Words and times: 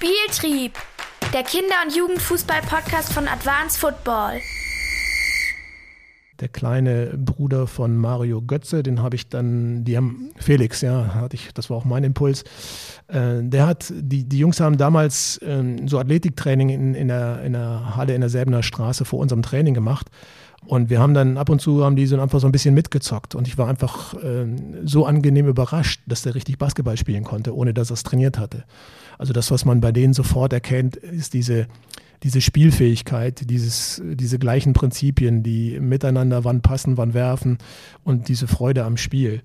Spieltrieb, 0.00 0.78
der 1.34 1.42
Kinder- 1.42 1.74
und 1.84 1.94
Jugendfußball-Podcast 1.94 3.12
von 3.12 3.28
Advanced 3.28 3.78
Football. 3.78 4.40
Der 6.40 6.48
kleine 6.48 7.18
Bruder 7.18 7.66
von 7.66 7.98
Mario 7.98 8.40
Götze, 8.40 8.82
den 8.82 9.02
habe 9.02 9.16
ich 9.16 9.28
dann, 9.28 9.84
die 9.84 9.98
haben, 9.98 10.30
Felix, 10.38 10.80
ja, 10.80 11.12
hatte 11.14 11.36
ich, 11.36 11.52
das 11.52 11.68
war 11.68 11.76
auch 11.76 11.84
mein 11.84 12.02
Impuls. 12.02 12.44
Äh, 13.08 13.42
der 13.42 13.66
hat, 13.66 13.92
die, 13.94 14.26
die 14.26 14.38
Jungs 14.38 14.58
haben 14.58 14.78
damals 14.78 15.36
äh, 15.42 15.62
so 15.84 15.98
Athletiktraining 15.98 16.70
in, 16.70 16.94
in, 16.94 17.08
der, 17.08 17.42
in 17.42 17.52
der 17.52 17.94
Halle 17.94 18.14
in 18.14 18.22
der 18.22 18.30
Selbener 18.30 18.62
Straße 18.62 19.04
vor 19.04 19.18
unserem 19.18 19.42
Training 19.42 19.74
gemacht. 19.74 20.06
Und 20.70 20.88
wir 20.88 21.00
haben 21.00 21.14
dann 21.14 21.36
ab 21.36 21.48
und 21.48 21.60
zu 21.60 21.84
haben 21.84 21.96
die 21.96 22.06
so 22.06 22.20
einfach 22.20 22.38
so 22.38 22.46
ein 22.46 22.52
bisschen 22.52 22.74
mitgezockt. 22.74 23.34
Und 23.34 23.48
ich 23.48 23.58
war 23.58 23.66
einfach 23.66 24.14
äh, 24.14 24.46
so 24.84 25.04
angenehm 25.04 25.48
überrascht, 25.48 26.00
dass 26.06 26.22
der 26.22 26.36
richtig 26.36 26.58
Basketball 26.58 26.96
spielen 26.96 27.24
konnte, 27.24 27.56
ohne 27.56 27.74
dass 27.74 27.90
er 27.90 27.94
es 27.94 28.04
trainiert 28.04 28.38
hatte. 28.38 28.62
Also 29.18 29.32
das, 29.32 29.50
was 29.50 29.64
man 29.64 29.80
bei 29.80 29.90
denen 29.90 30.14
sofort 30.14 30.52
erkennt, 30.52 30.94
ist 30.94 31.34
diese, 31.34 31.66
diese 32.22 32.40
Spielfähigkeit, 32.40 33.50
dieses, 33.50 34.00
diese 34.04 34.38
gleichen 34.38 34.72
Prinzipien, 34.72 35.42
die 35.42 35.80
miteinander 35.80 36.44
wann 36.44 36.60
passen, 36.60 36.96
wann 36.96 37.14
werfen 37.14 37.58
und 38.04 38.28
diese 38.28 38.46
Freude 38.46 38.84
am 38.84 38.96
Spiel. 38.96 39.42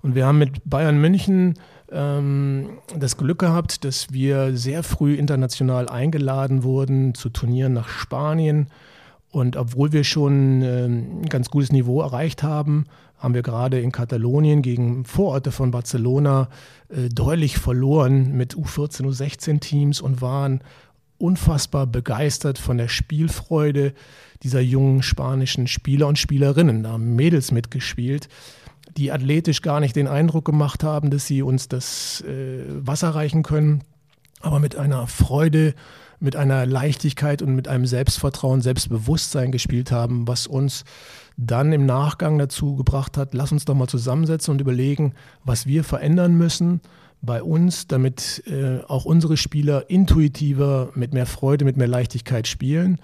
Und 0.00 0.14
wir 0.14 0.24
haben 0.24 0.38
mit 0.38 0.62
Bayern 0.64 0.98
München 0.98 1.58
ähm, 1.92 2.78
das 2.98 3.18
Glück 3.18 3.40
gehabt, 3.40 3.84
dass 3.84 4.10
wir 4.10 4.56
sehr 4.56 4.82
früh 4.82 5.12
international 5.16 5.90
eingeladen 5.90 6.62
wurden 6.62 7.12
zu 7.12 7.28
Turnieren 7.28 7.74
nach 7.74 7.90
Spanien 7.90 8.68
und 9.30 9.56
obwohl 9.56 9.92
wir 9.92 10.04
schon 10.04 10.62
ein 10.62 11.26
ganz 11.28 11.50
gutes 11.50 11.72
Niveau 11.72 12.00
erreicht 12.00 12.42
haben, 12.42 12.86
haben 13.16 13.34
wir 13.34 13.42
gerade 13.42 13.78
in 13.80 13.92
Katalonien 13.92 14.62
gegen 14.62 15.04
Vororte 15.04 15.52
von 15.52 15.70
Barcelona 15.70 16.48
äh, 16.88 17.08
deutlich 17.10 17.58
verloren 17.58 18.36
mit 18.36 18.54
U14, 18.54 19.02
U16 19.02 19.60
Teams 19.60 20.00
und 20.00 20.22
waren 20.22 20.62
unfassbar 21.18 21.86
begeistert 21.86 22.58
von 22.58 22.78
der 22.78 22.88
Spielfreude 22.88 23.92
dieser 24.42 24.60
jungen 24.60 25.02
spanischen 25.02 25.66
Spieler 25.66 26.06
und 26.06 26.18
Spielerinnen. 26.18 26.82
Da 26.82 26.92
haben 26.92 27.14
Mädels 27.14 27.52
mitgespielt, 27.52 28.28
die 28.96 29.12
athletisch 29.12 29.60
gar 29.60 29.80
nicht 29.80 29.96
den 29.96 30.08
Eindruck 30.08 30.46
gemacht 30.46 30.82
haben, 30.82 31.10
dass 31.10 31.26
sie 31.26 31.42
uns 31.42 31.68
das 31.68 32.22
äh, 32.22 32.64
Wasser 32.68 33.10
reichen 33.10 33.42
können, 33.42 33.84
aber 34.40 34.58
mit 34.58 34.76
einer 34.76 35.06
Freude 35.06 35.74
mit 36.20 36.36
einer 36.36 36.66
Leichtigkeit 36.66 37.40
und 37.40 37.54
mit 37.54 37.66
einem 37.66 37.86
Selbstvertrauen, 37.86 38.60
Selbstbewusstsein 38.60 39.50
gespielt 39.50 39.90
haben, 39.90 40.28
was 40.28 40.46
uns 40.46 40.84
dann 41.38 41.72
im 41.72 41.86
Nachgang 41.86 42.38
dazu 42.38 42.76
gebracht 42.76 43.16
hat, 43.16 43.32
lass 43.32 43.52
uns 43.52 43.64
doch 43.64 43.74
mal 43.74 43.88
zusammensetzen 43.88 44.52
und 44.52 44.60
überlegen, 44.60 45.14
was 45.44 45.66
wir 45.66 45.82
verändern 45.82 46.34
müssen 46.34 46.82
bei 47.22 47.42
uns, 47.42 47.86
damit 47.86 48.42
äh, 48.46 48.80
auch 48.86 49.06
unsere 49.06 49.36
Spieler 49.36 49.88
intuitiver, 49.88 50.90
mit 50.94 51.14
mehr 51.14 51.26
Freude, 51.26 51.64
mit 51.64 51.76
mehr 51.76 51.88
Leichtigkeit 51.88 52.46
spielen. 52.46 53.00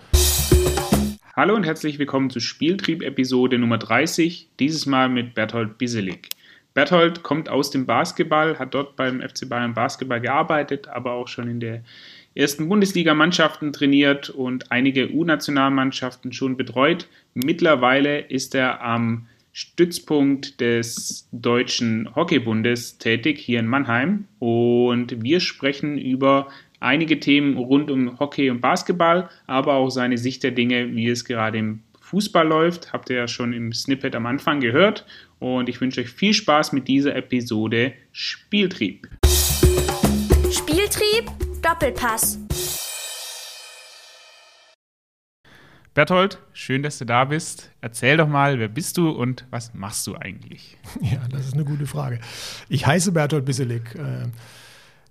Hallo 1.35 1.55
und 1.55 1.65
herzlich 1.65 1.99
willkommen 1.99 2.31
zu 2.31 2.41
Spieltrieb 2.41 3.03
Episode 3.03 3.59
Nummer 3.59 3.79
30, 3.79 4.51
dieses 4.59 4.87
Mal 4.87 5.09
mit 5.09 5.35
Berthold 5.35 5.79
Biselig. 5.79 6.31
Berthold 6.73 7.23
kommt 7.23 7.49
aus 7.49 7.71
dem 7.71 7.87
Basketball, 7.87 8.59
hat 8.59 8.75
dort 8.75 8.97
beim 8.97 9.23
FC 9.23 9.49
Bayern 9.49 9.73
Basketball 9.73 10.21
gearbeitet, 10.21 10.89
aber 10.89 11.13
auch 11.13 11.29
schon 11.29 11.49
in 11.49 11.61
der 11.61 11.83
ersten 12.37 12.69
Bundesligamannschaften 12.69 13.73
trainiert 13.73 14.31
und 14.31 14.71
einige 14.71 15.11
U-Nationalmannschaften 15.11 16.33
schon 16.33 16.57
betreut. 16.57 17.09
Mittlerweile 17.35 18.21
ist 18.21 18.55
er 18.55 18.83
am 18.83 19.27
Stützpunkt 19.53 20.61
des 20.61 21.29
Deutschen 21.33 22.15
Hockeybundes 22.15 22.99
tätig 22.99 23.39
hier 23.39 23.61
in 23.61 23.67
Mannheim 23.67 24.27
und 24.39 25.23
wir 25.23 25.41
sprechen 25.41 25.97
über 25.97 26.49
einige 26.79 27.19
Themen 27.19 27.57
rund 27.57 27.91
um 27.91 28.19
Hockey 28.21 28.51
und 28.51 28.61
Basketball, 28.61 29.31
aber 29.47 29.75
auch 29.75 29.89
seine 29.89 30.19
Sicht 30.19 30.43
der 30.43 30.51
Dinge, 30.51 30.95
wie 30.95 31.09
es 31.09 31.25
gerade 31.25 31.57
im 31.57 31.81
Fußball 32.03 32.47
läuft, 32.47 32.93
habt 32.93 33.09
ihr 33.09 33.17
ja 33.17 33.29
schon 33.29 33.55
im 33.55 33.73
Snippet 33.73 34.15
am 34.15 34.27
Anfang 34.27 34.61
gehört 34.61 35.07
und 35.39 35.71
ich 35.71 35.81
wünsche 35.81 36.03
euch 36.03 36.11
viel 36.11 36.35
Spaß 36.35 36.73
mit 36.73 36.87
dieser 36.87 37.17
Episode 37.17 37.95
Spieltrieb. 38.13 39.09
Doppelpass. 41.67 42.39
Berthold, 45.95 46.39
schön, 46.53 46.85
dass 46.85 46.99
du 46.99 47.07
da 47.07 47.25
bist. 47.25 47.73
Erzähl 47.81 48.17
doch 48.19 48.29
mal, 48.29 48.61
wer 48.61 48.69
bist 48.69 48.99
du 48.99 49.11
und 49.11 49.47
was 49.51 49.75
machst 49.75 50.07
du 50.07 50.15
eigentlich? 50.15 50.77
Ja, 51.01 51.27
das 51.29 51.47
ist 51.47 51.55
eine 51.55 51.65
gute 51.65 51.87
Frage. 51.87 52.21
Ich 52.69 52.87
heiße 52.87 53.11
Berthold 53.11 53.45
Bisselig. 53.47 53.97
Äh, 53.97 54.29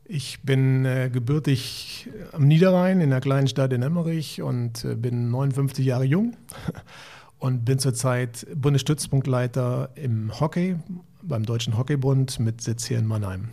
ich 0.06 0.44
bin 0.44 0.86
äh, 0.86 1.10
gebürtig 1.12 2.10
am 2.32 2.48
Niederrhein 2.48 3.02
in 3.02 3.12
einer 3.12 3.20
kleinen 3.20 3.50
Stadt 3.50 3.74
in 3.74 3.82
Emmerich 3.82 4.42
und 4.42 4.86
äh, 4.86 4.96
bin 4.96 5.32
59 5.32 5.86
Jahre 5.86 6.06
jung 6.06 6.38
und 7.38 7.66
bin 7.66 7.80
zurzeit 7.80 8.48
Bundesstützpunktleiter 8.56 9.90
im 9.96 10.40
Hockey 10.40 10.78
beim 11.22 11.46
Deutschen 11.46 11.78
Hockeybund 11.78 12.40
mit 12.40 12.62
Sitz 12.62 12.86
hier 12.86 13.00
in 13.00 13.08
Mannheim. 13.08 13.50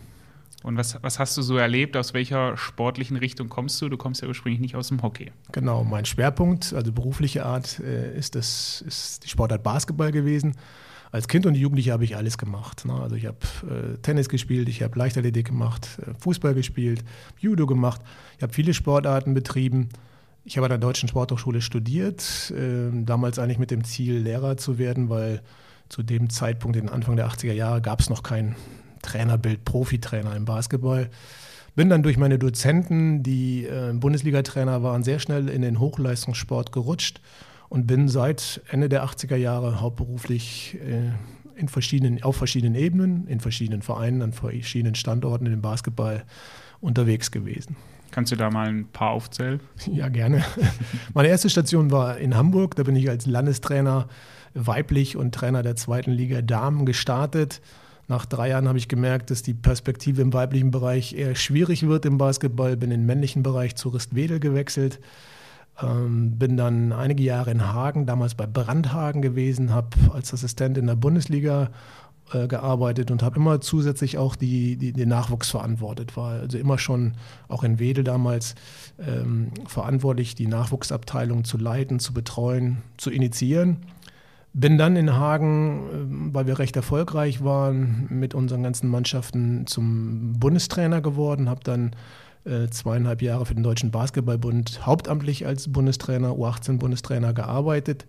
Und 0.63 0.77
was, 0.77 0.97
was 1.03 1.19
hast 1.19 1.37
du 1.37 1.41
so 1.41 1.57
erlebt? 1.57 1.97
Aus 1.97 2.13
welcher 2.13 2.55
sportlichen 2.55 3.17
Richtung 3.17 3.49
kommst 3.49 3.81
du? 3.81 3.89
Du 3.89 3.97
kommst 3.97 4.21
ja 4.21 4.29
ursprünglich 4.29 4.61
nicht 4.61 4.75
aus 4.75 4.87
dem 4.87 5.01
Hockey. 5.03 5.31
Genau, 5.51 5.83
mein 5.83 6.05
Schwerpunkt, 6.05 6.73
also 6.73 6.91
berufliche 6.93 7.45
Art, 7.45 7.79
äh, 7.79 8.17
ist, 8.17 8.35
das, 8.35 8.81
ist 8.87 9.25
die 9.25 9.29
Sportart 9.29 9.61
Basketball 9.61 10.11
gewesen. 10.11 10.55
Als 11.11 11.27
Kind 11.27 11.45
und 11.45 11.53
Jugendliche 11.53 11.91
habe 11.91 12.05
ich 12.05 12.15
alles 12.15 12.37
gemacht. 12.37 12.85
Ne? 12.85 12.93
Also 12.93 13.15
ich 13.15 13.25
habe 13.25 13.37
äh, 13.69 13.97
Tennis 14.01 14.29
gespielt, 14.29 14.67
ich 14.69 14.81
habe 14.81 14.97
Leichtathletik 14.97 15.47
gemacht, 15.47 15.99
äh, 16.01 16.13
Fußball 16.19 16.55
gespielt, 16.55 17.03
Judo 17.37 17.67
gemacht. 17.67 18.01
Ich 18.37 18.43
habe 18.43 18.53
viele 18.53 18.73
Sportarten 18.73 19.33
betrieben. 19.33 19.89
Ich 20.45 20.57
habe 20.57 20.65
an 20.65 20.71
der 20.71 20.79
Deutschen 20.79 21.07
Sporthochschule 21.09 21.61
studiert, 21.61 22.51
äh, 22.51 22.89
damals 23.03 23.37
eigentlich 23.37 23.59
mit 23.59 23.69
dem 23.69 23.83
Ziel, 23.83 24.17
Lehrer 24.17 24.57
zu 24.57 24.77
werden, 24.77 25.09
weil 25.09 25.41
zu 25.89 26.03
dem 26.03 26.29
Zeitpunkt, 26.29 26.77
in 26.77 26.89
Anfang 26.89 27.17
der 27.17 27.27
80er 27.27 27.53
Jahre, 27.53 27.81
gab 27.81 27.99
es 27.99 28.09
noch 28.09 28.23
kein 28.23 28.55
Trainerbild, 29.03 29.63
Profitrainer 29.65 30.35
im 30.35 30.45
Basketball. 30.45 31.09
Bin 31.75 31.89
dann 31.89 32.03
durch 32.03 32.17
meine 32.17 32.39
Dozenten, 32.39 33.23
die 33.23 33.65
äh, 33.65 33.93
Bundesliga-Trainer 33.93 34.83
waren, 34.83 35.03
sehr 35.03 35.19
schnell 35.19 35.49
in 35.49 35.61
den 35.61 35.79
Hochleistungssport 35.79 36.71
gerutscht 36.71 37.21
und 37.69 37.87
bin 37.87 38.07
seit 38.07 38.61
Ende 38.69 38.89
der 38.89 39.03
80er 39.05 39.35
Jahre 39.35 39.81
hauptberuflich 39.81 40.77
äh, 40.81 41.11
in 41.59 41.67
verschiedenen, 41.67 42.21
auf 42.23 42.35
verschiedenen 42.35 42.75
Ebenen, 42.75 43.27
in 43.27 43.39
verschiedenen 43.39 43.81
Vereinen, 43.81 44.21
an 44.21 44.33
verschiedenen 44.33 44.95
Standorten 44.95 45.45
in 45.45 45.51
dem 45.51 45.61
Basketball 45.61 46.23
unterwegs 46.81 47.31
gewesen. 47.31 47.75
Kannst 48.11 48.31
du 48.31 48.35
da 48.35 48.51
mal 48.51 48.67
ein 48.67 48.87
paar 48.89 49.09
aufzählen? 49.09 49.59
Ja, 49.91 50.07
gerne. 50.09 50.43
Meine 51.15 51.29
erste 51.29 51.49
Station 51.49 51.89
war 51.89 52.17
in 52.17 52.35
Hamburg. 52.35 52.75
Da 52.75 52.83
bin 52.83 52.95
ich 52.95 53.09
als 53.09 53.25
Landestrainer 53.25 54.07
weiblich 54.53 55.17
und 55.17 55.33
Trainer 55.33 55.63
der 55.63 55.75
zweiten 55.75 56.11
Liga 56.11 56.43
Damen 56.43 56.85
gestartet. 56.85 57.59
Nach 58.07 58.25
drei 58.25 58.49
Jahren 58.49 58.67
habe 58.67 58.77
ich 58.77 58.87
gemerkt, 58.87 59.31
dass 59.31 59.43
die 59.43 59.53
Perspektive 59.53 60.21
im 60.21 60.33
weiblichen 60.33 60.71
Bereich 60.71 61.13
eher 61.13 61.35
schwierig 61.35 61.87
wird 61.87 62.05
im 62.05 62.17
Basketball. 62.17 62.75
Bin 62.75 62.91
in 62.91 63.01
den 63.01 63.05
männlichen 63.05 63.43
Bereich 63.43 63.75
zu 63.75 63.89
Rist-Wedel 63.89 64.39
gewechselt. 64.39 64.99
Ähm, 65.81 66.37
bin 66.37 66.57
dann 66.57 66.91
einige 66.91 67.23
Jahre 67.23 67.51
in 67.51 67.73
Hagen, 67.73 68.05
damals 68.05 68.35
bei 68.35 68.45
Brandhagen 68.45 69.21
gewesen, 69.21 69.73
habe 69.73 69.89
als 70.13 70.33
Assistent 70.33 70.77
in 70.77 70.85
der 70.85 70.95
Bundesliga 70.95 71.71
äh, 72.31 72.47
gearbeitet 72.47 73.09
und 73.11 73.23
habe 73.23 73.37
immer 73.37 73.59
zusätzlich 73.59 74.17
auch 74.17 74.35
die, 74.35 74.75
die, 74.75 74.93
den 74.93 75.09
Nachwuchs 75.09 75.49
verantwortet. 75.49 76.15
War 76.15 76.41
also 76.41 76.57
immer 76.57 76.77
schon 76.77 77.13
auch 77.47 77.63
in 77.63 77.79
Wedel 77.79 78.03
damals 78.03 78.55
ähm, 78.99 79.51
verantwortlich, 79.65 80.35
die 80.35 80.47
Nachwuchsabteilung 80.47 81.43
zu 81.43 81.57
leiten, 81.57 81.99
zu 81.99 82.13
betreuen, 82.13 82.77
zu 82.97 83.09
initiieren. 83.09 83.77
Bin 84.55 84.77
dann 84.77 84.95
in 84.95 85.15
Hagen, 85.15 86.29
äh, 86.29 86.33
weil 86.35 86.45
wir 86.45 86.59
recht 86.59 86.75
erfolgreich 86.75 87.43
waren, 87.43 88.05
mit 88.09 88.35
unseren 88.35 88.61
ganzen 88.61 88.87
Mannschaften 88.87 89.65
zum 89.65 90.33
Bundestrainer 90.33 91.01
geworden, 91.01 91.49
habe 91.49 91.61
dann 91.63 91.95
äh, 92.45 92.67
zweieinhalb 92.67 93.23
Jahre 93.23 93.47
für 93.47 93.55
den 93.55 93.63
Deutschen 93.63 93.89
Basketballbund 93.89 94.85
hauptamtlich 94.85 95.47
als 95.47 95.71
Bundestrainer, 95.71 96.33
U18-Bundestrainer 96.33 97.33
gearbeitet, 97.33 98.05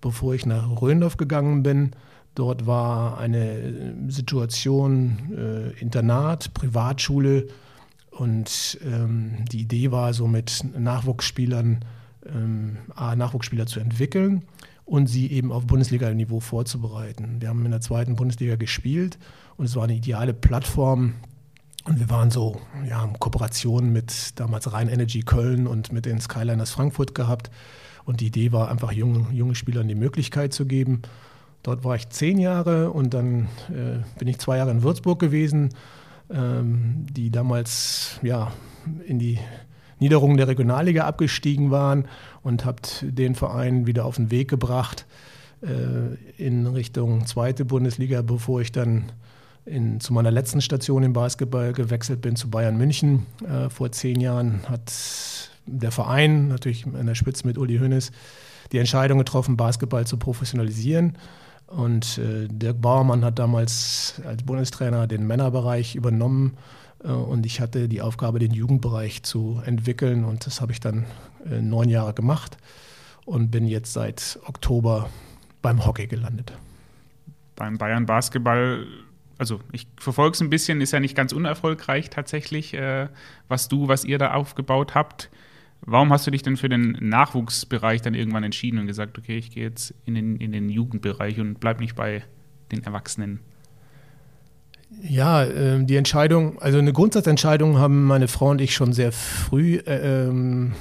bevor 0.00 0.34
ich 0.34 0.46
nach 0.46 0.80
Röndorf 0.80 1.16
gegangen 1.16 1.64
bin. 1.64 1.90
Dort 2.36 2.66
war 2.66 3.18
eine 3.18 3.94
Situation 4.08 5.34
äh, 5.36 5.80
Internat, 5.80 6.54
Privatschule 6.54 7.48
und 8.12 8.78
ähm, 8.84 9.44
die 9.50 9.62
Idee 9.62 9.90
war 9.90 10.14
so 10.14 10.28
mit 10.28 10.64
Nachwuchsspielern, 10.78 11.84
ähm, 12.32 12.76
Nachwuchsspieler 12.96 13.66
zu 13.66 13.80
entwickeln 13.80 14.44
und 14.90 15.06
sie 15.06 15.30
eben 15.30 15.52
auf 15.52 15.68
Bundesliga-Niveau 15.68 16.40
vorzubereiten. 16.40 17.36
Wir 17.38 17.48
haben 17.48 17.64
in 17.64 17.70
der 17.70 17.80
zweiten 17.80 18.16
Bundesliga 18.16 18.56
gespielt 18.56 19.20
und 19.56 19.66
es 19.66 19.76
war 19.76 19.84
eine 19.84 19.94
ideale 19.94 20.34
Plattform. 20.34 21.14
Und 21.84 22.00
wir 22.00 22.10
waren 22.10 22.32
so 22.32 22.60
ja, 22.88 23.04
in 23.04 23.12
Kooperation 23.20 23.92
mit 23.92 24.38
damals 24.40 24.72
Rhein 24.72 24.88
Energy 24.88 25.20
Köln 25.20 25.68
und 25.68 25.92
mit 25.92 26.06
den 26.06 26.20
Skyliners 26.20 26.72
Frankfurt 26.72 27.14
gehabt. 27.14 27.52
Und 28.04 28.20
die 28.20 28.26
Idee 28.26 28.50
war 28.50 28.68
einfach, 28.68 28.90
jungen, 28.90 29.32
jungen 29.32 29.54
Spielern 29.54 29.86
die 29.86 29.94
Möglichkeit 29.94 30.52
zu 30.52 30.66
geben. 30.66 31.02
Dort 31.62 31.84
war 31.84 31.94
ich 31.94 32.08
zehn 32.08 32.40
Jahre 32.40 32.90
und 32.90 33.14
dann 33.14 33.44
äh, 33.68 34.02
bin 34.18 34.26
ich 34.26 34.38
zwei 34.38 34.56
Jahre 34.56 34.72
in 34.72 34.82
Würzburg 34.82 35.20
gewesen. 35.20 35.68
Ähm, 36.32 37.06
die 37.08 37.30
damals 37.30 38.18
ja, 38.22 38.50
in 39.06 39.20
die 39.20 39.38
Niederungen 40.00 40.36
der 40.36 40.48
Regionalliga 40.48 41.04
abgestiegen 41.04 41.70
waren 41.70 42.06
und 42.42 42.64
habe 42.64 42.80
den 43.02 43.34
Verein 43.34 43.86
wieder 43.86 44.04
auf 44.04 44.16
den 44.16 44.30
Weg 44.30 44.48
gebracht 44.48 45.06
äh, 45.62 46.42
in 46.42 46.66
Richtung 46.66 47.26
zweite 47.26 47.64
Bundesliga, 47.64 48.22
bevor 48.22 48.60
ich 48.60 48.72
dann 48.72 49.12
in, 49.66 50.00
zu 50.00 50.12
meiner 50.12 50.30
letzten 50.30 50.60
Station 50.60 51.02
im 51.02 51.12
Basketball 51.12 51.72
gewechselt 51.72 52.20
bin, 52.22 52.34
zu 52.34 52.50
Bayern 52.50 52.76
München. 52.76 53.26
Äh, 53.46 53.68
vor 53.68 53.92
zehn 53.92 54.20
Jahren 54.20 54.62
hat 54.68 54.90
der 55.66 55.92
Verein, 55.92 56.48
natürlich 56.48 56.86
an 56.86 57.06
der 57.06 57.14
Spitze 57.14 57.46
mit 57.46 57.58
Uli 57.58 57.78
Hoeneß, 57.78 58.10
die 58.72 58.78
Entscheidung 58.78 59.18
getroffen, 59.18 59.56
Basketball 59.56 60.06
zu 60.06 60.16
professionalisieren. 60.16 61.16
Und 61.66 62.18
äh, 62.18 62.48
Dirk 62.48 62.80
Bauermann 62.80 63.24
hat 63.24 63.38
damals 63.38 64.20
als 64.26 64.42
Bundestrainer 64.42 65.06
den 65.06 65.26
Männerbereich 65.26 65.94
übernommen 65.94 66.56
und 67.08 67.46
ich 67.46 67.60
hatte 67.60 67.88
die 67.88 68.02
Aufgabe, 68.02 68.38
den 68.38 68.52
Jugendbereich 68.52 69.22
zu 69.22 69.60
entwickeln 69.64 70.24
und 70.24 70.46
das 70.46 70.60
habe 70.60 70.72
ich 70.72 70.80
dann 70.80 71.06
äh, 71.50 71.60
neun 71.60 71.88
Jahre 71.88 72.14
gemacht 72.14 72.58
und 73.24 73.50
bin 73.50 73.66
jetzt 73.66 73.92
seit 73.92 74.38
Oktober 74.46 75.08
beim 75.62 75.84
Hockey 75.84 76.06
gelandet. 76.06 76.52
Beim 77.56 77.78
Bayern 77.78 78.06
Basketball, 78.06 78.86
also 79.38 79.60
ich 79.72 79.86
verfolge 79.98 80.34
es 80.34 80.40
ein 80.40 80.50
bisschen, 80.50 80.80
ist 80.80 80.92
ja 80.92 81.00
nicht 81.00 81.16
ganz 81.16 81.32
unerfolgreich 81.32 82.10
tatsächlich, 82.10 82.74
äh, 82.74 83.08
was 83.48 83.68
du, 83.68 83.88
was 83.88 84.04
ihr 84.04 84.18
da 84.18 84.34
aufgebaut 84.34 84.94
habt. 84.94 85.30
Warum 85.82 86.12
hast 86.12 86.26
du 86.26 86.30
dich 86.30 86.42
denn 86.42 86.58
für 86.58 86.68
den 86.68 86.96
Nachwuchsbereich 87.00 88.02
dann 88.02 88.12
irgendwann 88.12 88.44
entschieden 88.44 88.78
und 88.78 88.86
gesagt, 88.86 89.16
okay, 89.18 89.38
ich 89.38 89.50
gehe 89.50 89.64
jetzt 89.64 89.94
in 90.04 90.14
den, 90.14 90.36
in 90.36 90.52
den 90.52 90.68
Jugendbereich 90.68 91.40
und 91.40 91.58
bleib 91.60 91.80
nicht 91.80 91.96
bei 91.96 92.22
den 92.70 92.84
Erwachsenen? 92.84 93.40
Ja, 95.02 95.44
äh, 95.44 95.84
die 95.84 95.96
Entscheidung, 95.96 96.60
also 96.60 96.78
eine 96.78 96.92
Grundsatzentscheidung 96.92 97.78
haben 97.78 98.04
meine 98.04 98.28
Frau 98.28 98.50
und 98.50 98.60
ich 98.60 98.74
schon 98.74 98.92
sehr 98.92 99.12
früh 99.12 99.76
äh, 99.76 100.26
ähm, 100.26 100.72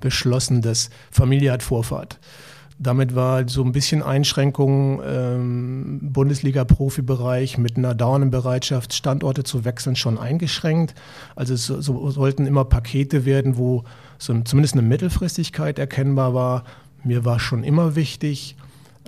beschlossen, 0.00 0.62
dass 0.62 0.90
Familie 1.10 1.52
hat 1.52 1.62
Vorfahrt. 1.62 2.18
Damit 2.82 3.14
war 3.14 3.46
so 3.46 3.62
ein 3.62 3.72
bisschen 3.72 4.02
Einschränkung 4.02 5.02
ähm, 5.04 5.98
Bundesliga-Profibereich 6.00 7.58
mit 7.58 7.76
einer 7.76 7.94
dauernden 7.94 8.30
Bereitschaft, 8.30 8.94
Standorte 8.94 9.44
zu 9.44 9.66
wechseln, 9.66 9.96
schon 9.96 10.16
eingeschränkt. 10.18 10.94
Also 11.36 11.52
es 11.52 11.66
so, 11.66 12.10
sollten 12.10 12.46
immer 12.46 12.64
Pakete 12.64 13.26
werden, 13.26 13.58
wo 13.58 13.84
so 14.16 14.32
zumindest 14.40 14.74
eine 14.74 14.82
Mittelfristigkeit 14.82 15.78
erkennbar 15.78 16.32
war. 16.32 16.64
Mir 17.04 17.26
war 17.26 17.38
schon 17.38 17.64
immer 17.64 17.96
wichtig, 17.96 18.56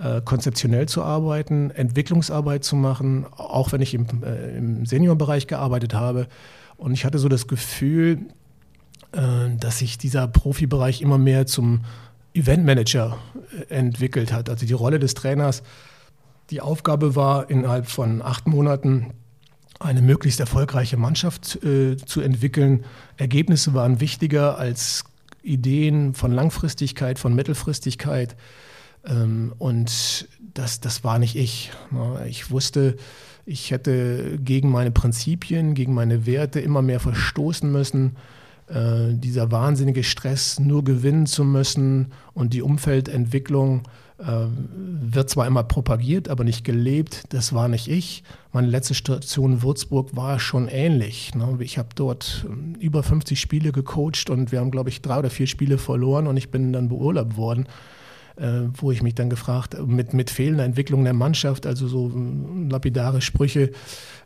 äh, 0.01 0.21
konzeptionell 0.21 0.87
zu 0.87 1.03
arbeiten, 1.03 1.71
Entwicklungsarbeit 1.71 2.63
zu 2.63 2.75
machen, 2.75 3.25
auch 3.31 3.71
wenn 3.71 3.81
ich 3.81 3.93
im, 3.93 4.07
äh, 4.23 4.57
im 4.57 4.85
Seniorbereich 4.85 5.47
gearbeitet 5.47 5.93
habe. 5.93 6.27
Und 6.77 6.93
ich 6.93 7.05
hatte 7.05 7.19
so 7.19 7.29
das 7.29 7.47
Gefühl, 7.47 8.19
äh, 9.11 9.55
dass 9.59 9.79
sich 9.79 9.97
dieser 9.97 10.27
Profibereich 10.27 11.01
immer 11.01 11.17
mehr 11.17 11.45
zum 11.45 11.81
Eventmanager 12.33 13.17
äh, 13.69 13.73
entwickelt 13.73 14.33
hat. 14.33 14.49
Also 14.49 14.65
die 14.65 14.73
Rolle 14.73 14.99
des 14.99 15.13
Trainers, 15.13 15.63
die 16.49 16.61
Aufgabe 16.61 17.15
war, 17.15 17.49
innerhalb 17.49 17.87
von 17.87 18.21
acht 18.21 18.47
Monaten 18.47 19.13
eine 19.79 20.01
möglichst 20.01 20.39
erfolgreiche 20.39 20.97
Mannschaft 20.97 21.63
äh, 21.63 21.97
zu 21.97 22.21
entwickeln. 22.21 22.85
Ergebnisse 23.17 23.73
waren 23.73 23.99
wichtiger 23.99 24.57
als 24.57 25.03
Ideen 25.43 26.13
von 26.13 26.31
Langfristigkeit, 26.31 27.19
von 27.19 27.35
Mittelfristigkeit. 27.35 28.35
Ähm, 29.05 29.53
und 29.57 30.27
das, 30.53 30.79
das 30.79 31.03
war 31.03 31.19
nicht 31.19 31.35
ich. 31.35 31.71
Ne? 31.91 32.25
Ich 32.27 32.51
wusste, 32.51 32.95
ich 33.45 33.71
hätte 33.71 34.39
gegen 34.39 34.69
meine 34.69 34.91
Prinzipien, 34.91 35.73
gegen 35.73 35.93
meine 35.93 36.25
Werte 36.25 36.59
immer 36.59 36.81
mehr 36.81 36.99
verstoßen 36.99 37.71
müssen. 37.71 38.15
Äh, 38.67 39.13
dieser 39.13 39.51
wahnsinnige 39.51 40.03
Stress, 40.03 40.59
nur 40.59 40.83
gewinnen 40.83 41.25
zu 41.25 41.43
müssen 41.43 42.13
und 42.33 42.53
die 42.53 42.61
Umfeldentwicklung 42.61 43.83
äh, 44.19 44.45
wird 44.55 45.29
zwar 45.29 45.47
immer 45.47 45.63
propagiert, 45.63 46.29
aber 46.29 46.45
nicht 46.45 46.63
gelebt. 46.63 47.23
Das 47.29 47.51
war 47.51 47.67
nicht 47.67 47.89
ich. 47.89 48.23
Meine 48.53 48.67
letzte 48.67 48.93
Station 48.93 49.53
in 49.53 49.61
Würzburg 49.63 50.15
war 50.15 50.39
schon 50.39 50.69
ähnlich. 50.69 51.35
Ne? 51.35 51.57
Ich 51.59 51.77
habe 51.77 51.89
dort 51.93 52.45
ähm, 52.47 52.75
über 52.79 53.03
50 53.03 53.37
Spiele 53.37 53.73
gecoacht 53.73 54.29
und 54.29 54.53
wir 54.53 54.61
haben, 54.61 54.71
glaube 54.71 54.89
ich, 54.89 55.01
drei 55.01 55.19
oder 55.19 55.29
vier 55.29 55.47
Spiele 55.47 55.77
verloren 55.77 56.27
und 56.27 56.37
ich 56.37 56.49
bin 56.49 56.71
dann 56.71 56.87
beurlaubt 56.87 57.35
worden 57.35 57.67
wo 58.35 58.91
ich 58.91 59.03
mich 59.03 59.15
dann 59.15 59.29
gefragt 59.29 59.77
mit, 59.85 60.13
mit 60.13 60.29
fehlender 60.29 60.63
Entwicklung 60.63 61.03
der 61.03 61.13
Mannschaft, 61.13 61.67
also 61.67 61.87
so 61.87 62.11
hm, 62.11 62.69
lapidare 62.69 63.21
Sprüche. 63.21 63.71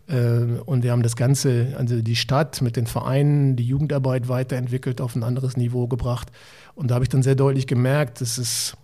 Äh, 0.07 0.59
und 0.65 0.83
wir 0.83 0.92
haben 0.92 1.04
das 1.04 1.15
Ganze, 1.15 1.75
also 1.77 2.01
die 2.01 2.15
Stadt 2.15 2.62
mit 2.62 2.75
den 2.75 2.88
Vereinen, 2.88 3.56
die 3.56 3.65
Jugendarbeit 3.65 4.27
weiterentwickelt, 4.30 5.01
auf 5.01 5.15
ein 5.15 5.24
anderes 5.24 5.57
Niveau 5.57 5.88
gebracht. 5.88 6.31
Und 6.75 6.92
da 6.92 6.95
habe 6.95 7.06
ich 7.06 7.09
dann 7.09 7.24
sehr 7.24 7.36
deutlich 7.36 7.68
gemerkt, 7.68 8.21
dass 8.21 8.38
es 8.38 8.77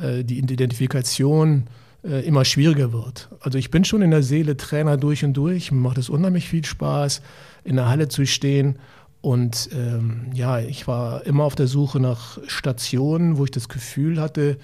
äh, 0.00 0.24
die 0.24 0.38
Identifikation 0.38 1.66
äh, 2.02 2.24
immer 2.26 2.44
schwieriger 2.44 2.92
wird. 2.92 3.28
Also 3.40 3.58
ich 3.58 3.70
bin 3.70 3.84
schon 3.84 4.02
in 4.02 4.10
der 4.10 4.22
Seele 4.22 4.56
Trainer 4.56 4.96
durch 4.96 5.24
und 5.24 5.34
durch. 5.34 5.70
Mir 5.70 5.80
macht 5.80 5.98
es 5.98 6.08
unheimlich 6.08 6.48
viel 6.48 6.64
Spaß, 6.64 7.20
in 7.64 7.76
der 7.76 7.88
Halle 7.88 8.08
zu 8.08 8.24
stehen 8.26 8.78
und 9.22 9.68
ähm, 9.72 10.30
ja, 10.32 10.60
ich 10.60 10.86
war 10.86 11.26
immer 11.26 11.44
auf 11.44 11.54
der 11.54 11.66
Suche 11.66 12.00
nach 12.00 12.38
Stationen, 12.46 13.36
wo 13.36 13.44
ich 13.44 13.50
das 13.50 13.68
Gefühl 13.68 14.20
hatte, 14.20 14.56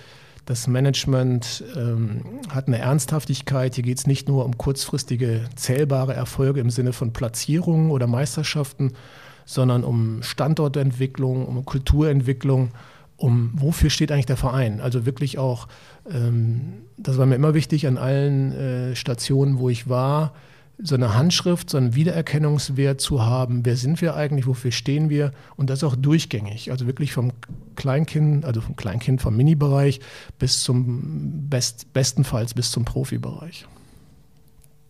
das 0.46 0.68
Management 0.68 1.64
ähm, 1.76 2.22
hat 2.48 2.68
eine 2.68 2.78
Ernsthaftigkeit. 2.78 3.74
Hier 3.74 3.84
geht 3.84 3.98
es 3.98 4.06
nicht 4.06 4.28
nur 4.28 4.44
um 4.44 4.56
kurzfristige 4.56 5.44
zählbare 5.56 6.14
Erfolge 6.14 6.60
im 6.60 6.70
Sinne 6.70 6.92
von 6.92 7.12
Platzierungen 7.12 7.90
oder 7.90 8.06
Meisterschaften, 8.06 8.92
sondern 9.44 9.84
um 9.84 10.22
Standortentwicklung, 10.22 11.46
um 11.46 11.64
Kulturentwicklung, 11.64 12.70
um 13.16 13.50
wofür 13.56 13.90
steht 13.90 14.12
eigentlich 14.12 14.26
der 14.26 14.36
Verein. 14.36 14.80
Also 14.80 15.04
wirklich 15.04 15.38
auch, 15.38 15.66
ähm, 16.08 16.74
das 16.96 17.18
war 17.18 17.26
mir 17.26 17.34
immer 17.34 17.54
wichtig 17.54 17.86
an 17.88 17.98
allen 17.98 18.52
äh, 18.52 18.96
Stationen, 18.96 19.58
wo 19.58 19.68
ich 19.68 19.88
war, 19.88 20.32
so 20.78 20.94
eine 20.94 21.14
Handschrift, 21.14 21.70
so 21.70 21.78
einen 21.78 21.94
Wiedererkennungswert 21.94 23.00
zu 23.00 23.24
haben. 23.24 23.64
Wer 23.64 23.76
sind 23.76 24.00
wir 24.02 24.14
eigentlich? 24.14 24.46
Wofür 24.46 24.72
stehen 24.72 25.08
wir? 25.08 25.32
Und 25.56 25.70
das 25.70 25.82
auch 25.82 25.96
durchgängig. 25.96 26.70
Also 26.70 26.86
wirklich 26.86 27.12
vom 27.12 27.32
Kleinkind, 27.76 28.44
also 28.44 28.60
vom 28.60 28.76
Kleinkind, 28.76 29.22
vom 29.22 29.36
Mini-Bereich 29.36 30.00
bis 30.38 30.62
zum 30.62 31.48
Best, 31.48 31.92
bestenfalls 31.92 32.52
bis 32.52 32.70
zum 32.70 32.84
Profibereich. 32.84 33.66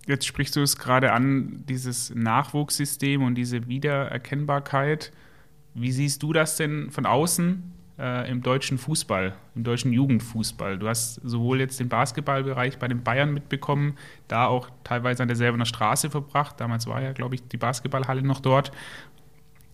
Jetzt 0.07 0.27
sprichst 0.27 0.57
du 0.57 0.63
es 0.63 0.77
gerade 0.77 1.13
an, 1.13 1.65
dieses 1.69 2.15
Nachwuchssystem 2.15 3.23
und 3.23 3.35
diese 3.35 3.67
Wiedererkennbarkeit. 3.69 5.13
Wie 5.75 5.93
siehst 5.93 6.23
du 6.23 6.33
das 6.33 6.57
denn 6.57 6.91
von 6.91 7.07
außen? 7.07 7.76
Äh, 7.99 8.31
im 8.31 8.43
deutschen 8.43 8.79
Fußball, 8.79 9.35
im 9.55 9.65
deutschen 9.65 9.93
Jugendfußball. 9.93 10.79
Du 10.79 10.89
hast 10.89 11.15
sowohl 11.25 11.61
jetzt 11.61 11.81
den 11.81 11.89
Basketballbereich 11.89 12.79
bei 12.79 12.89
den 12.89 13.03
Bayern 13.03 13.33
mitbekommen, 13.33 13.97
da 14.29 14.47
auch 14.47 14.71
teilweise 14.85 15.23
an 15.23 15.29
derselben 15.29 15.65
Straße 15.65 16.11
verbracht. 16.11 16.61
Damals 16.61 16.87
war 16.87 17.01
ja, 17.03 17.13
glaube 17.13 17.37
ich, 17.37 17.49
die 17.49 17.57
Basketballhalle 17.57 18.23
noch 18.23 18.41
dort. 18.41 18.73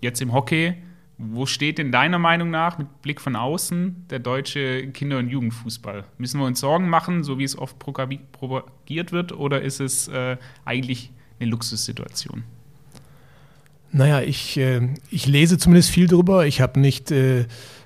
Jetzt 0.00 0.20
im 0.20 0.32
Hockey. 0.32 0.74
Wo 1.18 1.46
steht 1.46 1.78
in 1.78 1.92
deiner 1.92 2.18
Meinung 2.18 2.50
nach 2.50 2.78
mit 2.78 3.02
Blick 3.02 3.20
von 3.20 3.36
außen 3.36 4.06
der 4.10 4.18
deutsche 4.18 4.88
Kinder- 4.88 5.18
und 5.18 5.28
Jugendfußball? 5.28 6.04
Müssen 6.18 6.40
wir 6.40 6.46
uns 6.46 6.58
Sorgen 6.58 6.88
machen, 6.88 7.22
so 7.22 7.38
wie 7.38 7.44
es 7.44 7.56
oft 7.56 7.78
propagiert 7.78 9.12
wird, 9.12 9.32
oder 9.32 9.60
ist 9.60 9.78
es 9.78 10.08
äh, 10.08 10.36
eigentlich 10.64 11.12
eine 11.38 11.50
Luxussituation? 11.50 12.42
Naja, 13.92 14.22
ich, 14.22 14.56
äh, 14.56 14.88
ich 15.10 15.26
lese 15.26 15.58
zumindest 15.58 15.90
viel 15.90 16.08
drüber. 16.08 16.46
Ich 16.46 16.60
habe 16.60 16.80
nicht 16.80 17.10
äh, 17.10 17.44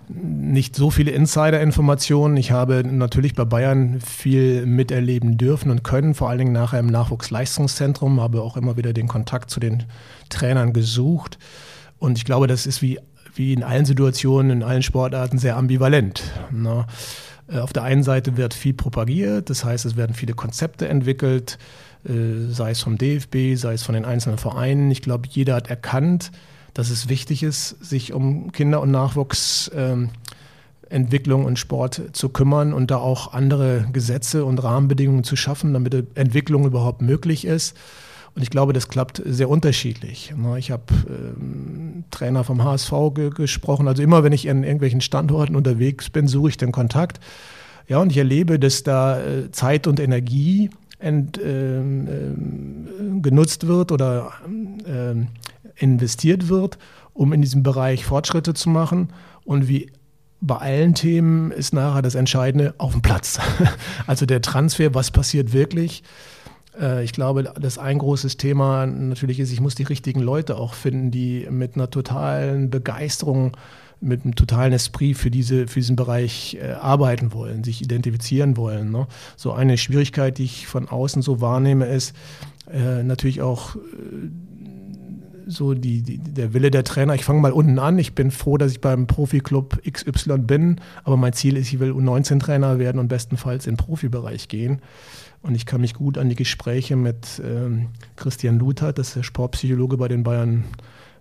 nicht 0.09 0.77
so 0.77 0.91
viele 0.91 1.11
Insider-Informationen. 1.11 2.37
Ich 2.37 2.51
habe 2.53 2.83
natürlich 2.85 3.35
bei 3.35 3.45
Bayern 3.45 4.01
viel 4.01 4.65
miterleben 4.67 5.37
dürfen 5.37 5.71
und 5.71 5.83
können, 5.83 6.15
vor 6.15 6.29
allen 6.29 6.39
Dingen 6.39 6.53
nachher 6.53 6.81
im 6.81 6.87
Nachwuchsleistungszentrum, 6.87 8.21
habe 8.21 8.43
auch 8.43 8.57
immer 8.57 8.77
wieder 8.77 8.93
den 8.93 9.09
Kontakt 9.09 9.51
zu 9.51 9.61
den 9.61 9.85
Trainern 10.29 10.73
gesucht. 10.73 11.39
Und 11.99 12.19
ich 12.19 12.25
glaube, 12.25 12.47
das 12.47 12.67
ist 12.67 12.83
wie, 12.83 12.99
wie 13.35 13.53
in 13.53 13.63
allen 13.63 13.85
Situationen, 13.85 14.51
in 14.51 14.63
allen 14.63 14.83
Sportarten 14.83 15.39
sehr 15.39 15.57
ambivalent. 15.57 16.23
Ne? 16.51 16.87
Äh, 17.49 17.59
auf 17.59 17.73
der 17.73 17.83
einen 17.83 18.03
Seite 18.03 18.37
wird 18.37 18.55
viel 18.55 18.75
propagiert, 18.75 19.51
das 19.51 19.65
heißt, 19.65 19.85
es 19.85 19.97
werden 19.97 20.15
viele 20.15 20.35
Konzepte 20.35 20.89
entwickelt, 20.89 21.59
äh, 22.05 22.51
sei 22.51 22.71
es 22.71 22.81
vom 22.81 22.99
DFB, 22.99 23.57
sei 23.57 23.75
es 23.75 23.83
von 23.83 23.95
den 23.95 24.05
einzelnen 24.05 24.39
Vereinen. 24.39 24.91
Ich 24.91 25.03
glaube, 25.03 25.29
jeder 25.29 25.55
hat 25.55 25.69
erkannt, 25.69 26.31
dass 26.76 26.90
es 26.90 27.09
wichtig 27.09 27.42
ist, 27.42 27.83
sich 27.83 28.12
um 28.12 28.52
Kinder- 28.52 28.83
und 28.83 28.90
Nachwuchsentwicklung 28.90 31.40
ähm, 31.40 31.47
und 31.47 31.59
Sport 31.59 32.02
zu 32.12 32.28
kümmern 32.28 32.75
und 32.75 32.90
da 32.90 32.99
auch 32.99 33.33
andere 33.33 33.88
Gesetze 33.95 34.45
und 34.45 34.62
Rahmenbedingungen 34.62 35.25
zu 35.25 35.37
schaffen, 35.37 35.73
damit 35.73 35.95
Entwicklung 36.16 36.66
überhaupt 36.66 37.00
möglich 37.00 37.47
ist. 37.47 37.75
Und 38.35 38.42
ich 38.42 38.50
glaube, 38.50 38.75
das 38.75 38.88
klappt 38.88 39.23
sehr 39.25 39.49
unterschiedlich. 39.49 40.35
Ich 40.59 40.71
habe 40.71 40.83
ähm, 41.09 42.04
Trainer 42.11 42.45
vom 42.45 42.62
HSV 42.62 42.92
ge 43.14 43.30
gesprochen. 43.30 43.88
Also 43.88 44.02
immer, 44.02 44.23
wenn 44.23 44.35
ich 44.35 44.45
in 44.45 44.62
irgendwelchen 44.62 45.00
Standorten 45.00 45.56
unterwegs 45.56 46.11
bin, 46.11 46.28
suche 46.28 46.50
ich 46.50 46.59
den 46.59 46.73
Kontakt. 46.73 47.21
Ja, 47.88 48.00
und 48.00 48.12
ich 48.12 48.18
erlebe, 48.18 48.59
dass 48.59 48.83
da 48.83 49.18
äh, 49.18 49.50
Zeit 49.50 49.87
und 49.87 49.99
Energie 49.99 50.68
ent, 50.99 51.38
äh, 51.38 51.80
äh, 51.80 52.35
genutzt 53.23 53.66
wird 53.66 53.92
oder 53.92 54.35
ähm, 54.87 55.28
investiert 55.76 56.49
wird, 56.49 56.78
um 57.14 57.33
in 57.33 57.42
diesem 57.42 57.62
Bereich 57.62 58.04
Fortschritte 58.04 58.54
zu 58.54 58.68
machen. 58.68 59.12
Und 59.45 59.68
wie 59.68 59.90
bei 60.40 60.56
allen 60.56 60.95
Themen 60.95 61.50
ist 61.50 61.73
nachher 61.73 62.02
das 62.02 62.14
Entscheidende 62.14 62.75
auf 62.78 62.92
dem 62.92 63.02
Platz. 63.02 63.38
Also 64.06 64.26
der 64.26 64.42
Transfer, 64.42 64.95
was 64.95 65.11
passiert 65.11 65.52
wirklich? 65.52 66.02
Äh, 66.80 67.04
ich 67.04 67.12
glaube, 67.12 67.42
dass 67.42 67.78
ein 67.78 67.99
großes 67.99 68.37
Thema 68.37 68.87
natürlich 68.87 69.40
ist, 69.40 69.52
ich 69.52 69.61
muss 69.61 69.75
die 69.75 69.83
richtigen 69.83 70.21
Leute 70.21 70.56
auch 70.56 70.75
finden, 70.75 71.11
die 71.11 71.47
mit 71.50 71.75
einer 71.75 71.90
totalen 71.90 72.71
Begeisterung, 72.71 73.56
mit 74.00 74.25
einem 74.25 74.35
totalen 74.35 74.73
Esprit 74.73 75.16
für, 75.16 75.30
diese, 75.30 75.66
für 75.66 75.80
diesen 75.80 75.97
Bereich 75.97 76.59
äh, 76.61 76.73
arbeiten 76.73 77.33
wollen, 77.33 77.64
sich 77.64 77.83
identifizieren 77.83 78.56
wollen. 78.56 78.92
Ne? 78.92 79.06
So 79.37 79.52
eine 79.52 79.78
Schwierigkeit, 79.78 80.38
die 80.38 80.45
ich 80.45 80.66
von 80.66 80.88
außen 80.88 81.23
so 81.23 81.40
wahrnehme, 81.40 81.87
ist 81.87 82.14
äh, 82.71 83.02
natürlich 83.02 83.40
auch 83.40 83.76
so 85.47 85.75
die, 85.75 86.03
die, 86.03 86.19
der 86.19 86.53
Wille 86.53 86.71
der 86.71 86.85
Trainer. 86.85 87.15
Ich 87.15 87.25
fange 87.25 87.41
mal 87.41 87.53
unten 87.53 87.79
an. 87.79 87.99
Ich 87.99 88.15
bin 88.15 88.31
froh, 88.31 88.59
dass 88.59 88.73
ich 88.73 88.81
beim 88.81 89.07
Profiklub 89.07 89.81
XY 89.91 90.38
bin, 90.38 90.81
aber 91.05 91.17
mein 91.17 91.33
Ziel 91.33 91.57
ist, 91.57 91.73
ich 91.73 91.79
will 91.79 91.93
U19-Trainer 91.93 92.79
werden 92.79 92.99
und 92.99 93.09
bestenfalls 93.09 93.67
in 93.67 93.75
den 93.75 93.79
Profibereich 93.79 94.49
gehen. 94.49 94.83
Und 95.43 95.55
ich 95.55 95.65
kann 95.65 95.81
mich 95.81 95.95
gut 95.95 96.19
an 96.19 96.29
die 96.29 96.35
Gespräche 96.35 96.97
mit 96.97 97.41
ähm, 97.45 97.88
Christian 98.17 98.59
Luther, 98.59 98.93
das 98.93 99.09
ist 99.09 99.17
der 99.17 99.23
Sportpsychologe 99.23 99.97
bei 99.97 100.09
den 100.09 100.25
Bayern 100.25 100.65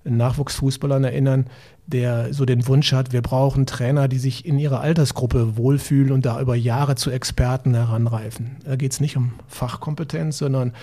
Nachwuchsfußballern 0.04 1.04
erinnern, 1.04 1.46
der 1.88 2.34
so 2.34 2.46
den 2.46 2.68
Wunsch 2.68 2.94
hat, 2.94 3.12
wir 3.12 3.22
brauchen 3.22 3.66
Trainer, 3.66 4.08
die 4.08 4.18
sich 4.18 4.46
in 4.46 4.60
ihrer 4.60 4.82
Altersgruppe 4.82 5.58
wohlfühlen 5.58 6.12
und 6.12 6.26
da 6.26 6.40
über 6.42 6.56
Jahre 6.56 6.96
zu 6.96 7.12
Experten 7.12 7.74
heranreifen. 7.74 8.58
Da 8.64 8.76
geht 8.76 8.92
es 8.92 9.00
nicht 9.00 9.18
um 9.18 9.34
Fachkompetenz, 9.48 10.38
sondern 10.38 10.70
äh, 10.70 10.74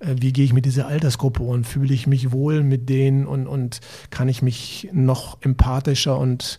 wie 0.00 0.32
gehe 0.32 0.44
ich 0.44 0.52
mit 0.52 0.64
dieser 0.64 0.86
Altersgruppe 0.86 1.42
und 1.42 1.66
fühle 1.66 1.94
ich 1.94 2.06
mich 2.06 2.32
wohl 2.32 2.62
mit 2.62 2.88
denen 2.88 3.26
und, 3.26 3.46
und 3.46 3.80
kann 4.10 4.28
ich 4.28 4.42
mich 4.42 4.88
noch 4.92 5.38
empathischer 5.40 6.18
und 6.18 6.58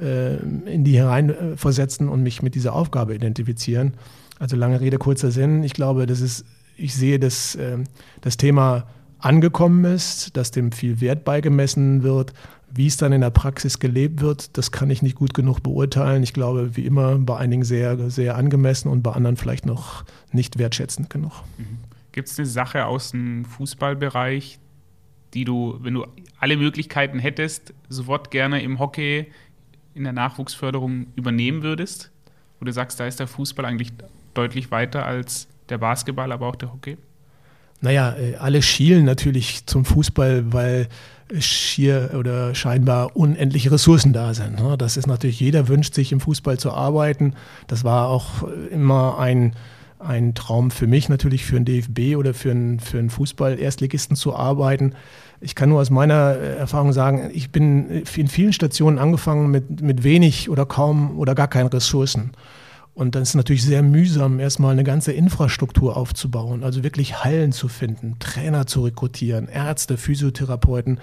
äh, 0.00 0.36
in 0.36 0.84
die 0.84 0.96
hereinversetzen 0.96 2.08
und 2.08 2.22
mich 2.22 2.42
mit 2.42 2.54
dieser 2.54 2.74
Aufgabe 2.74 3.14
identifizieren. 3.14 3.94
Also 4.38 4.56
lange 4.56 4.80
Rede, 4.80 4.98
kurzer 4.98 5.30
Sinn. 5.30 5.62
Ich 5.62 5.74
glaube, 5.74 6.06
das 6.06 6.20
ist, 6.20 6.44
ich 6.76 6.94
sehe, 6.94 7.18
dass 7.18 7.54
äh, 7.54 7.78
das 8.20 8.36
Thema 8.36 8.86
angekommen 9.18 9.84
ist, 9.84 10.36
dass 10.36 10.50
dem 10.50 10.72
viel 10.72 11.00
Wert 11.00 11.24
beigemessen 11.24 12.02
wird. 12.02 12.32
Wie 12.76 12.88
es 12.88 12.96
dann 12.96 13.12
in 13.12 13.20
der 13.20 13.30
Praxis 13.30 13.78
gelebt 13.78 14.20
wird, 14.20 14.58
das 14.58 14.72
kann 14.72 14.90
ich 14.90 15.00
nicht 15.00 15.14
gut 15.14 15.32
genug 15.32 15.62
beurteilen. 15.62 16.24
Ich 16.24 16.32
glaube, 16.32 16.76
wie 16.76 16.84
immer, 16.84 17.16
bei 17.18 17.36
einigen 17.36 17.62
sehr, 17.62 18.10
sehr 18.10 18.36
angemessen 18.36 18.88
und 18.88 19.02
bei 19.02 19.12
anderen 19.12 19.36
vielleicht 19.36 19.64
noch 19.64 20.04
nicht 20.32 20.58
wertschätzend 20.58 21.08
genug. 21.08 21.32
Mhm. 21.56 21.78
Gibt 22.14 22.28
es 22.28 22.38
eine 22.38 22.46
Sache 22.46 22.86
aus 22.86 23.10
dem 23.10 23.44
Fußballbereich, 23.44 24.60
die 25.34 25.44
du, 25.44 25.78
wenn 25.80 25.94
du 25.94 26.06
alle 26.38 26.56
Möglichkeiten 26.56 27.18
hättest, 27.18 27.74
sofort 27.88 28.30
gerne 28.30 28.62
im 28.62 28.78
Hockey 28.78 29.32
in 29.94 30.04
der 30.04 30.12
Nachwuchsförderung 30.12 31.08
übernehmen 31.16 31.64
würdest? 31.64 32.12
Wo 32.60 32.66
du 32.66 32.72
sagst, 32.72 33.00
da 33.00 33.08
ist 33.08 33.18
der 33.18 33.26
Fußball 33.26 33.64
eigentlich 33.64 33.90
deutlich 34.32 34.70
weiter 34.70 35.04
als 35.04 35.48
der 35.70 35.78
Basketball, 35.78 36.30
aber 36.30 36.46
auch 36.46 36.54
der 36.54 36.72
Hockey? 36.72 36.98
Naja, 37.80 38.14
äh, 38.16 38.36
alle 38.36 38.62
schielen 38.62 39.04
natürlich 39.04 39.66
zum 39.66 39.84
Fußball, 39.84 40.52
weil 40.52 40.86
schier 41.40 42.12
oder 42.16 42.54
scheinbar 42.54 43.16
unendliche 43.16 43.72
Ressourcen 43.72 44.12
da 44.12 44.34
sind. 44.34 44.60
Ne? 44.60 44.78
Das 44.78 44.96
ist 44.96 45.08
natürlich, 45.08 45.40
jeder 45.40 45.66
wünscht 45.66 45.94
sich 45.94 46.12
im 46.12 46.20
Fußball 46.20 46.60
zu 46.60 46.70
arbeiten. 46.70 47.34
Das 47.66 47.82
war 47.82 48.06
auch 48.06 48.44
immer 48.70 49.18
ein 49.18 49.56
ein 50.04 50.34
Traum 50.34 50.70
für 50.70 50.86
mich 50.86 51.08
natürlich 51.08 51.44
für 51.44 51.56
einen 51.56 51.64
DFB 51.64 52.16
oder 52.16 52.34
für 52.34 52.50
einen, 52.50 52.80
für 52.80 52.98
einen 52.98 53.10
Fußball-Erstligisten 53.10 54.16
zu 54.16 54.34
arbeiten. 54.34 54.94
Ich 55.40 55.54
kann 55.54 55.68
nur 55.68 55.80
aus 55.80 55.90
meiner 55.90 56.36
äh, 56.36 56.56
Erfahrung 56.56 56.92
sagen, 56.92 57.30
ich 57.32 57.50
bin 57.50 57.88
in 57.90 58.28
vielen 58.28 58.52
Stationen 58.52 58.98
angefangen 58.98 59.50
mit, 59.50 59.80
mit 59.80 60.04
wenig 60.04 60.48
oder 60.50 60.66
kaum 60.66 61.18
oder 61.18 61.34
gar 61.34 61.48
keinen 61.48 61.68
Ressourcen. 61.68 62.32
Und 62.94 63.16
dann 63.16 63.22
ist 63.22 63.34
natürlich 63.34 63.64
sehr 63.64 63.82
mühsam, 63.82 64.38
erstmal 64.38 64.72
eine 64.72 64.84
ganze 64.84 65.10
Infrastruktur 65.12 65.96
aufzubauen, 65.96 66.62
also 66.62 66.84
wirklich 66.84 67.24
Hallen 67.24 67.50
zu 67.50 67.66
finden, 67.66 68.16
Trainer 68.20 68.68
zu 68.68 68.82
rekrutieren, 68.82 69.48
Ärzte, 69.48 69.96
Physiotherapeuten, 69.96 71.00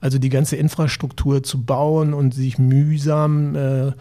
also 0.00 0.18
die 0.18 0.28
ganze 0.28 0.56
Infrastruktur 0.56 1.42
zu 1.42 1.62
bauen 1.62 2.12
und 2.12 2.34
sich 2.34 2.58
mühsam 2.58 3.56
äh, 3.56 3.92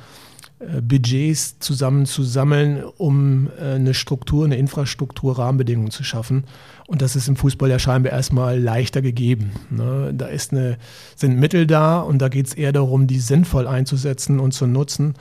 Budgets 0.60 1.58
zusammenzusammeln, 1.60 2.84
um 2.98 3.50
äh, 3.60 3.76
eine 3.76 3.94
Struktur, 3.94 4.44
eine 4.44 4.58
Infrastruktur, 4.58 5.38
Rahmenbedingungen 5.38 5.92
zu 5.92 6.04
schaffen. 6.04 6.44
Und 6.88 7.02
das 7.02 7.16
ist 7.16 7.30
im 7.30 7.38
Fußball 7.38 7.70
ja 7.70 7.80
scheinbar 7.80 8.12
erstmal 8.12 8.60
leichter 8.60 9.02
gegeben. 9.02 9.52
Ne? 9.70 10.14
Da 10.14 10.28
ist 10.28 10.52
eine, 10.52 10.78
sind 11.16 11.40
Mittel 11.40 11.66
da 11.66 12.02
und 12.02 12.22
da 12.22 12.28
geht 12.28 12.48
es 12.48 12.54
eher 12.54 12.74
darum, 12.74 13.08
die 13.08 13.20
sinnvoll 13.20 13.68
einzusetzen 13.68 14.40
und 14.40 14.54
zu 14.54 14.68
nutzen. 14.68 15.14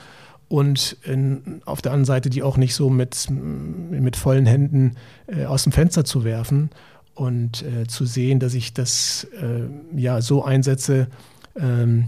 Und 0.48 0.96
in, 1.04 1.60
auf 1.66 1.82
der 1.82 1.92
anderen 1.92 2.06
Seite 2.06 2.30
die 2.30 2.42
auch 2.42 2.56
nicht 2.56 2.74
so 2.74 2.90
mit, 2.90 3.28
mit 3.30 4.16
vollen 4.16 4.46
Händen 4.46 4.96
äh, 5.26 5.44
aus 5.44 5.62
dem 5.62 5.72
Fenster 5.72 6.04
zu 6.04 6.24
werfen 6.24 6.70
und 7.14 7.62
äh, 7.62 7.86
zu 7.86 8.06
sehen, 8.06 8.40
dass 8.40 8.54
ich 8.54 8.72
das 8.72 9.26
äh, 9.40 9.98
ja 10.00 10.20
so 10.20 10.42
einsetze, 10.42 11.08
ähm, 11.56 12.06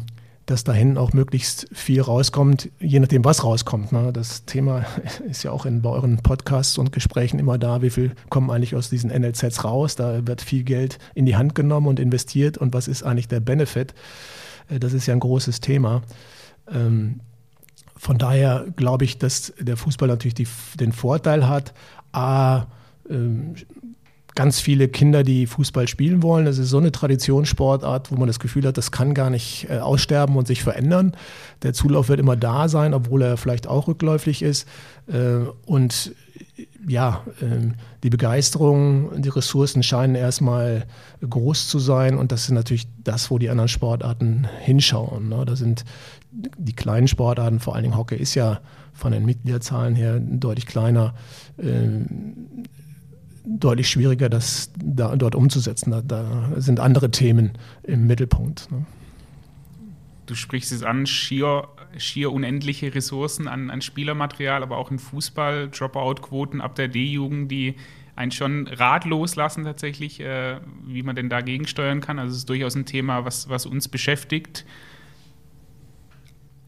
dass 0.50 0.64
dahin 0.64 0.98
auch 0.98 1.12
möglichst 1.12 1.68
viel 1.72 2.00
rauskommt, 2.00 2.70
je 2.80 2.98
nachdem, 2.98 3.24
was 3.24 3.44
rauskommt. 3.44 3.92
Ne? 3.92 4.12
Das 4.12 4.46
Thema 4.46 4.84
ist 5.30 5.44
ja 5.44 5.52
auch 5.52 5.64
in, 5.64 5.80
bei 5.80 5.90
euren 5.90 6.16
Podcasts 6.16 6.76
und 6.76 6.90
Gesprächen 6.90 7.38
immer 7.38 7.56
da, 7.56 7.82
wie 7.82 7.90
viel 7.90 8.16
kommen 8.30 8.50
eigentlich 8.50 8.74
aus 8.74 8.90
diesen 8.90 9.10
NLZs 9.10 9.62
raus. 9.62 9.94
Da 9.94 10.26
wird 10.26 10.42
viel 10.42 10.64
Geld 10.64 10.98
in 11.14 11.24
die 11.24 11.36
Hand 11.36 11.54
genommen 11.54 11.86
und 11.86 12.00
investiert 12.00 12.58
und 12.58 12.74
was 12.74 12.88
ist 12.88 13.04
eigentlich 13.04 13.28
der 13.28 13.38
Benefit? 13.38 13.94
Äh, 14.68 14.80
das 14.80 14.92
ist 14.92 15.06
ja 15.06 15.14
ein 15.14 15.20
großes 15.20 15.60
Thema. 15.60 16.02
Ähm, 16.68 17.20
von 17.96 18.18
daher 18.18 18.66
glaube 18.74 19.04
ich, 19.04 19.18
dass 19.18 19.52
der 19.60 19.76
Fußball 19.76 20.08
natürlich 20.08 20.34
die, 20.34 20.48
den 20.74 20.90
Vorteil 20.90 21.48
hat, 21.48 21.74
a, 22.10 22.66
ähm, 23.08 23.54
ganz 24.40 24.58
viele 24.58 24.88
Kinder, 24.88 25.22
die 25.22 25.46
Fußball 25.46 25.86
spielen 25.86 26.22
wollen. 26.22 26.46
Das 26.46 26.56
ist 26.56 26.70
so 26.70 26.78
eine 26.78 26.90
Traditionssportart, 26.90 28.10
wo 28.10 28.16
man 28.16 28.26
das 28.26 28.40
Gefühl 28.40 28.66
hat, 28.66 28.78
das 28.78 28.90
kann 28.90 29.12
gar 29.12 29.28
nicht 29.28 29.66
äh, 29.68 29.80
aussterben 29.80 30.34
und 30.36 30.46
sich 30.46 30.62
verändern. 30.62 31.12
Der 31.62 31.74
Zulauf 31.74 32.08
wird 32.08 32.20
immer 32.20 32.36
da 32.36 32.70
sein, 32.70 32.94
obwohl 32.94 33.20
er 33.20 33.36
vielleicht 33.36 33.66
auch 33.66 33.86
rückläufig 33.86 34.40
ist. 34.40 34.66
Äh, 35.08 35.40
und 35.66 36.14
ja, 36.88 37.22
äh, 37.42 37.68
die 38.02 38.08
Begeisterung, 38.08 39.20
die 39.20 39.28
Ressourcen 39.28 39.82
scheinen 39.82 40.14
erstmal 40.14 40.86
groß 41.20 41.68
zu 41.68 41.78
sein. 41.78 42.16
Und 42.16 42.32
das 42.32 42.44
ist 42.44 42.52
natürlich 42.52 42.88
das, 43.04 43.30
wo 43.30 43.36
die 43.36 43.50
anderen 43.50 43.68
Sportarten 43.68 44.48
hinschauen. 44.60 45.28
Ne? 45.28 45.44
Da 45.44 45.54
sind 45.54 45.84
die 46.32 46.72
kleinen 46.72 47.08
Sportarten, 47.08 47.60
vor 47.60 47.74
allen 47.74 47.82
Dingen 47.82 47.98
Hockey 47.98 48.16
ist 48.16 48.34
ja 48.36 48.60
von 48.94 49.12
den 49.12 49.26
Mitgliederzahlen 49.26 49.94
her 49.94 50.18
deutlich 50.18 50.64
kleiner 50.64 51.12
deutlich 53.58 53.88
schwieriger, 53.88 54.28
das 54.28 54.70
da, 54.76 55.16
dort 55.16 55.34
umzusetzen. 55.34 55.90
Da, 55.90 56.02
da, 56.02 56.52
sind 56.56 56.80
andere 56.80 57.10
Themen 57.10 57.52
im 57.82 58.06
Mittelpunkt. 58.06 58.70
Ne? 58.70 58.86
Du 60.26 60.34
sprichst 60.34 60.70
es 60.70 60.82
an, 60.82 61.06
schier, 61.06 61.68
schier 61.96 62.32
unendliche 62.32 62.94
Ressourcen 62.94 63.48
an, 63.48 63.70
an 63.70 63.82
Spielermaterial, 63.82 64.62
aber 64.62 64.76
auch 64.76 64.90
in 64.90 64.98
Fußball, 64.98 65.68
Dropout-Quoten 65.70 66.60
ab 66.60 66.76
der 66.76 66.88
D-Jugend, 66.88 67.50
die 67.50 67.74
einen 68.14 68.30
schon 68.30 68.68
ratlos 68.68 69.34
lassen 69.34 69.64
tatsächlich, 69.64 70.20
äh, 70.20 70.60
wie 70.86 71.02
man 71.02 71.16
denn 71.16 71.28
dagegen 71.28 71.66
steuern 71.66 72.00
kann. 72.00 72.18
Also 72.18 72.32
es 72.32 72.38
ist 72.38 72.48
durchaus 72.48 72.76
ein 72.76 72.86
Thema, 72.86 73.24
was, 73.24 73.48
was 73.48 73.66
uns 73.66 73.88
beschäftigt. 73.88 74.64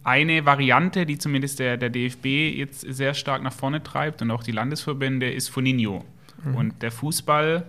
Eine 0.02 0.44
Variante, 0.44 1.06
die 1.06 1.18
zumindest 1.18 1.60
der, 1.60 1.76
der 1.76 1.90
DFB 1.90 2.26
jetzt 2.56 2.80
sehr 2.80 3.14
stark 3.14 3.42
nach 3.42 3.52
vorne 3.52 3.82
treibt 3.82 4.22
und 4.22 4.32
auch 4.32 4.42
die 4.42 4.50
Landesverbände, 4.50 5.30
ist 5.30 5.48
Foninho. 5.48 6.04
Mhm. 6.44 6.54
Und 6.54 6.82
der 6.82 6.90
Fußball, 6.90 7.66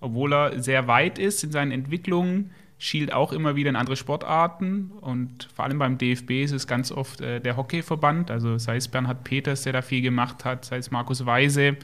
obwohl 0.00 0.32
er 0.32 0.62
sehr 0.62 0.86
weit 0.88 1.18
ist 1.18 1.44
in 1.44 1.52
seinen 1.52 1.72
Entwicklungen, 1.72 2.50
schielt 2.78 3.12
auch 3.12 3.32
immer 3.32 3.54
wieder 3.54 3.70
in 3.70 3.76
andere 3.76 3.94
Sportarten. 3.94 4.90
Und 5.00 5.48
vor 5.54 5.64
allem 5.64 5.78
beim 5.78 5.98
DFB 5.98 6.42
ist 6.42 6.50
es 6.50 6.66
ganz 6.66 6.90
oft 6.90 7.20
äh, 7.20 7.40
der 7.40 7.56
Hockeyverband, 7.56 8.30
also 8.30 8.58
sei 8.58 8.76
es 8.76 8.88
Bernhard 8.88 9.22
Peters, 9.22 9.62
der 9.62 9.72
da 9.72 9.82
viel 9.82 10.02
gemacht 10.02 10.44
hat, 10.44 10.64
sei 10.64 10.78
es 10.78 10.90
Markus 10.90 11.24
Weise. 11.24 11.76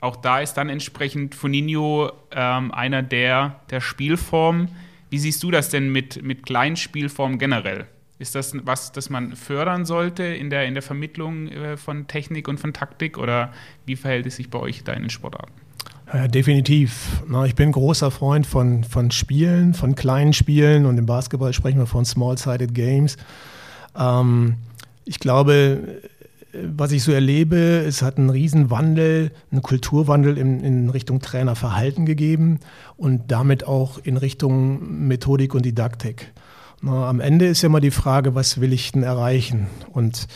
Auch 0.00 0.16
da 0.16 0.40
ist 0.40 0.54
dann 0.54 0.68
entsprechend 0.68 1.34
Foninho 1.34 2.12
ähm, 2.30 2.72
einer 2.72 3.02
der, 3.02 3.60
der 3.70 3.80
Spielformen. 3.80 4.68
Wie 5.10 5.18
siehst 5.18 5.42
du 5.42 5.50
das 5.50 5.68
denn 5.68 5.90
mit, 5.90 6.22
mit 6.22 6.46
Kleinspielformen 6.46 7.38
generell? 7.38 7.86
Ist 8.20 8.34
das 8.34 8.54
was, 8.64 8.92
das 8.92 9.08
man 9.08 9.34
fördern 9.34 9.86
sollte 9.86 10.22
in 10.24 10.50
der, 10.50 10.66
in 10.66 10.74
der 10.74 10.82
Vermittlung 10.82 11.48
äh, 11.48 11.78
von 11.78 12.06
Technik 12.06 12.48
und 12.48 12.60
von 12.60 12.74
Taktik 12.74 13.16
oder 13.16 13.50
wie 13.86 13.96
verhält 13.96 14.26
es 14.26 14.36
sich 14.36 14.50
bei 14.50 14.58
euch 14.58 14.84
da 14.84 14.92
in 14.92 15.04
den 15.04 15.10
Sportarten? 15.10 15.52
Ja, 16.12 16.28
definitiv. 16.28 17.22
Na, 17.26 17.46
ich 17.46 17.54
bin 17.54 17.72
großer 17.72 18.10
Freund 18.10 18.46
von, 18.46 18.84
von 18.84 19.10
Spielen, 19.10 19.72
von 19.72 19.94
kleinen 19.94 20.34
Spielen 20.34 20.84
und 20.84 20.98
im 20.98 21.06
Basketball 21.06 21.54
sprechen 21.54 21.78
wir 21.78 21.86
von 21.86 22.04
Small-Sided 22.04 22.74
Games. 22.74 23.16
Ähm, 23.96 24.56
ich 25.06 25.18
glaube, 25.18 26.02
was 26.52 26.92
ich 26.92 27.02
so 27.02 27.12
erlebe, 27.12 27.56
es 27.56 28.02
hat 28.02 28.18
einen 28.18 28.28
Riesenwandel, 28.28 29.30
einen 29.50 29.62
Kulturwandel 29.62 30.36
in, 30.36 30.60
in 30.60 30.90
Richtung 30.90 31.20
Trainerverhalten 31.20 32.04
gegeben 32.04 32.58
und 32.98 33.30
damit 33.30 33.66
auch 33.66 33.96
in 33.96 34.18
Richtung 34.18 35.06
Methodik 35.08 35.54
und 35.54 35.64
Didaktik. 35.64 36.32
Na, 36.82 37.08
am 37.08 37.20
Ende 37.20 37.46
ist 37.46 37.62
ja 37.62 37.66
immer 37.66 37.80
die 37.80 37.90
Frage, 37.90 38.34
was 38.34 38.60
will 38.60 38.72
ich 38.72 38.92
denn 38.92 39.02
erreichen? 39.02 39.66
Und 39.92 40.26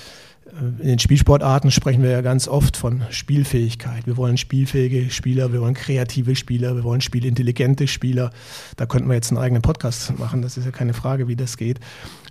äh, 0.47 0.83
in 0.83 0.89
den 0.89 0.99
Spielsportarten 0.99 1.71
sprechen 1.71 2.03
wir 2.03 2.11
ja 2.11 2.21
ganz 2.21 2.49
oft 2.49 2.77
von 2.77 3.03
Spielfähigkeit. 3.11 4.07
Wir 4.07 4.19
wollen 4.19 4.37
spielfähige 4.37 5.11
Spieler, 5.11 5.53
wir 5.53 5.63
wollen 5.63 5.75
kreative 5.75 6.37
Spieler, 6.37 6.77
wir 6.77 6.85
wollen 6.85 7.01
spielintelligente 7.01 7.87
Spieler. 7.87 8.31
Da 8.77 8.85
könnten 8.85 9.09
wir 9.09 9.15
jetzt 9.15 9.31
einen 9.31 9.39
eigenen 9.39 9.63
Podcast 9.63 10.19
machen, 10.19 10.43
das 10.43 10.59
ist 10.59 10.67
ja 10.67 10.71
keine 10.71 10.93
Frage, 10.93 11.29
wie 11.29 11.37
das 11.37 11.57
geht. 11.57 11.81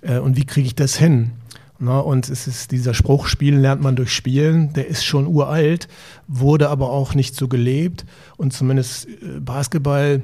Äh, 0.02 0.20
und 0.20 0.38
wie 0.38 0.46
kriege 0.46 0.68
ich 0.68 0.76
das 0.76 0.96
hin? 0.96 1.32
Na, 1.80 2.00
und 2.00 2.30
es 2.30 2.46
ist 2.46 2.72
dieser 2.72 2.94
Spruch, 2.94 3.26
Spielen 3.26 3.60
lernt 3.60 3.82
man 3.82 3.96
durch 3.96 4.14
Spielen, 4.14 4.74
der 4.74 4.88
ist 4.88 5.04
schon 5.04 5.26
uralt, 5.26 5.88
wurde 6.28 6.70
aber 6.70 6.92
auch 6.92 7.16
nicht 7.16 7.36
so 7.36 7.48
gelebt. 7.48 8.06
Und 8.38 8.54
zumindest 8.54 9.08
äh, 9.08 9.40
Basketball, 9.40 10.22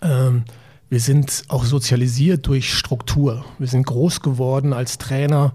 ähm, 0.00 0.44
wir 0.92 1.00
sind 1.00 1.44
auch 1.48 1.64
sozialisiert 1.64 2.46
durch 2.46 2.74
Struktur. 2.74 3.46
Wir 3.58 3.66
sind 3.66 3.86
groß 3.86 4.20
geworden 4.20 4.74
als 4.74 4.98
Trainer 4.98 5.54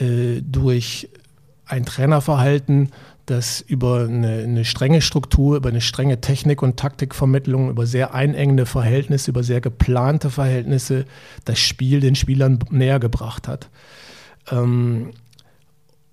äh, 0.00 0.40
durch 0.42 1.08
ein 1.64 1.84
Trainerverhalten, 1.86 2.90
das 3.24 3.60
über 3.60 4.00
eine, 4.00 4.42
eine, 4.42 4.64
strenge 4.64 5.00
Struktur, 5.00 5.58
über 5.58 5.68
eine 5.68 5.80
strenge 5.80 6.20
Technik- 6.20 6.60
und 6.60 6.76
Taktikvermittlung, 6.76 7.70
über 7.70 7.86
sehr 7.86 8.14
einengende 8.14 8.66
Verhältnisse, 8.66 9.30
über 9.30 9.44
sehr 9.44 9.60
geplante 9.60 10.28
Verhältnisse 10.28 11.04
das 11.44 11.60
Spiel 11.60 12.00
den 12.00 12.16
Spielern 12.16 12.58
näher 12.70 12.98
gebracht 12.98 13.46
hat. 13.46 13.68
Ähm, 14.50 15.12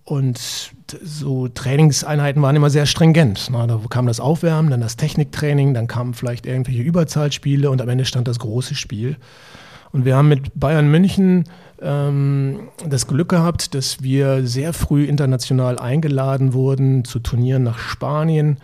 und 0.04 0.72
so 1.04 1.48
Trainingseinheiten 1.48 2.42
waren 2.42 2.56
immer 2.56 2.70
sehr 2.70 2.86
stringent. 2.86 3.48
Na, 3.52 3.68
da 3.68 3.80
kam 3.90 4.08
das 4.08 4.20
Aufwärmen, 4.20 4.72
dann 4.72 4.82
das 4.82 4.98
Techniktraining, 4.98 5.74
dann 5.74 5.88
kamen 5.88 6.14
vielleicht 6.14 6.46
irgendwelche 6.46 6.82
Überzahlspiele 6.82 7.70
und 7.70 7.82
am 7.82 7.90
Ende 7.90 8.06
stand 8.06 8.28
das 8.28 8.40
große 8.40 8.76
Spiel. 8.76 9.18
Und 9.92 10.06
wir 10.06 10.16
haben 10.16 10.30
mit 10.30 10.60
Bayern 10.60 10.90
München 10.90 11.46
ähm, 11.82 12.70
das 12.88 13.08
Glück 13.08 13.30
gehabt, 13.30 13.76
dass 13.76 14.02
wir 14.02 14.46
sehr 14.48 14.74
früh 14.74 15.06
international 15.06 15.78
eingeladen 15.80 16.54
wurden 16.54 17.04
zu 17.04 17.20
Turnieren 17.20 17.64
nach 17.64 17.78
Spanien. 17.78 18.58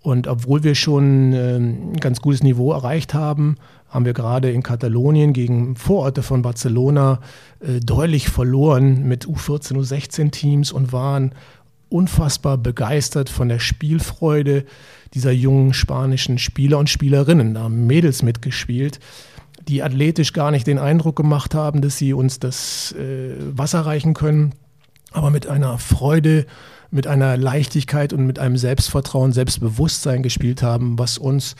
Und 0.00 0.26
obwohl 0.26 0.64
wir 0.64 0.74
schon 0.74 1.32
äh, 1.32 1.56
ein 1.56 1.96
ganz 1.98 2.20
gutes 2.20 2.42
Niveau 2.42 2.72
erreicht 2.72 3.14
haben, 3.14 3.56
haben 3.92 4.06
wir 4.06 4.14
gerade 4.14 4.50
in 4.50 4.62
Katalonien 4.62 5.34
gegen 5.34 5.76
Vororte 5.76 6.22
von 6.22 6.40
Barcelona 6.40 7.20
äh, 7.60 7.78
deutlich 7.78 8.28
verloren 8.28 9.06
mit 9.06 9.26
U14, 9.26 9.74
U16 9.74 10.30
Teams 10.30 10.72
und 10.72 10.92
waren 10.92 11.34
unfassbar 11.90 12.56
begeistert 12.56 13.28
von 13.28 13.50
der 13.50 13.58
Spielfreude 13.58 14.64
dieser 15.12 15.30
jungen 15.30 15.74
spanischen 15.74 16.38
Spieler 16.38 16.78
und 16.78 16.88
Spielerinnen. 16.88 17.52
Da 17.52 17.64
haben 17.64 17.86
Mädels 17.86 18.22
mitgespielt, 18.22 18.98
die 19.68 19.82
athletisch 19.82 20.32
gar 20.32 20.50
nicht 20.50 20.66
den 20.66 20.78
Eindruck 20.78 21.16
gemacht 21.16 21.54
haben, 21.54 21.82
dass 21.82 21.98
sie 21.98 22.14
uns 22.14 22.40
das 22.40 22.92
äh, 22.92 23.34
Wasser 23.38 23.80
reichen 23.80 24.14
können, 24.14 24.54
aber 25.12 25.28
mit 25.28 25.46
einer 25.46 25.76
Freude, 25.76 26.46
mit 26.92 27.06
einer 27.06 27.36
Leichtigkeit 27.36 28.12
und 28.12 28.26
mit 28.26 28.38
einem 28.38 28.56
Selbstvertrauen, 28.56 29.32
Selbstbewusstsein 29.32 30.22
gespielt 30.22 30.62
haben, 30.62 30.98
was 30.98 31.18
uns 31.18 31.56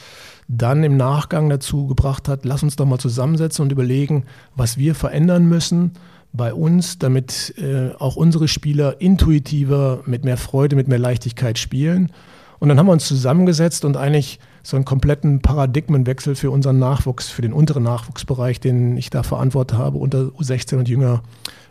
dann 0.47 0.85
im 0.85 0.97
Nachgang 0.97 1.49
dazu 1.49 1.87
gebracht 1.87 2.29
hat, 2.29 2.45
lass 2.45 2.63
uns 2.63 2.77
doch 2.77 2.85
mal 2.85 2.99
zusammensetzen 2.99 3.63
und 3.65 3.73
überlegen, 3.73 4.25
was 4.55 4.77
wir 4.77 4.95
verändern 4.95 5.47
müssen 5.47 5.93
bei 6.35 6.53
uns, 6.53 6.99
damit 6.99 7.55
äh, 7.59 7.95
auch 7.99 8.17
unsere 8.17 8.47
Spieler 8.47 9.01
intuitiver, 9.01 10.03
mit 10.07 10.25
mehr 10.25 10.37
Freude, 10.37 10.77
mit 10.77 10.89
mehr 10.89 10.99
Leichtigkeit 10.99 11.59
spielen. 11.59 12.13
Und 12.59 12.69
dann 12.69 12.79
haben 12.79 12.87
wir 12.87 12.93
uns 12.93 13.09
zusammengesetzt 13.09 13.85
und 13.85 13.97
eigentlich 13.97 14.39
so 14.63 14.77
einen 14.77 14.85
kompletten 14.85 15.41
Paradigmenwechsel 15.41 16.35
für 16.35 16.51
unseren 16.51 16.79
Nachwuchs, 16.79 17.29
für 17.29 17.43
den 17.43 17.53
unteren 17.53 17.83
Nachwuchsbereich, 17.83 18.61
den 18.61 18.97
ich 18.97 19.11
da 19.11 19.23
verantwortet 19.23 19.79
habe, 19.79 19.99
unter 19.99 20.27
U16 20.39 20.77
und 20.77 20.89
jünger, 20.89 21.23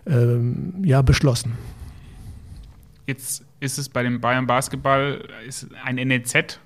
ähm, 0.08 0.74
ja, 0.84 1.02
beschlossen. 1.02 1.54
Jetzt 3.08 3.44
ist 3.62 3.78
es 3.78 3.88
bei 3.88 4.04
dem 4.04 4.20
Bayern 4.20 4.48
Basketball 4.48 5.26
ein 5.86 5.96
NEZ 5.96 6.60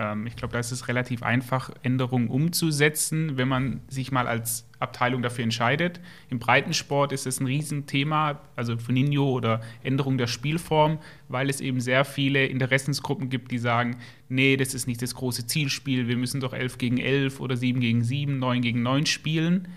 ähm, 0.00 0.26
ich 0.26 0.36
glaube, 0.36 0.52
da 0.52 0.58
ist 0.58 0.72
es 0.72 0.88
relativ 0.88 1.22
einfach, 1.22 1.70
Änderungen 1.82 2.28
umzusetzen, 2.28 3.36
wenn 3.36 3.48
man 3.48 3.80
sich 3.88 4.12
mal 4.12 4.26
als 4.26 4.66
Abteilung 4.78 5.20
dafür 5.20 5.44
entscheidet. 5.44 6.00
Im 6.30 6.38
Breitensport 6.38 7.12
ist 7.12 7.26
es 7.26 7.38
ein 7.38 7.46
Riesenthema, 7.46 8.40
also 8.56 8.78
für 8.78 8.92
Nino 8.92 9.30
oder 9.30 9.60
Änderung 9.82 10.16
der 10.16 10.26
Spielform, 10.26 10.98
weil 11.28 11.50
es 11.50 11.60
eben 11.60 11.80
sehr 11.80 12.04
viele 12.04 12.46
Interessensgruppen 12.46 13.28
gibt, 13.28 13.50
die 13.50 13.58
sagen, 13.58 13.98
nee, 14.28 14.56
das 14.56 14.72
ist 14.72 14.86
nicht 14.86 15.02
das 15.02 15.14
große 15.14 15.46
Zielspiel, 15.46 16.08
wir 16.08 16.16
müssen 16.16 16.40
doch 16.40 16.54
11 16.54 16.78
gegen 16.78 16.98
11 16.98 17.40
oder 17.40 17.56
7 17.56 17.80
gegen 17.80 18.02
7, 18.02 18.38
9 18.38 18.62
gegen 18.62 18.82
9 18.82 19.06
spielen. 19.06 19.68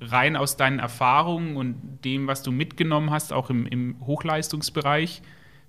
Rein 0.00 0.36
aus 0.36 0.56
deinen 0.56 0.78
Erfahrungen 0.78 1.56
und 1.56 2.04
dem, 2.04 2.28
was 2.28 2.42
du 2.42 2.52
mitgenommen 2.52 3.10
hast, 3.10 3.32
auch 3.32 3.50
im, 3.50 3.66
im 3.66 3.96
Hochleistungsbereich, 4.06 5.22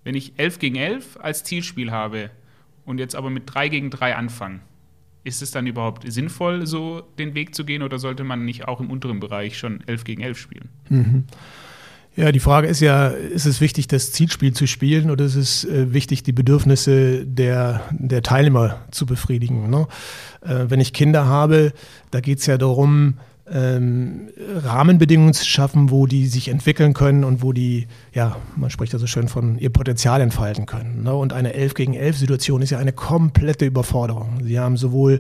wenn 0.04 0.16
ich 0.16 0.34
11 0.38 0.60
gegen 0.60 0.76
11 0.76 1.18
als 1.22 1.44
Zielspiel 1.44 1.92
habe, 1.92 2.32
und 2.90 2.98
jetzt 2.98 3.16
aber 3.16 3.30
mit 3.30 3.44
3 3.46 3.70
gegen 3.70 3.92
3 3.92 4.16
anfangen. 4.16 4.62
Ist 5.24 5.44
es 5.44 5.52
dann 5.52 5.68
überhaupt 5.68 6.12
sinnvoll, 6.12 6.66
so 6.66 7.04
den 7.20 7.36
Weg 7.36 7.54
zu 7.54 7.64
gehen 7.64 7.84
oder 7.84 8.00
sollte 8.00 8.24
man 8.24 8.46
nicht 8.46 8.68
auch 8.68 8.80
im 8.80 8.90
unteren 8.90 9.20
Bereich 9.20 9.60
schon 9.60 9.82
11 9.86 10.04
gegen 10.06 10.24
11 10.24 10.40
spielen? 10.40 10.70
Mhm. 10.90 11.24
Ja, 12.16 12.32
die 12.32 12.40
Frage 12.40 12.68
ist 12.68 12.80
ja, 12.80 13.10
ist 13.10 13.46
es 13.46 13.62
wichtig, 13.62 13.88
das 13.88 14.12
Zielspiel 14.12 14.54
zu 14.54 14.66
spielen 14.66 15.12
oder 15.12 15.26
ist 15.26 15.36
es 15.36 15.66
äh, 15.66 15.94
wichtig, 15.94 16.24
die 16.24 16.32
Bedürfnisse 16.32 17.28
der, 17.28 17.84
der 17.92 18.24
Teilnehmer 18.24 18.82
zu 18.90 19.06
befriedigen? 19.06 19.70
Ne? 19.70 19.88
Äh, 20.42 20.66
wenn 20.70 20.80
ich 20.80 20.92
Kinder 20.92 21.28
habe, 21.28 21.74
da 22.10 22.22
geht 22.22 22.40
es 22.40 22.48
ja 22.48 22.58
darum, 22.58 23.20
ähm, 23.52 24.30
Rahmenbedingungen 24.38 25.34
zu 25.34 25.46
schaffen, 25.46 25.90
wo 25.90 26.06
die 26.06 26.28
sich 26.28 26.50
entwickeln 26.50 26.94
können 26.94 27.24
und 27.24 27.42
wo 27.42 27.54
die, 27.54 27.88
ja, 28.14 28.38
man 28.56 28.70
spricht 28.70 28.94
ja 28.94 29.00
so 29.00 29.08
schön 29.08 29.28
von 29.28 29.58
ihr 29.58 29.70
Potenzial 29.70 30.22
entfalten 30.22 30.66
können. 30.66 31.04
Ne? 31.04 31.14
Und 31.14 31.34
eine 31.34 31.54
11 31.54 31.74
gegen 31.74 31.94
11 31.94 32.18
Situation 32.18 32.62
ist 32.62 32.70
ja 32.70 32.78
eine 32.78 32.94
komplette 32.94 33.66
Überforderung. 33.66 34.42
Sie 34.44 34.60
haben 34.60 34.78
sowohl 34.78 35.20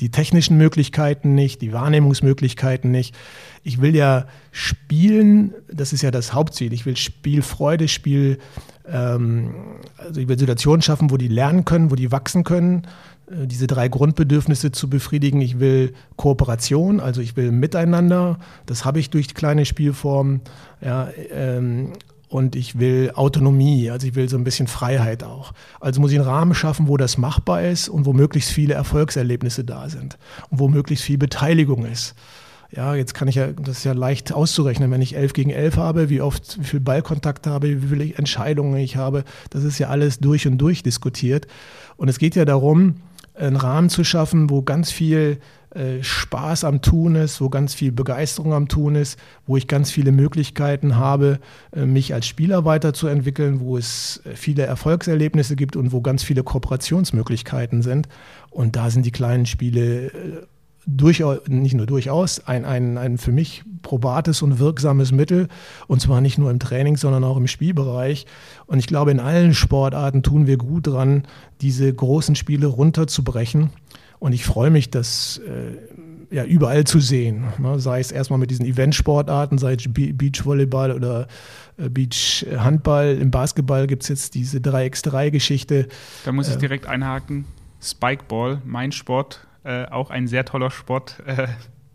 die 0.00 0.10
technischen 0.10 0.56
Möglichkeiten 0.56 1.34
nicht, 1.34 1.60
die 1.62 1.72
Wahrnehmungsmöglichkeiten 1.72 2.90
nicht. 2.90 3.14
Ich 3.62 3.80
will 3.80 3.94
ja 3.94 4.26
spielen, 4.50 5.54
das 5.72 5.92
ist 5.92 6.02
ja 6.02 6.10
das 6.10 6.32
Hauptziel. 6.32 6.72
Ich 6.72 6.86
will 6.86 6.96
Spielfreude, 6.96 7.88
Spiel, 7.88 8.38
ähm, 8.90 9.54
also 9.96 10.20
ich 10.20 10.28
will 10.28 10.38
Situationen 10.38 10.82
schaffen, 10.82 11.10
wo 11.10 11.16
die 11.16 11.28
lernen 11.28 11.64
können, 11.64 11.90
wo 11.90 11.94
die 11.94 12.10
wachsen 12.10 12.42
können 12.42 12.86
diese 13.46 13.66
drei 13.66 13.88
Grundbedürfnisse 13.88 14.72
zu 14.72 14.88
befriedigen. 14.88 15.40
Ich 15.40 15.58
will 15.60 15.92
Kooperation, 16.16 17.00
also 17.00 17.20
ich 17.20 17.36
will 17.36 17.52
Miteinander. 17.52 18.38
Das 18.66 18.84
habe 18.84 19.00
ich 19.00 19.10
durch 19.10 19.34
kleine 19.34 19.64
Spielformen. 19.64 20.40
Ja, 20.80 21.08
ähm, 21.30 21.92
und 22.28 22.56
ich 22.56 22.78
will 22.78 23.12
Autonomie, 23.14 23.90
also 23.90 24.06
ich 24.06 24.14
will 24.14 24.26
so 24.28 24.38
ein 24.38 24.44
bisschen 24.44 24.66
Freiheit 24.66 25.22
auch. 25.22 25.52
Also 25.80 26.00
muss 26.00 26.12
ich 26.12 26.18
einen 26.18 26.26
Rahmen 26.26 26.54
schaffen, 26.54 26.88
wo 26.88 26.96
das 26.96 27.18
machbar 27.18 27.62
ist 27.62 27.90
und 27.90 28.06
wo 28.06 28.14
möglichst 28.14 28.50
viele 28.50 28.72
Erfolgserlebnisse 28.72 29.64
da 29.64 29.90
sind 29.90 30.16
und 30.48 30.58
wo 30.58 30.68
möglichst 30.68 31.04
viel 31.04 31.18
Beteiligung 31.18 31.84
ist. 31.84 32.14
Ja, 32.74 32.94
jetzt 32.94 33.12
kann 33.12 33.28
ich 33.28 33.34
ja, 33.34 33.48
das 33.48 33.78
ist 33.78 33.84
ja 33.84 33.92
leicht 33.92 34.32
auszurechnen, 34.32 34.90
wenn 34.90 35.02
ich 35.02 35.14
elf 35.14 35.34
gegen 35.34 35.50
elf 35.50 35.76
habe, 35.76 36.08
wie 36.08 36.22
oft, 36.22 36.58
wie 36.58 36.64
viel 36.64 36.80
Ballkontakt 36.80 37.46
habe, 37.46 37.82
wie 37.82 37.88
viele 37.88 38.14
Entscheidungen 38.14 38.78
ich 38.78 38.96
habe. 38.96 39.24
Das 39.50 39.62
ist 39.62 39.78
ja 39.78 39.88
alles 39.88 40.18
durch 40.18 40.46
und 40.46 40.56
durch 40.56 40.82
diskutiert. 40.82 41.46
Und 41.98 42.08
es 42.08 42.18
geht 42.18 42.34
ja 42.34 42.46
darum, 42.46 42.94
einen 43.34 43.56
Rahmen 43.56 43.88
zu 43.88 44.04
schaffen, 44.04 44.50
wo 44.50 44.62
ganz 44.62 44.90
viel 44.90 45.38
äh, 45.74 46.02
Spaß 46.02 46.64
am 46.64 46.82
Tun 46.82 47.14
ist, 47.14 47.40
wo 47.40 47.48
ganz 47.48 47.72
viel 47.72 47.92
Begeisterung 47.92 48.52
am 48.52 48.68
Tun 48.68 48.94
ist, 48.94 49.18
wo 49.46 49.56
ich 49.56 49.68
ganz 49.68 49.90
viele 49.90 50.12
Möglichkeiten 50.12 50.96
habe, 50.96 51.38
äh, 51.74 51.86
mich 51.86 52.12
als 52.12 52.26
Spieler 52.26 52.66
weiterzuentwickeln, 52.66 53.60
wo 53.60 53.78
es 53.78 54.20
äh, 54.24 54.36
viele 54.36 54.64
Erfolgserlebnisse 54.64 55.56
gibt 55.56 55.76
und 55.76 55.92
wo 55.92 56.02
ganz 56.02 56.22
viele 56.22 56.42
Kooperationsmöglichkeiten 56.42 57.80
sind. 57.80 58.08
Und 58.50 58.76
da 58.76 58.90
sind 58.90 59.06
die 59.06 59.12
kleinen 59.12 59.46
Spiele 59.46 60.46
durchaus, 60.86 61.38
nicht 61.48 61.74
nur 61.74 61.86
durchaus, 61.86 62.46
ein, 62.46 62.64
ein, 62.64 62.98
ein 62.98 63.18
für 63.18 63.32
mich 63.32 63.64
probates 63.82 64.42
und 64.42 64.58
wirksames 64.58 65.12
Mittel. 65.12 65.48
Und 65.86 66.00
zwar 66.00 66.20
nicht 66.20 66.38
nur 66.38 66.50
im 66.50 66.58
Training, 66.58 66.96
sondern 66.96 67.24
auch 67.24 67.36
im 67.36 67.46
Spielbereich. 67.46 68.26
Und 68.66 68.78
ich 68.78 68.86
glaube, 68.86 69.10
in 69.10 69.20
allen 69.20 69.54
Sportarten 69.54 70.22
tun 70.22 70.46
wir 70.46 70.56
gut 70.56 70.86
dran, 70.86 71.24
diese 71.60 71.92
großen 71.92 72.34
Spiele 72.34 72.66
runterzubrechen. 72.66 73.70
Und 74.18 74.32
ich 74.32 74.44
freue 74.44 74.70
mich, 74.70 74.90
das 74.90 75.38
äh, 75.38 76.34
ja, 76.34 76.44
überall 76.44 76.84
zu 76.84 77.00
sehen. 77.00 77.44
Ne? 77.58 77.78
Sei 77.78 78.00
es 78.00 78.10
erstmal 78.10 78.38
mit 78.38 78.50
diesen 78.50 78.64
Eventsportarten, 78.64 79.58
sei 79.58 79.74
es 79.74 79.84
Beachvolleyball 79.92 80.92
oder 80.92 81.26
äh, 81.76 81.88
Beachhandball. 81.88 83.18
Im 83.20 83.30
Basketball 83.30 83.86
gibt 83.86 84.02
es 84.02 84.08
jetzt 84.08 84.34
diese 84.34 84.58
3x3-Geschichte. 84.58 85.88
Da 86.24 86.32
muss 86.32 86.48
ich 86.48 86.54
äh, 86.54 86.58
direkt 86.58 86.86
einhaken. 86.86 87.44
Spikeball, 87.80 88.62
mein 88.64 88.92
Sport, 88.92 89.46
äh, 89.64 89.86
auch 89.86 90.10
ein 90.10 90.26
sehr 90.26 90.44
toller 90.44 90.70
Sport. 90.70 91.22
Äh, 91.26 91.48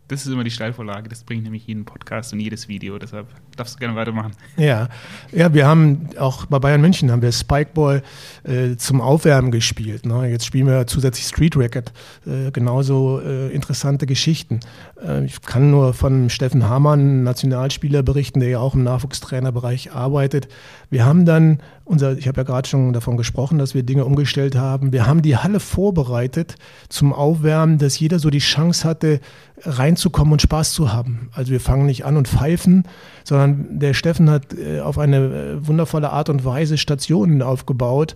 Das 0.08 0.26
ist 0.26 0.32
immer 0.32 0.44
die 0.44 0.52
Steilvorlage. 0.52 1.10
Das 1.10 1.24
bringt 1.24 1.44
nämlich 1.44 1.68
jeden 1.68 1.84
Podcast 1.84 2.32
und 2.32 2.40
jedes 2.40 2.70
Video. 2.70 2.98
Deshalb 2.98 3.28
darfst 3.58 3.76
du 3.76 3.80
gerne 3.80 3.96
weitermachen. 3.96 4.32
Ja, 4.56 4.88
ja 5.34 5.54
wir 5.54 5.68
haben 5.68 6.10
auch 6.18 6.46
bei 6.46 6.60
Bayern 6.60 6.80
München 6.80 7.12
haben 7.12 7.22
wir 7.22 7.32
Spikeball 7.32 8.02
äh, 8.44 8.78
zum 8.78 9.02
Aufwärmen 9.02 9.52
gespielt. 9.52 10.06
Ne? 10.06 10.30
Jetzt 10.30 10.46
spielen 10.46 10.68
wir 10.68 10.88
zusätzlich 10.88 11.28
Street 11.28 11.58
Racket. 11.58 11.92
Äh, 12.26 12.52
genauso 12.52 13.20
äh, 13.20 13.50
interessante 13.50 14.06
Geschichten. 14.06 14.62
Äh, 15.06 15.26
ich 15.26 15.42
kann 15.42 15.72
nur 15.72 15.94
von 15.94 16.30
Steffen 16.30 16.70
Hamann, 16.70 17.24
Nationalspieler, 17.24 18.02
berichten, 18.02 18.40
der 18.40 18.50
ja 18.50 18.60
auch 18.60 18.76
im 18.76 18.84
Nachwuchstrainerbereich 18.84 19.92
arbeitet. 19.92 20.48
Wir 20.90 21.06
haben 21.06 21.26
dann 21.26 21.60
unser, 21.88 22.18
ich 22.18 22.28
habe 22.28 22.42
ja 22.42 22.44
gerade 22.44 22.68
schon 22.68 22.92
davon 22.92 23.18
gesprochen, 23.18 23.58
dass 23.58 23.74
wir 23.74 23.84
Dinge 23.84 24.06
umgestellt 24.06 24.56
haben. 24.56 24.92
Wir 24.92 25.08
haben 25.08 25.22
die 25.22 25.38
Halle 25.38 25.60
vorbereitet 25.60 26.56
zum 26.90 27.14
Aufwärmen, 27.14 27.78
dass 27.78 27.98
jeder 27.98 28.20
so 28.20 28.30
die 28.30 28.40
Chance 28.40 28.88
hatte, 28.88 29.22
reinzukommen 29.64 30.34
und 30.34 30.42
Spaß 30.42 30.74
zu 30.74 30.94
haben. 30.94 31.30
Also 31.32 31.52
wir 31.52 31.60
fangen 31.60 31.86
nicht 31.86 32.06
an 32.06 32.18
und 32.18 32.28
pfeifen, 32.28 32.84
sondern 33.24 33.80
der 33.80 33.94
Steffen 33.94 34.30
hat 34.30 34.54
äh, 34.54 34.82
auf 34.82 35.00
eine 35.00 35.18
äh, 35.18 35.68
wundervolle 35.68 36.12
Art 36.12 36.30
und 36.30 36.46
Weise 36.46 36.78
Stationen 36.78 37.42
aufgebaut. 37.42 38.16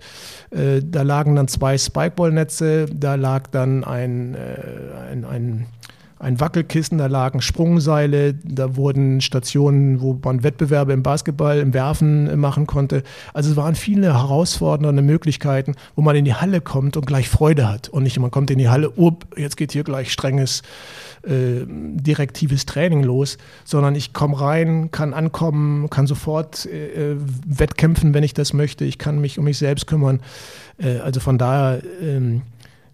Äh, 0.52 0.82
da 0.84 1.02
lagen 1.02 1.36
dann 1.36 1.48
zwei 1.48 1.78
Spikeball-Netze, 1.78 2.88
da 2.94 3.16
lag 3.16 3.48
dann 3.48 3.84
ein, 3.84 4.36
ein, 5.10 5.26
ein 5.26 5.66
ein 6.22 6.40
Wackelkissen, 6.40 7.00
da 7.00 7.08
lagen 7.08 7.42
Sprungseile, 7.42 8.36
da 8.36 8.76
wurden 8.76 9.22
Stationen, 9.22 10.02
wo 10.02 10.20
man 10.24 10.44
Wettbewerbe 10.44 10.94
im 10.94 11.02
Basketball, 11.02 11.58
im 11.60 11.74
Werfen 11.74 12.40
machen 12.40 12.68
konnte. 12.68 13.02
Also 13.34 13.50
es 13.52 13.58
waren 13.58 13.74
viele 13.74 14.14
herausfordernde 14.14 15.02
Möglichkeiten, 15.02 15.76
wo 15.96 16.04
man 16.04 16.16
in 16.16 16.26
die 16.26 16.36
Halle 16.36 16.62
kommt 16.62 16.96
und 16.96 17.08
gleich 17.08 17.28
Freude 17.28 17.68
hat. 17.68 17.90
Und 17.90 18.04
nicht, 18.04 18.20
man 18.20 18.30
kommt 18.30 18.52
in 18.52 18.60
die 18.60 18.70
Halle, 18.70 18.92
oh, 18.98 19.14
jetzt 19.36 19.58
geht 19.58 19.72
hier 19.72 19.84
gleich 19.84 20.12
strenges, 20.12 20.62
äh, 21.24 21.66
direktives 21.68 22.68
Training 22.68 23.04
los, 23.04 23.40
sondern 23.66 23.96
ich 23.96 24.14
komme 24.14 24.40
rein, 24.40 24.92
kann 24.92 25.16
ankommen, 25.16 25.90
kann 25.90 26.06
sofort 26.06 26.68
äh, 26.68 27.16
wettkämpfen, 27.48 28.14
wenn 28.14 28.24
ich 28.24 28.36
das 28.36 28.54
möchte. 28.54 28.86
Ich 28.86 29.00
kann 29.00 29.20
mich 29.20 29.40
um 29.40 29.46
mich 29.46 29.58
selbst 29.58 29.88
kümmern. 29.88 30.20
Äh, 30.78 31.00
also 31.00 31.20
von 31.20 31.40
daher, 31.40 31.82
ähm, 32.00 32.44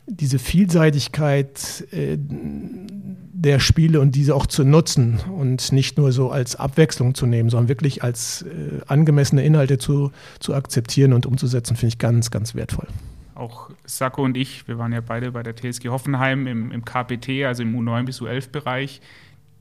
diese 0.08 0.40
Vielseitigkeit 0.40 1.86
äh, 1.92 2.18
der 2.20 3.60
Spiele 3.60 4.00
und 4.02 4.16
diese 4.16 4.34
auch 4.34 4.48
zu 4.48 4.64
nutzen 4.64 5.20
und 5.38 5.72
nicht 5.72 5.98
nur 5.98 6.12
so 6.12 6.32
als 6.32 6.56
Abwechslung 6.56 7.14
zu 7.14 7.28
nehmen, 7.28 7.50
sondern 7.50 7.68
wirklich 7.68 8.04
als 8.04 8.42
äh, 8.44 8.82
angemessene 8.88 9.44
Inhalte 9.44 9.78
zu, 9.78 10.12
zu 10.40 10.56
akzeptieren 10.56 11.14
und 11.14 11.26
umzusetzen, 11.26 11.76
finde 11.76 11.94
ich 11.94 12.00
ganz, 12.00 12.32
ganz 12.32 12.56
wertvoll. 12.56 12.88
Auch 13.36 13.70
Sacco 13.86 14.24
und 14.24 14.36
ich, 14.38 14.68
wir 14.68 14.80
waren 14.80 14.92
ja 14.92 15.02
beide 15.02 15.34
bei 15.34 15.44
der 15.44 15.56
TSG 15.56 15.90
Hoffenheim 15.90 16.48
im, 16.48 16.72
im 16.72 16.84
KPT, 16.84 17.44
also 17.46 17.62
im 17.62 17.78
U9 17.78 18.06
bis 18.06 18.22
U11-Bereich. 18.22 19.02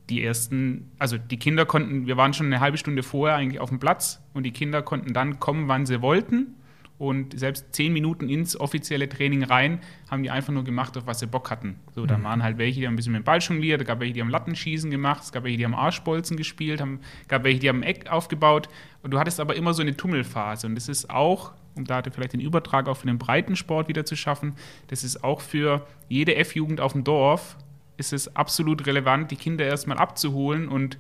Die 0.09 0.25
ersten, 0.25 0.93
also 0.99 1.19
die 1.19 1.37
Kinder 1.37 1.67
konnten, 1.67 2.07
wir 2.07 2.17
waren 2.17 2.33
schon 2.33 2.47
eine 2.47 2.61
halbe 2.61 2.79
Stunde 2.79 3.03
vorher 3.03 3.37
eigentlich 3.37 3.61
auf 3.61 3.69
dem 3.69 3.81
Platz 3.81 4.23
und 4.33 4.45
die 4.45 4.53
Kinder 4.53 4.81
konnten 4.81 5.13
dann 5.13 5.41
kommen, 5.41 5.69
wann 5.69 5.85
sie 5.85 6.01
wollten 6.01 6.55
und 6.99 7.39
selbst 7.39 7.75
zehn 7.75 7.93
Minuten 7.93 8.29
ins 8.29 8.59
offizielle 8.59 9.09
Training 9.09 9.45
rein, 9.45 9.81
haben 10.11 10.23
die 10.23 10.31
einfach 10.31 10.53
nur 10.53 10.65
gemacht, 10.65 10.97
auf 10.97 11.07
was 11.07 11.19
sie 11.19 11.27
Bock 11.27 11.51
hatten. 11.51 11.77
So, 11.95 12.07
da 12.07 12.17
mhm. 12.17 12.25
waren 12.25 12.43
halt 12.43 12.59
welche, 12.59 12.81
die 12.81 12.87
haben 12.87 12.95
ein 12.95 12.97
bisschen 12.97 13.13
mit 13.13 13.23
dem 13.23 13.25
Ball 13.25 13.41
jongliert, 13.41 13.83
es 13.83 13.87
gab 13.87 14.01
welche, 14.01 14.15
die 14.15 14.21
haben 14.23 14.31
Lattenschießen 14.31 14.91
gemacht, 14.91 15.23
es 15.25 15.33
gab 15.33 15.45
welche, 15.45 15.59
die 15.59 15.65
haben 15.65 15.75
Arschbolzen 15.75 16.37
gespielt, 16.37 16.81
es 16.81 17.29
gab 17.29 17.45
welche, 17.45 17.61
die 17.61 17.69
haben 17.69 17.81
ein 17.81 17.83
Eck 17.83 18.11
aufgebaut. 18.11 18.69
Und 19.03 19.11
du 19.11 19.19
hattest 19.19 19.41
aber 19.41 19.57
immer 19.57 19.75
so 19.75 19.83
eine 19.83 19.97
Tummelphase. 19.97 20.67
Und 20.67 20.75
das 20.75 20.89
ist 20.89 21.11
auch, 21.11 21.53
um 21.75 21.85
da 21.85 22.03
vielleicht 22.03 22.33
den 22.33 22.41
Übertrag 22.41 22.89
auch 22.89 22.97
für 22.97 23.07
den 23.07 23.19
Breitensport 23.19 23.89
wieder 23.89 24.07
zu 24.07 24.17
schaffen, 24.17 24.55
das 24.89 25.05
ist 25.05 25.23
auch 25.23 25.43
für 25.43 25.87
jede 26.09 26.37
F-Jugend 26.37 26.81
auf 26.81 26.93
dem 26.93 27.05
Dorf, 27.05 27.59
ist 27.99 28.13
es 28.13 28.35
absolut 28.37 28.87
relevant, 28.87 29.31
die 29.31 29.37
Kinder 29.37 29.65
erstmal 29.65 29.99
abzuholen 29.99 30.69
und 30.69 30.99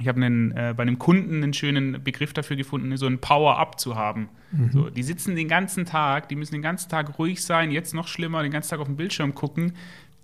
ich 0.00 0.08
habe 0.08 0.24
äh, 0.24 0.74
bei 0.74 0.82
einem 0.82 0.98
Kunden 0.98 1.42
einen 1.42 1.52
schönen 1.52 2.02
Begriff 2.02 2.32
dafür 2.32 2.56
gefunden, 2.56 2.96
so 2.96 3.06
ein 3.06 3.18
Power-Up 3.18 3.80
zu 3.80 3.96
haben. 3.96 4.28
Mhm. 4.52 4.70
So, 4.72 4.90
die 4.90 5.02
sitzen 5.02 5.34
den 5.34 5.48
ganzen 5.48 5.84
Tag, 5.84 6.28
die 6.28 6.36
müssen 6.36 6.54
den 6.54 6.62
ganzen 6.62 6.88
Tag 6.88 7.18
ruhig 7.18 7.42
sein, 7.42 7.70
jetzt 7.70 7.94
noch 7.94 8.08
schlimmer, 8.08 8.42
den 8.42 8.52
ganzen 8.52 8.70
Tag 8.70 8.80
auf 8.80 8.86
den 8.86 8.96
Bildschirm 8.96 9.34
gucken. 9.34 9.72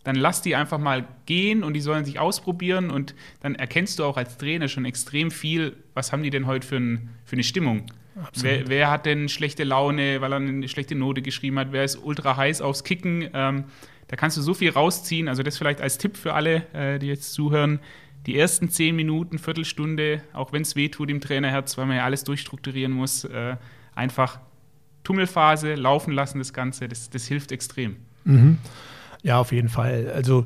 Dann 0.04 0.16
lass 0.16 0.42
die 0.42 0.54
einfach 0.54 0.78
mal 0.78 1.08
gehen 1.26 1.64
und 1.64 1.72
die 1.72 1.80
sollen 1.80 2.04
sich 2.04 2.18
ausprobieren 2.18 2.90
und 2.90 3.14
dann 3.40 3.54
erkennst 3.54 3.98
du 3.98 4.04
auch 4.04 4.16
als 4.16 4.37
Trainer 4.37 4.68
schon 4.68 4.84
extrem 4.84 5.30
viel, 5.30 5.76
was 5.94 6.12
haben 6.12 6.22
die 6.22 6.30
denn 6.30 6.46
heute 6.46 6.66
für, 6.66 6.76
ein, 6.76 7.08
für 7.24 7.37
eine 7.37 7.44
Stimmung. 7.44 7.87
Wer, 8.34 8.68
wer, 8.68 8.90
hat 8.90 9.06
denn 9.06 9.28
schlechte 9.28 9.64
Laune, 9.64 10.20
weil 10.20 10.32
er 10.32 10.37
eine 10.37 10.68
schlechte 10.68 10.94
Note 10.94 11.20
geschrieben 11.20 11.58
hat? 11.58 11.72
Wer 11.72 11.82
ist 11.82 11.96
ultra 11.96 12.37
heiß 12.37 12.60
aufs 12.60 12.84
Kicken? 12.84 13.28
Ähm, 13.34 13.64
da 14.06 14.16
kannst 14.16 14.37
du 14.37 14.42
so 14.42 14.54
viel 14.54 14.70
rausziehen. 14.70 15.28
Also 15.28 15.42
das 15.42 15.58
vielleicht 15.58 15.80
als 15.80 15.98
Tipp 15.98 16.16
für 16.16 16.34
alle, 16.34 16.62
äh, 16.74 16.98
die 17.00 17.06
jetzt 17.06 17.32
zuhören 17.32 17.80
die 18.26 18.38
ersten 18.38 18.70
zehn 18.70 18.96
Minuten, 18.96 19.38
Viertelstunde, 19.38 20.22
auch 20.32 20.52
wenn 20.52 20.62
es 20.62 20.76
weh 20.76 20.88
tut 20.88 21.10
im 21.10 21.20
Trainerherz, 21.20 21.76
weil 21.76 21.87
man 21.87 21.96
ja 21.96 22.04
alles 22.04 22.24
durchstrukturieren 22.24 22.92
muss, 22.92 23.24
äh, 23.24 23.56
einfach 23.94 24.40
Tummelphase, 25.02 25.74
laufen 25.74 26.12
lassen 26.12 26.38
das 26.38 26.52
Ganze, 26.52 26.88
das, 26.88 27.10
das 27.10 27.26
hilft 27.26 27.52
extrem. 27.52 27.96
Mhm. 28.24 28.58
Ja, 29.22 29.38
auf 29.38 29.52
jeden 29.52 29.68
Fall. 29.68 30.10
Also 30.14 30.44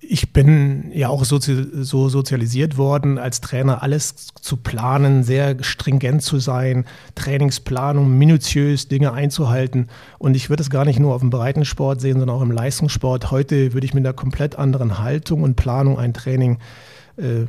ich 0.00 0.32
bin 0.32 0.90
ja 0.92 1.08
auch 1.08 1.24
so, 1.24 1.38
so, 1.38 2.08
sozialisiert 2.08 2.76
worden, 2.76 3.18
als 3.18 3.40
Trainer 3.40 3.84
alles 3.84 4.34
zu 4.34 4.56
planen, 4.56 5.22
sehr 5.22 5.62
stringent 5.62 6.22
zu 6.22 6.40
sein, 6.40 6.86
Trainingsplanung, 7.14 8.18
minutiös 8.18 8.88
Dinge 8.88 9.12
einzuhalten. 9.12 9.88
Und 10.18 10.34
ich 10.34 10.50
würde 10.50 10.62
es 10.62 10.70
gar 10.70 10.84
nicht 10.84 10.98
nur 10.98 11.14
auf 11.14 11.20
dem 11.20 11.30
Breitensport 11.30 12.00
sehen, 12.00 12.18
sondern 12.18 12.36
auch 12.36 12.42
im 12.42 12.50
Leistungssport. 12.50 13.30
Heute 13.30 13.74
würde 13.74 13.84
ich 13.84 13.94
mit 13.94 14.04
einer 14.04 14.12
komplett 14.12 14.56
anderen 14.56 14.98
Haltung 14.98 15.44
und 15.44 15.54
Planung 15.54 16.00
ein 16.00 16.12
Training 16.12 16.54
äh, 16.54 16.58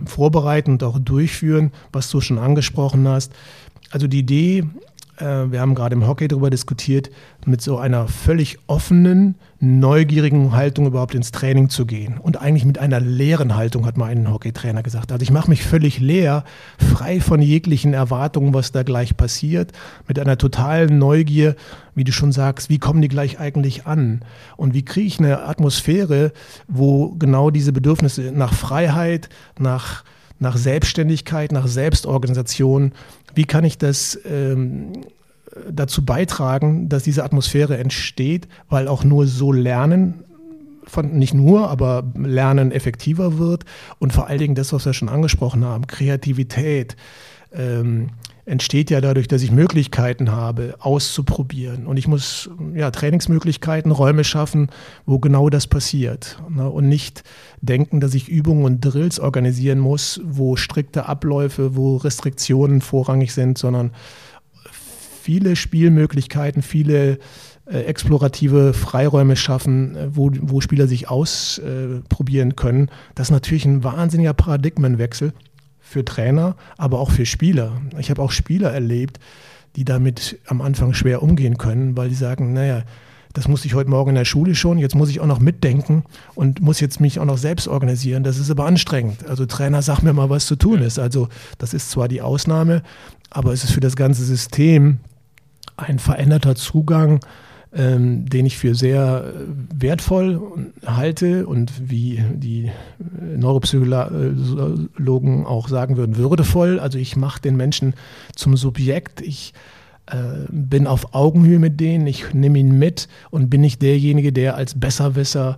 vorbereiten 0.05 0.71
und 0.71 0.83
auch 0.83 0.99
durchführen, 0.99 1.71
was 1.91 2.09
du 2.09 2.21
schon 2.21 2.37
angesprochen 2.37 3.07
hast. 3.07 3.31
Also 3.91 4.07
die 4.07 4.19
Idee, 4.19 4.59
äh, 4.59 4.65
wir 5.19 5.59
haben 5.59 5.75
gerade 5.75 5.95
im 5.95 6.07
Hockey 6.07 6.27
darüber 6.27 6.49
diskutiert, 6.49 7.11
mit 7.45 7.61
so 7.61 7.77
einer 7.77 8.07
völlig 8.07 8.57
offenen, 8.67 9.35
neugierigen 9.59 10.53
Haltung 10.53 10.87
überhaupt 10.87 11.13
ins 11.13 11.31
Training 11.31 11.69
zu 11.69 11.85
gehen. 11.85 12.17
Und 12.17 12.41
eigentlich 12.41 12.65
mit 12.65 12.79
einer 12.79 12.99
leeren 12.99 13.55
Haltung, 13.55 13.85
hat 13.85 13.95
mal 13.95 14.07
ein 14.07 14.31
Hockeytrainer 14.31 14.81
gesagt. 14.81 15.11
Also 15.11 15.21
ich 15.21 15.31
mache 15.31 15.49
mich 15.49 15.63
völlig 15.63 15.99
leer, 15.99 16.43
frei 16.77 17.21
von 17.21 17.41
jeglichen 17.41 17.93
Erwartungen, 17.93 18.53
was 18.53 18.71
da 18.71 18.83
gleich 18.83 19.15
passiert, 19.15 19.71
mit 20.07 20.17
einer 20.17 20.37
totalen 20.37 20.97
Neugier, 20.97 21.55
wie 21.95 22.03
du 22.03 22.11
schon 22.11 22.31
sagst, 22.31 22.69
wie 22.69 22.79
kommen 22.79 23.01
die 23.01 23.07
gleich 23.07 23.39
eigentlich 23.39 23.85
an? 23.85 24.21
Und 24.57 24.73
wie 24.73 24.83
kriege 24.83 25.07
ich 25.07 25.19
eine 25.19 25.43
Atmosphäre, 25.43 26.33
wo 26.67 27.11
genau 27.11 27.51
diese 27.51 27.71
Bedürfnisse 27.71 28.31
nach 28.33 28.53
Freiheit, 28.53 29.29
nach 29.59 30.03
nach 30.43 30.57
Selbstständigkeit, 30.57 31.51
nach 31.51 31.67
Selbstorganisation. 31.67 32.91
Wie 33.35 33.45
kann 33.45 33.63
ich 33.63 33.77
das 33.77 34.19
ähm, 34.25 34.93
dazu 35.71 36.05
beitragen, 36.05 36.89
dass 36.89 37.03
diese 37.03 37.23
Atmosphäre 37.23 37.77
entsteht, 37.77 38.47
weil 38.69 38.87
auch 38.87 39.03
nur 39.03 39.27
so 39.27 39.51
Lernen 39.51 40.23
von 40.85 41.13
nicht 41.17 41.33
nur, 41.33 41.69
aber 41.69 42.03
Lernen 42.15 42.71
effektiver 42.71 43.37
wird. 43.37 43.63
Und 43.99 44.13
vor 44.13 44.27
allen 44.27 44.39
Dingen 44.39 44.55
das, 44.55 44.73
was 44.73 44.85
wir 44.85 44.93
schon 44.93 45.09
angesprochen 45.09 45.63
haben, 45.63 45.87
Kreativität 45.87 46.95
ähm, 47.53 48.09
entsteht 48.45 48.89
ja 48.89 48.99
dadurch, 48.99 49.27
dass 49.27 49.41
ich 49.41 49.51
Möglichkeiten 49.51 50.31
habe, 50.31 50.75
auszuprobieren. 50.79 51.85
Und 51.85 51.97
ich 51.97 52.07
muss 52.07 52.49
ja, 52.75 52.91
Trainingsmöglichkeiten, 52.91 53.91
Räume 53.91 54.23
schaffen, 54.23 54.69
wo 55.05 55.19
genau 55.19 55.49
das 55.49 55.67
passiert. 55.67 56.37
Ne? 56.49 56.69
Und 56.69 56.89
nicht 56.89 57.23
denken, 57.61 58.01
dass 58.01 58.13
ich 58.13 58.27
Übungen 58.27 58.65
und 58.65 58.81
Drills 58.81 59.19
organisieren 59.19 59.79
muss, 59.79 60.19
wo 60.25 60.57
strikte 60.57 61.07
Abläufe, 61.07 61.75
wo 61.75 61.97
Restriktionen 61.97 62.81
vorrangig 62.81 63.33
sind, 63.33 63.57
sondern 63.57 63.91
viele 65.21 65.55
Spielmöglichkeiten, 65.55 66.61
viele 66.61 67.19
äh, 67.65 67.83
explorative 67.83 68.73
Freiräume 68.73 69.37
schaffen, 69.37 69.95
äh, 69.95 70.07
wo, 70.11 70.29
wo 70.41 70.59
Spieler 70.59 70.87
sich 70.87 71.09
ausprobieren 71.09 72.51
äh, 72.51 72.55
können. 72.55 72.89
Das 73.15 73.27
ist 73.27 73.31
natürlich 73.31 73.63
ein 73.63 73.85
wahnsinniger 73.85 74.33
Paradigmenwechsel 74.33 75.31
für 75.93 76.03
Trainer, 76.03 76.55
aber 76.77 76.99
auch 76.99 77.11
für 77.11 77.25
Spieler. 77.25 77.81
Ich 77.99 78.09
habe 78.09 78.21
auch 78.21 78.31
Spieler 78.31 78.71
erlebt, 78.71 79.19
die 79.75 79.85
damit 79.85 80.39
am 80.47 80.61
Anfang 80.61 80.93
schwer 80.93 81.23
umgehen 81.23 81.57
können, 81.57 81.95
weil 81.95 82.09
die 82.09 82.15
sagen, 82.15 82.53
naja, 82.53 82.83
das 83.33 83.47
musste 83.47 83.67
ich 83.67 83.73
heute 83.73 83.89
Morgen 83.89 84.09
in 84.09 84.15
der 84.15 84.25
Schule 84.25 84.53
schon, 84.53 84.77
jetzt 84.77 84.95
muss 84.95 85.09
ich 85.09 85.19
auch 85.19 85.25
noch 85.25 85.39
mitdenken 85.39 86.03
und 86.35 86.61
muss 86.61 86.79
jetzt 86.79 86.99
mich 86.99 87.19
auch 87.19 87.25
noch 87.25 87.37
selbst 87.37 87.67
organisieren. 87.67 88.23
Das 88.23 88.37
ist 88.37 88.51
aber 88.51 88.65
anstrengend. 88.65 89.27
Also 89.27 89.45
Trainer, 89.45 89.81
sag 89.81 90.01
mir 90.01 90.13
mal, 90.13 90.29
was 90.29 90.45
zu 90.45 90.55
tun 90.55 90.81
ist. 90.81 90.99
Also 90.99 91.29
das 91.57 91.73
ist 91.73 91.89
zwar 91.89 92.07
die 92.07 92.21
Ausnahme, 92.21 92.83
aber 93.31 93.53
es 93.53 93.63
ist 93.63 93.71
für 93.71 93.79
das 93.79 93.95
ganze 93.95 94.23
System 94.23 94.99
ein 95.77 95.97
veränderter 95.97 96.55
Zugang, 96.55 97.19
ähm, 97.75 98.29
den 98.29 98.45
ich 98.45 98.57
für 98.57 98.75
sehr 98.75 99.33
wertvoll 99.73 100.41
halte 100.85 101.47
und 101.47 101.89
wie 101.89 102.23
die 102.33 102.71
Neuropsychologen 103.35 105.45
auch 105.45 105.67
sagen 105.67 105.97
würden, 105.97 106.17
würdevoll. 106.17 106.79
Also 106.79 106.99
ich 106.99 107.15
mache 107.15 107.41
den 107.41 107.55
Menschen 107.55 107.95
zum 108.35 108.55
Subjekt. 108.57 109.21
Ich 109.21 109.53
äh, 110.05 110.45
bin 110.49 110.85
auf 110.85 111.15
Augenhöhe 111.15 111.59
mit 111.59 111.79
denen, 111.79 112.05
ich 112.07 112.33
nehme 112.33 112.59
ihn 112.59 112.77
mit 112.77 113.07
und 113.31 113.49
bin 113.49 113.61
nicht 113.61 113.81
derjenige, 113.81 114.33
der 114.33 114.55
als 114.55 114.79
Besserwisser 114.79 115.57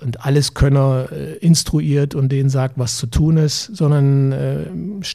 und 0.00 0.24
alles 0.24 0.54
Könner 0.54 1.08
äh, 1.12 1.34
instruiert 1.38 2.14
und 2.14 2.30
denen 2.30 2.50
sagt, 2.50 2.78
was 2.78 2.96
zu 2.96 3.06
tun 3.06 3.36
ist, 3.36 3.76
sondern 3.76 4.32
äh, 4.32 4.66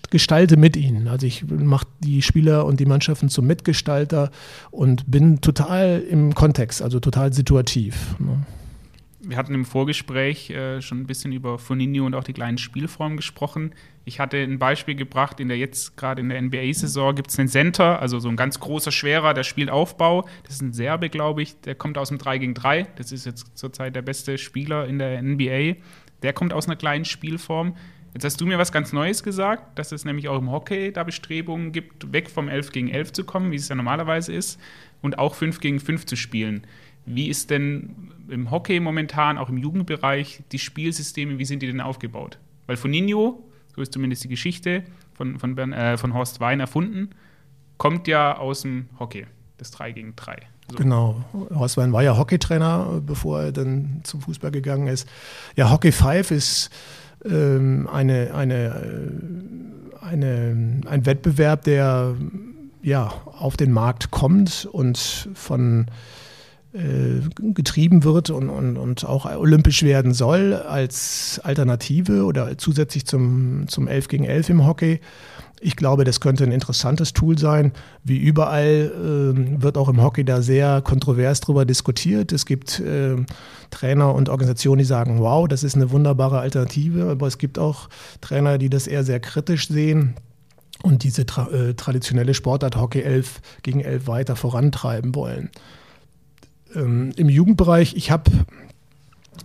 gestalte 0.10 0.58
mit 0.58 0.78
ihnen. 0.78 1.08
Also 1.08 1.26
ich 1.26 1.46
mache 1.50 1.86
die 2.00 2.22
Spieler 2.22 2.66
und 2.66 2.80
die 2.80 2.86
Mannschaften 2.86 3.30
zum 3.30 3.48
Mitgestalter 3.48 4.32
und 4.72 5.10
bin 5.10 5.42
total 5.42 6.02
im 6.10 6.34
Kontext, 6.34 6.82
also 6.82 7.00
total 7.00 7.34
situativ. 7.34 8.16
Ne? 8.20 8.46
Wir 9.30 9.38
hatten 9.38 9.54
im 9.54 9.64
Vorgespräch 9.64 10.50
äh, 10.50 10.82
schon 10.82 11.02
ein 11.02 11.06
bisschen 11.06 11.32
über 11.32 11.60
Foninho 11.60 12.04
und 12.04 12.16
auch 12.16 12.24
die 12.24 12.34
kleinen 12.34 12.58
Spielformen 12.58 13.16
gesprochen. 13.16 13.76
Ich 14.04 14.20
hatte 14.20 14.38
ein 14.38 14.58
Beispiel 14.58 14.96
gebracht, 14.96 15.40
in 15.40 15.50
der 15.50 15.58
jetzt 15.60 15.98
gerade 15.98 16.20
in 16.20 16.30
der 16.30 16.42
NBA-Saison 16.42 17.14
gibt 17.14 17.30
es 17.30 17.38
einen 17.38 17.48
Center, 17.48 18.02
also 18.02 18.18
so 18.20 18.28
ein 18.28 18.36
ganz 18.36 18.60
großer, 18.60 18.92
schwerer, 18.92 19.36
der 19.36 19.44
spielt 19.44 19.70
Aufbau. 19.70 20.28
Das 20.46 20.56
ist 20.56 20.64
ein 20.64 20.74
Serbe, 20.74 21.10
glaube 21.10 21.44
ich, 21.44 21.62
der 21.62 21.76
kommt 21.76 22.00
aus 22.00 22.10
dem 22.10 22.18
3 22.18 22.40
gegen 22.40 22.54
3. 22.56 22.88
Das 22.96 23.12
ist 23.12 23.28
jetzt 23.28 23.56
zurzeit 23.56 23.96
der 23.96 24.02
beste 24.02 24.40
Spieler 24.40 24.88
in 24.88 24.98
der 24.98 25.22
NBA. 25.22 25.76
Der 26.24 26.34
kommt 26.34 26.52
aus 26.52 26.66
einer 26.66 26.76
kleinen 26.76 27.06
Spielform. 27.06 27.76
Jetzt 28.16 28.24
hast 28.24 28.42
du 28.42 28.48
mir 28.48 28.58
was 28.58 28.72
ganz 28.72 28.94
Neues 28.94 29.22
gesagt, 29.22 29.78
dass 29.78 29.92
es 29.92 30.06
nämlich 30.06 30.28
auch 30.28 30.40
im 30.40 30.50
Hockey 30.50 30.92
da 30.92 31.04
Bestrebungen 31.04 31.72
gibt, 31.72 32.12
weg 32.12 32.32
vom 32.32 32.50
11 32.50 32.72
gegen 32.72 32.90
11 32.90 33.14
zu 33.14 33.26
kommen, 33.26 33.52
wie 33.52 33.58
es 33.58 33.70
ja 33.70 33.76
normalerweise 33.76 34.34
ist, 34.34 34.60
und 35.04 35.20
auch 35.20 35.36
5 35.36 35.60
gegen 35.60 35.80
5 35.80 36.08
zu 36.08 36.16
spielen. 36.16 36.66
Wie 37.06 37.28
ist 37.28 37.52
denn 37.52 38.12
im 38.30 38.52
Hockey 38.52 38.80
momentan, 38.80 39.38
auch 39.38 39.50
im 39.50 39.58
Jugendbereich, 39.58 40.44
die 40.52 40.60
Spielsysteme, 40.60 41.38
wie 41.38 41.46
sind 41.46 41.62
die 41.62 41.68
denn 41.68 41.82
aufgebaut? 41.82 42.38
Weil 42.68 42.78
von 42.78 42.92
Nino, 42.92 43.44
so 43.76 43.82
ist 43.82 43.94
zumindest 43.94 44.24
die 44.24 44.28
Geschichte 44.28 44.84
von, 45.14 45.40
von, 45.40 45.56
Bern, 45.56 45.74
äh, 45.74 45.98
von 45.98 46.14
Horst 46.14 46.40
Wein 46.40 46.60
erfunden, 46.60 47.10
kommt 47.78 48.08
ja 48.08 48.38
aus 48.38 48.62
dem 48.62 48.90
Hockey, 49.00 49.26
das 49.58 49.72
3 49.72 49.92
gegen 49.94 50.16
3. 50.16 50.38
So. 50.72 50.78
Genau. 50.78 51.24
Horst 51.54 51.78
Wein 51.78 51.94
war 51.94 52.04
ja 52.04 52.18
Hockeytrainer, 52.18 53.02
bevor 53.06 53.42
er 53.42 53.52
dann 53.52 54.02
zum 54.04 54.22
Fußball 54.22 54.52
gegangen 54.52 54.88
ist. 54.88 55.08
Ja, 55.56 55.72
Hockey 55.72 55.92
5 55.92 56.32
ist 56.32 56.70
ähm, 57.26 57.90
eine, 57.92 58.34
eine, 58.34 58.66
äh, 58.66 60.06
eine, 60.06 60.82
ein 60.86 61.06
Wettbewerb, 61.06 61.64
der 61.64 62.16
ja, 62.82 63.12
auf 63.26 63.58
den 63.58 63.72
Markt 63.72 64.12
kommt 64.12 64.68
und 64.72 65.30
von 65.34 65.88
getrieben 66.72 68.04
wird 68.04 68.30
und, 68.30 68.50
und, 68.50 68.78
und 68.78 69.06
auch 69.06 69.26
olympisch 69.26 69.82
werden 69.82 70.14
soll 70.14 70.54
als 70.54 71.42
Alternative 71.44 72.26
oder 72.26 72.60
zusätzlich 72.60 73.08
zum, 73.08 73.68
zum 73.68 73.88
11 73.88 74.08
gegen 74.08 74.24
11 74.26 74.50
im 74.50 74.68
Hockey. 74.68 75.00
Ich 75.62 75.76
glaube, 75.76 76.04
das 76.04 76.20
könnte 76.20 76.44
ein 76.44 76.52
interessantes 76.52 77.14
Tool 77.14 77.40
sein. 77.40 77.74
Wie 78.04 78.18
überall 78.18 78.92
äh, 78.94 79.62
wird 79.62 79.78
auch 79.78 79.90
im 79.90 80.02
Hockey 80.02 80.24
da 80.24 80.44
sehr 80.44 80.82
kontrovers 80.82 81.42
darüber 81.42 81.66
diskutiert. 81.66 82.32
Es 82.32 82.46
gibt 82.46 82.80
äh, 82.80 83.16
Trainer 83.72 84.14
und 84.14 84.30
Organisationen, 84.30 84.80
die 84.80 84.86
sagen, 84.86 85.20
wow, 85.20 85.48
das 85.48 85.64
ist 85.64 85.76
eine 85.76 85.90
wunderbare 85.92 86.40
Alternative. 86.40 87.10
Aber 87.10 87.28
es 87.28 87.40
gibt 87.40 87.58
auch 87.58 87.90
Trainer, 88.22 88.60
die 88.60 88.70
das 88.70 88.86
eher 88.86 89.04
sehr 89.04 89.20
kritisch 89.20 89.68
sehen 89.68 90.14
und 90.84 91.04
diese 91.04 91.26
tra 91.26 91.50
äh, 91.50 91.74
traditionelle 91.74 92.36
Sportart 92.36 92.78
Hockey 92.78 93.02
11 93.02 93.42
gegen 93.64 93.82
11 93.82 94.08
weiter 94.08 94.36
vorantreiben 94.36 95.14
wollen 95.16 95.50
ähm, 96.76 97.12
im 97.16 97.30
Jugendbereich, 97.30 97.96
ich 97.96 98.12
habe, 98.12 98.32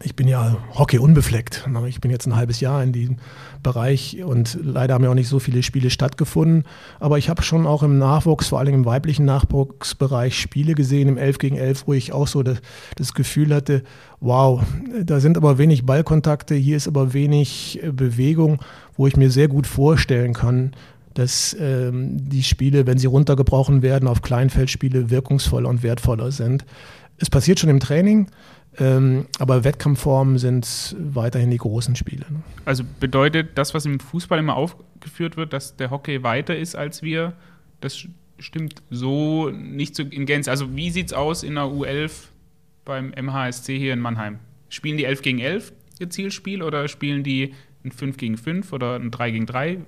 ich 0.02 0.16
bin 0.16 0.28
ja 0.28 0.56
Hockey 0.74 0.98
unbefleckt. 0.98 1.66
Ne? 1.68 1.88
Ich 1.88 2.00
bin 2.00 2.10
jetzt 2.10 2.26
ein 2.26 2.36
halbes 2.36 2.60
Jahr 2.60 2.82
in 2.82 2.92
diesem 2.92 3.16
Bereich 3.62 4.22
und 4.22 4.58
leider 4.62 4.94
haben 4.94 5.04
ja 5.04 5.10
auch 5.10 5.14
nicht 5.14 5.28
so 5.28 5.38
viele 5.38 5.62
Spiele 5.62 5.90
stattgefunden. 5.90 6.64
Aber 7.00 7.18
ich 7.18 7.28
habe 7.28 7.42
schon 7.42 7.66
auch 7.66 7.82
im 7.82 7.98
Nachwuchs, 7.98 8.48
vor 8.48 8.58
allem 8.58 8.74
im 8.74 8.84
weiblichen 8.84 9.24
Nachwuchsbereich, 9.24 10.38
Spiele 10.38 10.74
gesehen 10.74 11.08
im 11.08 11.18
11 11.18 11.38
gegen 11.38 11.56
11, 11.56 11.86
wo 11.86 11.92
ich 11.94 12.12
auch 12.12 12.26
so 12.26 12.42
das, 12.42 12.58
das 12.96 13.14
Gefühl 13.14 13.54
hatte, 13.54 13.82
wow, 14.20 14.62
da 15.02 15.20
sind 15.20 15.36
aber 15.36 15.58
wenig 15.58 15.86
Ballkontakte, 15.86 16.54
hier 16.54 16.76
ist 16.76 16.88
aber 16.88 17.12
wenig 17.12 17.82
äh, 17.82 17.92
Bewegung, 17.92 18.60
wo 18.96 19.06
ich 19.06 19.16
mir 19.16 19.30
sehr 19.30 19.48
gut 19.48 19.66
vorstellen 19.66 20.34
kann, 20.34 20.72
dass 21.14 21.56
ähm, 21.58 22.28
die 22.28 22.42
Spiele, 22.42 22.86
wenn 22.86 22.98
sie 22.98 23.06
runtergebrochen 23.06 23.82
werden 23.82 24.08
auf 24.08 24.20
Kleinfeldspiele, 24.20 25.10
wirkungsvoller 25.10 25.68
und 25.68 25.82
wertvoller 25.82 26.32
sind 26.32 26.64
es 27.18 27.30
passiert 27.30 27.60
schon 27.60 27.70
im 27.70 27.80
Training, 27.80 28.28
ähm, 28.78 29.26
aber 29.38 29.64
Wettkampfformen 29.64 30.38
sind 30.38 30.96
weiterhin 30.98 31.50
die 31.50 31.58
großen 31.58 31.94
Spiele. 31.96 32.26
Ne? 32.28 32.42
Also 32.64 32.84
bedeutet 33.00 33.56
das, 33.56 33.74
was 33.74 33.86
im 33.86 34.00
Fußball 34.00 34.38
immer 34.38 34.56
aufgeführt 34.56 35.36
wird, 35.36 35.52
dass 35.52 35.76
der 35.76 35.90
Hockey 35.90 36.22
weiter 36.22 36.56
ist 36.56 36.74
als 36.74 37.02
wir, 37.02 37.34
das 37.80 38.06
stimmt 38.38 38.82
so 38.90 39.50
nicht 39.50 39.94
so 39.94 40.02
in 40.02 40.26
Gänze. 40.26 40.50
Also 40.50 40.74
wie 40.74 40.90
sieht 40.90 41.06
es 41.06 41.12
aus 41.12 41.42
in 41.42 41.54
der 41.54 41.64
U11 41.64 42.28
beim 42.84 43.12
MHSC 43.12 43.78
hier 43.78 43.92
in 43.92 44.00
Mannheim? 44.00 44.38
Spielen 44.68 44.96
die 44.96 45.04
11 45.04 45.22
gegen 45.22 45.38
11 45.38 45.72
ihr 46.00 46.10
Zielspiel 46.10 46.62
oder 46.62 46.88
spielen 46.88 47.22
die 47.22 47.54
ein 47.84 47.92
5 47.92 48.16
gegen 48.16 48.36
5 48.36 48.72
oder 48.72 48.96
ein 48.96 49.10
3 49.10 49.30
gegen 49.30 49.46
3? 49.46 49.78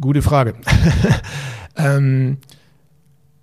Gute 0.00 0.22
Frage. 0.22 0.54
ähm, 1.76 2.38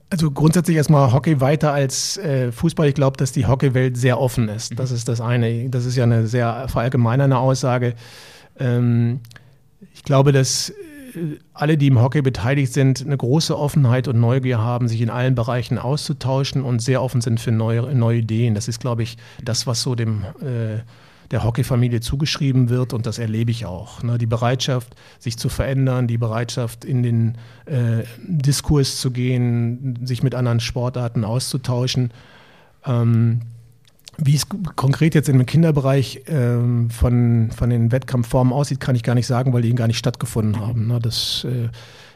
also 0.09 0.31
grundsätzlich 0.31 0.77
erstmal 0.77 1.11
Hockey 1.11 1.41
weiter 1.41 1.73
als 1.73 2.17
äh, 2.17 2.51
Fußball. 2.51 2.87
Ich 2.87 2.95
glaube, 2.95 3.17
dass 3.17 3.31
die 3.31 3.45
Hockeywelt 3.45 3.97
sehr 3.97 4.19
offen 4.19 4.47
ist. 4.49 4.71
Mhm. 4.71 4.75
Das 4.77 4.91
ist 4.91 5.07
das 5.07 5.21
eine. 5.21 5.69
Das 5.69 5.85
ist 5.85 5.95
ja 5.95 6.03
eine 6.03 6.27
sehr 6.27 6.67
verallgemeinernde 6.69 7.37
Aussage. 7.37 7.93
Ähm, 8.57 9.19
ich 9.93 10.03
glaube, 10.03 10.31
dass 10.31 10.69
äh, 10.69 11.37
alle, 11.53 11.77
die 11.77 11.87
im 11.87 12.01
Hockey 12.01 12.21
beteiligt 12.21 12.71
sind, 12.71 13.01
eine 13.05 13.17
große 13.17 13.57
Offenheit 13.57 14.07
und 14.07 14.19
Neugier 14.19 14.59
haben, 14.59 14.87
sich 14.87 15.01
in 15.01 15.09
allen 15.09 15.35
Bereichen 15.35 15.77
auszutauschen 15.77 16.61
und 16.61 16.81
sehr 16.81 17.01
offen 17.01 17.21
sind 17.21 17.39
für 17.39 17.51
neue, 17.51 17.93
neue 17.93 18.19
Ideen. 18.19 18.55
Das 18.55 18.67
ist, 18.67 18.79
glaube 18.79 19.03
ich, 19.03 19.17
das, 19.43 19.67
was 19.67 19.81
so 19.81 19.95
dem 19.95 20.23
äh, 20.41 20.79
der 21.31 21.43
Hockeyfamilie 21.43 21.99
zugeschrieben 21.99 22.69
wird 22.69 22.93
und 22.93 23.05
das 23.05 23.19
erlebe 23.19 23.51
ich 23.51 23.65
auch. 23.65 24.03
Ne? 24.03 24.17
Die 24.17 24.25
Bereitschaft, 24.25 24.95
sich 25.19 25.37
zu 25.37 25.49
verändern, 25.49 26.07
die 26.07 26.17
Bereitschaft, 26.17 26.85
in 26.85 27.03
den 27.03 27.37
äh, 27.65 28.03
Diskurs 28.19 28.99
zu 28.99 29.11
gehen, 29.11 29.99
sich 30.05 30.23
mit 30.23 30.35
anderen 30.35 30.59
Sportarten 30.59 31.23
auszutauschen. 31.23 32.11
Ähm, 32.85 33.41
wie 34.17 34.35
es 34.35 34.47
konkret 34.75 35.13
jetzt 35.13 35.29
im 35.29 35.45
Kinderbereich 35.45 36.23
ähm, 36.27 36.89
von, 36.89 37.51
von 37.55 37.69
den 37.69 37.91
Wettkampfformen 37.91 38.51
aussieht, 38.51 38.79
kann 38.79 38.95
ich 38.95 39.03
gar 39.03 39.13
nicht 39.13 39.27
sagen, 39.27 39.53
weil 39.53 39.61
die 39.61 39.75
gar 39.75 39.87
nicht 39.87 39.99
stattgefunden 39.99 40.59
haben. 40.59 40.87
Ne? 40.87 40.99
Das, 40.99 41.45
äh, 41.45 41.69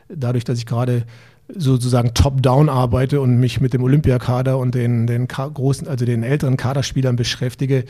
dadurch, 0.09 0.43
dass 0.43 0.57
ich 0.57 0.65
gerade 0.65 1.05
sozusagen 1.53 2.13
top-down 2.13 2.69
arbeite 2.69 3.21
und 3.21 3.37
mich 3.37 3.61
mit 3.61 3.73
dem 3.73 3.83
Olympiakader 3.83 4.57
und 4.57 4.73
den, 4.73 5.05
den 5.05 5.27
großen, 5.27 5.87
also 5.87 6.05
den 6.05 6.23
älteren 6.23 6.57
Kaderspielern 6.57 7.15
beschäftige, 7.15 7.85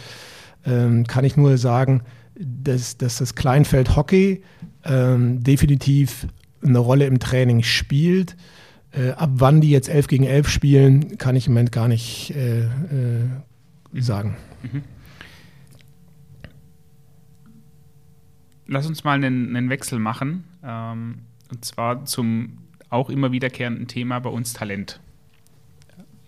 ähm, 0.65 1.05
kann 1.05 1.25
ich 1.25 1.37
nur 1.37 1.57
sagen, 1.57 2.01
dass, 2.35 2.97
dass 2.97 3.17
das 3.17 3.35
Kleinfeld 3.35 3.95
Hockey 3.95 4.43
ähm, 4.83 5.43
definitiv 5.43 6.27
eine 6.63 6.79
Rolle 6.79 7.05
im 7.05 7.19
Training 7.19 7.63
spielt. 7.63 8.35
Äh, 8.91 9.11
ab 9.11 9.31
wann 9.35 9.61
die 9.61 9.69
jetzt 9.69 9.89
11 9.89 10.07
gegen 10.07 10.23
11 10.25 10.49
spielen, 10.49 11.17
kann 11.17 11.35
ich 11.35 11.47
im 11.47 11.53
Moment 11.53 11.71
gar 11.71 11.87
nicht 11.87 12.33
äh, 12.35 12.63
äh, 12.63 13.29
sagen. 13.93 14.35
Mhm. 14.63 14.83
Lass 18.67 18.87
uns 18.87 19.03
mal 19.03 19.13
einen, 19.13 19.55
einen 19.55 19.69
Wechsel 19.69 19.99
machen. 19.99 20.45
Ähm, 20.63 21.19
und 21.51 21.65
zwar 21.65 22.05
zum 22.05 22.57
auch 22.89 23.09
immer 23.09 23.31
wiederkehrenden 23.31 23.87
Thema 23.87 24.19
bei 24.19 24.29
uns 24.29 24.53
Talent. 24.53 24.99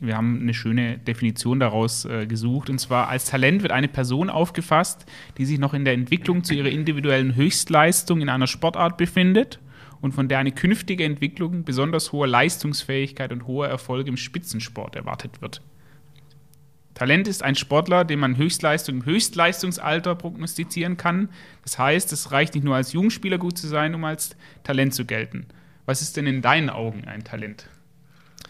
Wir 0.04 0.18
haben 0.18 0.42
eine 0.42 0.54
schöne 0.54 0.98
Definition 0.98 1.62
daraus 1.62 2.04
äh, 2.04 2.28
gesucht. 2.28 2.70
Und 2.70 2.78
zwar 2.78 3.08
als 3.08 3.26
Talent 3.26 3.62
wird 3.62 3.72
eine 3.72 3.88
Person 3.88 4.30
aufgefasst, 4.30 5.06
die 5.38 5.46
sich 5.46 5.60
noch 5.60 5.74
in 5.74 5.86
der 5.86 5.94
Entwicklung 5.94 6.44
zu 6.44 6.54
ihrer 6.54 6.68
individuellen 6.68 7.36
Höchstleistung 7.36 8.20
in 8.20 8.28
einer 8.28 8.48
Sportart 8.48 8.98
befindet 8.98 9.60
und 10.02 10.12
von 10.12 10.28
der 10.28 10.39
eine 10.39 10.52
künftige 10.52 11.06
Entwicklung 11.06 11.63
besonders 11.63 12.12
hoher 12.12 12.28
Leistungsfähigkeit 12.28 13.32
und 13.32 13.48
hoher 13.48 13.70
Erfolge 13.70 14.10
im 14.10 14.18
Spitzensport 14.18 14.98
erwartet 14.98 15.42
wird. 15.42 15.62
Talent 16.96 17.30
ist 17.30 17.42
ein 17.42 17.56
Sportler, 17.56 18.04
den 18.04 18.20
man 18.20 18.36
Höchstleistung 18.36 18.98
im 18.98 19.06
Höchstleistungsalter 19.06 20.16
prognostizieren 20.16 20.98
kann. 20.98 21.30
Das 21.63 21.80
heißt, 21.80 22.12
es 22.12 22.34
reicht 22.34 22.56
nicht 22.56 22.66
nur 22.66 22.76
als 22.76 22.92
Jungspieler 22.92 23.38
gut 23.38 23.58
zu 23.58 23.68
sein, 23.68 23.96
um 23.96 24.04
als 24.04 24.36
Talent 24.63 24.94
zu 24.94 25.06
gelten. 25.06 25.46
Was 25.86 26.02
ist 26.02 26.18
denn 26.18 26.28
in 26.28 26.42
deinen 26.42 26.70
Augen 26.70 27.06
ein 27.06 27.24
Talent? 27.24 27.70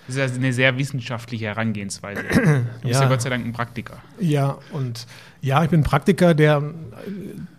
Das 0.08 0.16
ist 0.16 0.30
ja 0.32 0.36
eine 0.36 0.54
sehr 0.54 0.78
wissenschaftliche 0.78 1.46
Herangehensweise. 1.46 2.24
Du 2.34 2.90
bist 2.90 3.00
ja. 3.00 3.04
ja 3.04 3.08
Gott 3.08 3.22
sei 3.22 3.30
Dank 3.30 3.46
ein 3.46 3.54
Praktiker. 3.54 3.98
Ja, 4.20 4.58
und 4.72 5.08
ja, 5.42 5.64
ich 5.64 5.70
bin 5.70 5.84
Praktiker, 5.84 6.34
der 6.34 6.58
äh, 6.58 7.12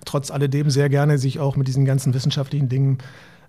trotz 0.04 0.30
alledem 0.30 0.70
sehr 0.70 0.88
gerne 0.88 1.18
sich 1.18 1.40
auch 1.40 1.57
mit 1.57 1.68
diesen 1.68 1.85
ganzen 1.85 2.12
wissenschaftlichen 2.14 2.68
Dingen 2.68 2.98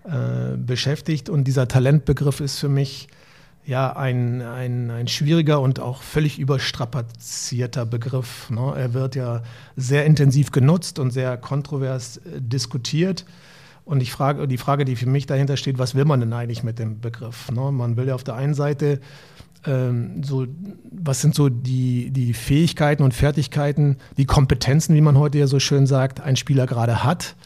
äh, 0.04 0.56
beschäftigt. 0.56 1.28
Und 1.28 1.44
dieser 1.44 1.68
Talentbegriff 1.68 2.40
ist 2.40 2.58
für 2.58 2.68
mich 2.68 3.08
ja 3.66 3.96
ein, 3.96 4.40
ein, 4.42 4.90
ein 4.90 5.08
schwieriger 5.08 5.60
und 5.60 5.80
auch 5.80 6.02
völlig 6.02 6.38
überstrapazierter 6.38 7.84
Begriff. 7.84 8.48
Ne? 8.48 8.72
Er 8.76 8.94
wird 8.94 9.16
ja 9.16 9.42
sehr 9.76 10.06
intensiv 10.06 10.52
genutzt 10.52 10.98
und 10.98 11.10
sehr 11.10 11.36
kontrovers 11.36 12.18
äh, 12.18 12.40
diskutiert. 12.40 13.24
Und 13.86 14.02
ich 14.02 14.10
frage, 14.10 14.48
die 14.48 14.58
Frage, 14.58 14.84
die 14.84 14.96
für 14.96 15.08
mich 15.08 15.26
dahinter 15.26 15.56
steht, 15.56 15.78
was 15.78 15.94
will 15.94 16.04
man 16.04 16.18
denn 16.18 16.32
eigentlich 16.32 16.64
mit 16.64 16.80
dem 16.80 17.00
Begriff? 17.00 17.52
Ne? 17.52 17.70
Man 17.70 17.96
will 17.96 18.08
ja 18.08 18.16
auf 18.16 18.24
der 18.24 18.34
einen 18.34 18.52
Seite 18.52 19.00
ähm, 19.64 20.24
so, 20.24 20.44
was 20.90 21.20
sind 21.20 21.36
so 21.36 21.48
die, 21.48 22.10
die 22.10 22.34
Fähigkeiten 22.34 23.04
und 23.04 23.14
Fertigkeiten, 23.14 23.98
die 24.16 24.26
Kompetenzen, 24.26 24.96
wie 24.96 25.00
man 25.00 25.16
heute 25.16 25.38
ja 25.38 25.46
so 25.46 25.60
schön 25.60 25.86
sagt, 25.86 26.20
ein 26.20 26.34
Spieler 26.34 26.66
gerade 26.66 27.04
hat. 27.04 27.36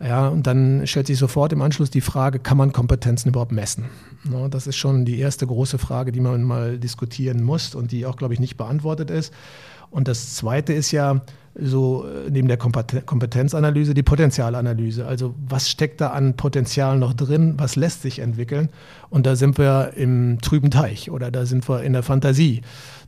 Ja, 0.00 0.28
und 0.28 0.46
dann 0.46 0.86
stellt 0.86 1.06
sich 1.06 1.18
sofort 1.18 1.52
im 1.52 1.60
Anschluss 1.60 1.90
die 1.90 2.00
Frage, 2.00 2.38
kann 2.38 2.56
man 2.56 2.72
Kompetenzen 2.72 3.28
überhaupt 3.28 3.52
messen? 3.52 3.84
No, 4.24 4.48
das 4.48 4.66
ist 4.66 4.76
schon 4.76 5.04
die 5.04 5.18
erste 5.18 5.46
große 5.46 5.76
Frage, 5.76 6.12
die 6.12 6.20
man 6.20 6.42
mal 6.44 6.78
diskutieren 6.78 7.42
muss 7.42 7.74
und 7.74 7.92
die 7.92 8.06
auch, 8.06 8.16
glaube 8.16 8.32
ich, 8.32 8.40
nicht 8.40 8.56
beantwortet 8.56 9.10
ist. 9.10 9.34
Und 9.90 10.08
das 10.08 10.34
Zweite 10.34 10.72
ist 10.72 10.92
ja 10.92 11.20
so 11.54 12.06
äh, 12.06 12.30
neben 12.30 12.48
der 12.48 12.56
Kompetenzanalyse 12.56 13.94
die 13.94 14.02
Potenzialanalyse. 14.02 15.06
Also 15.06 15.34
was 15.48 15.70
steckt 15.70 16.00
da 16.00 16.08
an 16.08 16.34
Potenzial 16.34 16.98
noch 16.98 17.14
drin? 17.14 17.54
Was 17.58 17.76
lässt 17.76 18.02
sich 18.02 18.18
entwickeln? 18.18 18.68
Und 19.10 19.26
da 19.26 19.36
sind 19.36 19.58
wir 19.58 19.92
im 19.96 20.38
trüben 20.40 20.70
Teich 20.70 21.10
oder 21.10 21.30
da 21.30 21.46
sind 21.46 21.68
wir 21.68 21.82
in 21.82 21.92
der 21.92 22.02
Fantasie. 22.02 22.62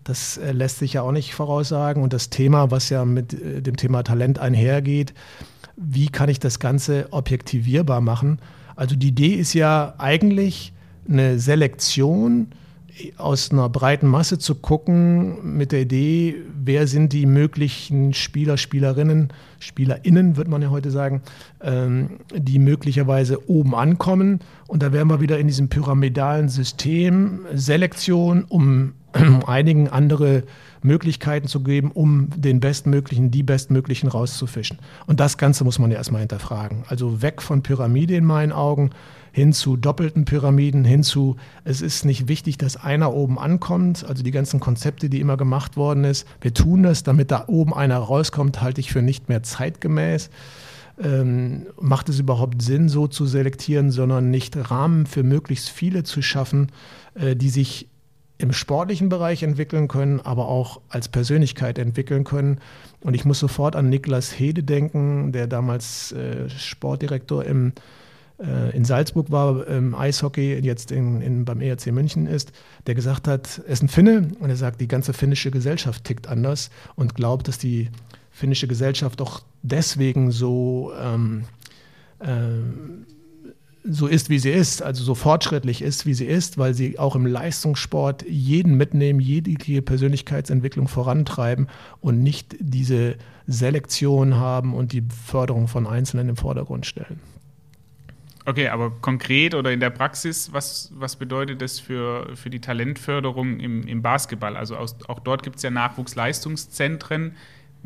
Das 0.05 0.39
äh, 0.39 0.53
lässt 0.53 0.79
sich 0.79 0.95
ja 0.95 1.03
auch 1.03 1.13
nicht 1.13 1.35
voraussagen. 1.35 2.03
Und 2.03 2.13
das 2.13 2.31
Thema, 2.31 2.71
was 2.71 2.89
ja 2.91 3.05
mit 3.05 3.35
äh, 3.35 3.61
dem 3.61 3.77
Thema 3.77 4.05
Talent 4.05 4.39
einhergeht, 4.39 5.13
wie 5.77 6.09
kann 6.09 6.29
ich 6.29 6.41
das 6.41 6.59
Ganze 6.59 7.09
objektivierbar 7.11 8.01
machen? 8.01 8.39
Also 8.77 8.95
die 8.95 9.09
Idee 9.09 9.35
ist 9.35 9.55
ja 9.55 9.95
eigentlich 9.99 10.73
eine 11.09 11.39
Selektion, 11.39 12.49
aus 13.17 13.51
einer 13.51 13.69
breiten 13.69 14.07
Masse 14.07 14.39
zu 14.39 14.55
gucken 14.55 15.57
mit 15.57 15.73
der 15.73 15.83
Idee, 15.83 16.37
wer 16.65 16.87
sind 16.87 17.13
die 17.13 17.27
möglichen 17.27 18.15
Spieler, 18.15 18.57
Spielerinnen, 18.57 19.33
SpielerInnen, 19.59 20.37
wird 20.37 20.49
man 20.49 20.63
ja 20.63 20.71
heute 20.71 20.91
sagen, 20.91 21.23
ähm, 21.61 22.21
die 22.35 22.59
möglicherweise 22.59 23.49
oben 23.51 23.75
ankommen. 23.75 24.41
Und 24.67 24.83
da 24.83 24.93
wären 24.93 25.09
wir 25.09 25.21
wieder 25.21 25.39
in 25.39 25.47
diesem 25.47 25.69
pyramidalen 25.69 26.49
System 26.49 27.41
Selektion, 27.55 28.45
um 28.49 28.95
einigen 29.47 29.89
andere 29.89 30.45
Möglichkeiten 30.83 31.49
zu 31.49 31.61
geben, 31.63 31.91
um 31.93 32.29
den 32.37 32.61
bestmöglichen, 32.61 33.31
die 33.31 33.43
bestmöglichen 33.43 34.09
rauszufischen. 34.09 34.79
Und 35.07 35.21
das 35.21 35.37
Ganze 35.39 35.65
muss 35.65 35.79
man 35.79 35.91
ja 35.91 35.97
erstmal 35.97 36.21
hinterfragen. 36.21 36.85
Also 36.89 37.23
weg 37.23 37.43
von 37.43 37.63
Pyramide 37.63 38.15
in 38.15 38.25
meinen 38.25 38.53
Augen, 38.53 38.91
hin 39.37 39.53
zu 39.53 39.77
doppelten 39.77 40.25
Pyramiden, 40.25 40.83
hin 40.87 41.03
zu, 41.03 41.37
es 41.63 41.83
ist 41.83 42.07
nicht 42.07 42.27
wichtig, 42.27 42.57
dass 42.57 42.79
einer 42.79 43.13
oben 43.13 43.39
ankommt. 43.39 44.03
Also 44.03 44.23
die 44.23 44.31
ganzen 44.31 44.61
Konzepte, 44.61 45.11
die 45.11 45.21
immer 45.21 45.37
gemacht 45.37 45.77
worden 45.77 46.05
ist. 46.05 46.27
Wir 46.41 46.55
tun 46.55 46.85
das, 46.85 47.03
damit 47.03 47.31
da 47.31 47.45
oben 47.47 47.75
einer 47.75 47.99
rauskommt, 47.99 48.63
halte 48.63 48.81
ich 48.81 48.91
für 48.91 49.03
nicht 49.03 49.29
mehr 49.29 49.43
zeitgemäß. 49.43 50.31
Ähm, 50.99 51.67
macht 51.79 52.09
es 52.09 52.19
überhaupt 52.19 52.63
Sinn, 52.63 52.89
so 52.89 53.09
zu 53.09 53.27
selektieren, 53.27 53.91
sondern 53.91 54.31
nicht 54.31 54.57
Rahmen 54.71 55.05
für 55.05 55.23
möglichst 55.23 55.69
viele 55.69 56.03
zu 56.03 56.23
schaffen, 56.23 56.73
äh, 57.15 57.37
die 57.37 57.51
sich 57.51 57.91
im 58.39 58.55
sportlichen 58.55 59.11
Bereich 59.11 59.43
entwickeln 59.43 59.87
können, 59.87 60.19
aber 60.21 60.49
auch 60.49 60.81
als 60.89 61.09
Persönlichkeit 61.09 61.79
entwickeln 61.79 62.25
können. 62.25 62.59
Und 63.03 63.13
ich 63.13 63.27
muss 63.27 63.39
sofort 63.39 63.77
an 63.77 63.91
Niklas 63.91 64.39
Hede 64.39 64.63
denken, 64.63 65.33
der 65.33 65.47
damals 65.47 66.13
äh, 66.13 66.49
Sportdirektor 66.49 67.45
im 67.45 67.75
in 68.39 68.85
Salzburg 68.85 69.31
war, 69.31 69.67
im 69.67 69.95
Eishockey, 69.95 70.59
jetzt 70.59 70.93
in, 70.93 71.23
in, 71.23 71.45
beim 71.47 71.63
ERC 71.63 71.87
München 71.87 72.27
ist, 72.27 72.53
der 72.87 72.95
gesagt 72.95 73.29
hat, 73.29 73.63
er 73.67 73.73
ist 73.73 73.83
ein 73.83 73.89
Finne 73.89 74.29
und 74.41 74.51
er 74.51 74.57
sagt, 74.57 74.81
die 74.81 74.89
ganze 74.89 75.15
finnische 75.15 75.51
Gesellschaft 75.51 76.05
tickt 76.05 76.29
anders 76.29 76.69
und 76.97 77.15
glaubt, 77.15 77.49
dass 77.49 77.57
die 77.57 77.89
finnische 78.31 78.69
Gesellschaft 78.69 79.23
auch 79.23 79.41
deswegen 79.63 80.31
so, 80.31 80.93
ähm, 81.01 81.45
äh, 82.19 82.29
so 83.83 84.07
ist, 84.07 84.29
wie 84.29 84.39
sie 84.39 84.51
ist, 84.51 84.83
also 84.83 85.03
so 85.03 85.15
fortschrittlich 85.15 85.81
ist, 85.81 86.05
wie 86.05 86.13
sie 86.13 86.27
ist, 86.27 86.59
weil 86.59 86.75
sie 86.75 86.99
auch 86.99 87.17
im 87.17 87.25
Leistungssport 87.25 88.27
jeden 88.29 88.77
mitnehmen, 88.77 89.21
jegliche 89.21 89.81
Persönlichkeitsentwicklung 89.81 90.89
vorantreiben 90.89 91.69
und 92.03 92.23
nicht 92.23 92.57
diese 92.61 93.17
Selektion 93.47 94.35
haben 94.35 94.75
und 94.75 94.93
die 94.93 95.05
Förderung 95.25 95.69
von 95.69 95.87
Einzelnen 95.87 96.29
im 96.29 96.37
Vordergrund 96.37 96.85
stellen. 96.85 97.21
Okay, 98.49 98.69
aber 98.69 98.91
konkret 99.01 99.55
oder 99.57 99.73
in 99.73 99.81
der 99.81 99.91
Praxis, 99.91 100.53
was, 100.53 100.93
was 100.95 101.17
bedeutet 101.17 101.61
das 101.61 101.81
für, 101.81 102.37
für 102.37 102.49
die 102.49 102.61
Talentförderung 102.61 103.59
im, 103.59 103.83
im 103.89 104.03
Basketball? 104.03 104.57
Also 104.57 104.77
aus, 104.77 104.97
auch 105.09 105.19
dort 105.19 105.43
gibt 105.43 105.57
es 105.57 105.63
ja 105.63 105.71
Nachwuchsleistungszentren. 105.71 107.35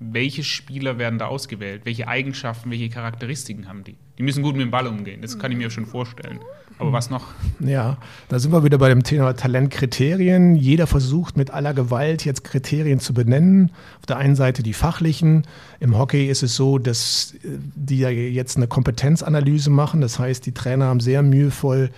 Welche 0.03 0.43
Spieler 0.43 0.97
werden 0.97 1.19
da 1.19 1.27
ausgewählt? 1.27 1.83
Welche 1.85 2.09
Eigenschaften, 2.09 2.71
welche 2.71 2.89
Charakteristiken 2.89 3.69
haben 3.69 3.85
die? 3.85 3.97
Die 4.17 4.23
müssen 4.23 4.43
gut 4.43 4.55
mit 4.55 4.63
dem 4.63 4.71
Ball 4.71 4.87
umgehen, 4.87 5.21
das 5.21 5.39
kann 5.39 5.53
ich 5.53 5.59
mir 5.59 5.71
schon 5.71 5.85
vorstellen. 5.85 6.41
Aber 6.79 6.95
was 6.95 7.11
noch? 7.11 7.27
Ja, 7.59 7.99
da 8.29 8.39
sind 8.39 8.53
wir 8.53 8.65
wieder 8.65 8.79
bei 8.79 8.89
dem 8.89 9.03
Thema 9.03 9.35
Talentkriterien. 9.35 10.57
Jeder 10.57 10.87
versucht 10.87 11.37
mit 11.37 11.51
aller 11.51 11.75
Gewalt 11.75 12.25
jetzt 12.25 12.43
Kriterien 12.43 13.01
zu 13.01 13.13
benennen. 13.13 13.71
Auf 13.99 14.07
der 14.07 14.17
einen 14.17 14.35
Seite 14.35 14.63
die 14.63 14.73
fachlichen. 14.73 15.47
Im 15.79 15.99
Hockey 15.99 16.27
ist 16.29 16.43
es 16.43 16.57
so, 16.57 16.79
dass 16.79 17.35
äh, 17.45 17.59
die 17.75 17.99
ja 17.99 18.09
jetzt 18.09 18.57
eine 18.57 18.67
Kompetenzanalyse 18.67 19.69
machen. 19.69 20.01
Das 20.01 20.19
heißt, 20.19 20.47
die 20.47 20.53
Trainer 20.53 20.87
haben 20.87 21.01
sehr 21.01 21.23
mühevoll 21.23 21.91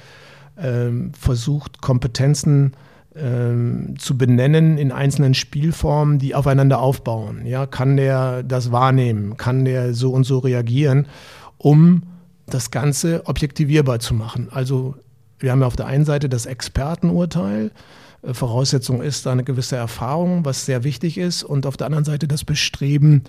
ähm, 0.59 1.13
versucht, 1.15 1.81
Kompetenzen 1.81 2.73
ähm, 3.15 3.95
zu 3.99 4.17
benennen 4.17 4.79
in 4.79 4.93
einzelnen 4.93 5.35
Spielformen, 5.35 6.19
die 6.19 6.35
aufeinander 6.35 6.81
aufbauen. 6.81 7.47
Ja, 7.47 7.67
kann 7.67 7.97
der 7.97 8.43
das 8.43 8.73
wahrnehmen? 8.73 9.37
Kann 9.37 9.65
der 9.65 9.95
so 9.95 10.13
und 10.13 10.25
so 10.25 10.39
reagieren, 10.39 11.07
um 11.59 12.03
das 12.47 12.71
Ganze 12.71 13.27
objektivierbar 13.27 13.99
zu 13.99 14.15
machen. 14.15 14.49
Also 14.51 14.95
wir 15.39 15.53
haben 15.53 15.61
ja 15.61 15.67
auf 15.67 15.77
der 15.77 15.87
einen 15.87 16.05
Seite 16.05 16.29
das 16.29 16.47
Expertenurteil. 16.47 17.71
Äh, 18.23 18.35
Voraussetzung 18.35 19.03
ist 19.03 19.27
da 19.27 19.33
eine 19.33 19.45
gewisse 19.45 19.77
Erfahrung, 19.77 20.45
was 20.45 20.67
sehr 20.67 20.85
wichtig 20.85 21.19
ist. 21.19 21.43
Und 21.43 21.67
auf 21.67 21.77
der 21.77 21.89
anderen 21.89 22.05
Seite 22.05 22.29
das 22.29 22.45
Bestreben, 22.45 23.25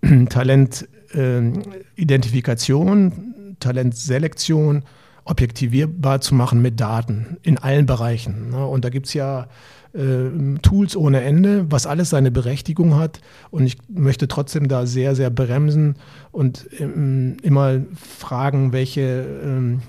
Talentidentifikation, 0.30 3.12
äh, 3.12 3.14
Talentselektion 3.60 4.84
objektivierbar 5.28 6.20
zu 6.20 6.34
machen 6.34 6.62
mit 6.62 6.80
Daten 6.80 7.36
in 7.42 7.58
allen 7.58 7.86
Bereichen. 7.86 8.50
Ne? 8.50 8.66
Und 8.66 8.84
da 8.84 8.88
gibt 8.88 9.06
es 9.06 9.14
ja 9.14 9.46
äh, 9.92 10.58
Tools 10.62 10.96
ohne 10.96 11.20
Ende, 11.20 11.70
was 11.70 11.86
alles 11.86 12.10
seine 12.10 12.30
Berechtigung 12.30 12.96
hat. 12.96 13.20
Und 13.50 13.66
ich 13.66 13.76
möchte 13.88 14.26
trotzdem 14.26 14.68
da 14.68 14.86
sehr, 14.86 15.14
sehr 15.14 15.30
bremsen 15.30 15.96
und 16.32 16.68
ähm, 16.78 17.36
immer 17.42 17.80
fragen, 17.94 18.72
welche, 18.72 19.26
ähm, 19.44 19.82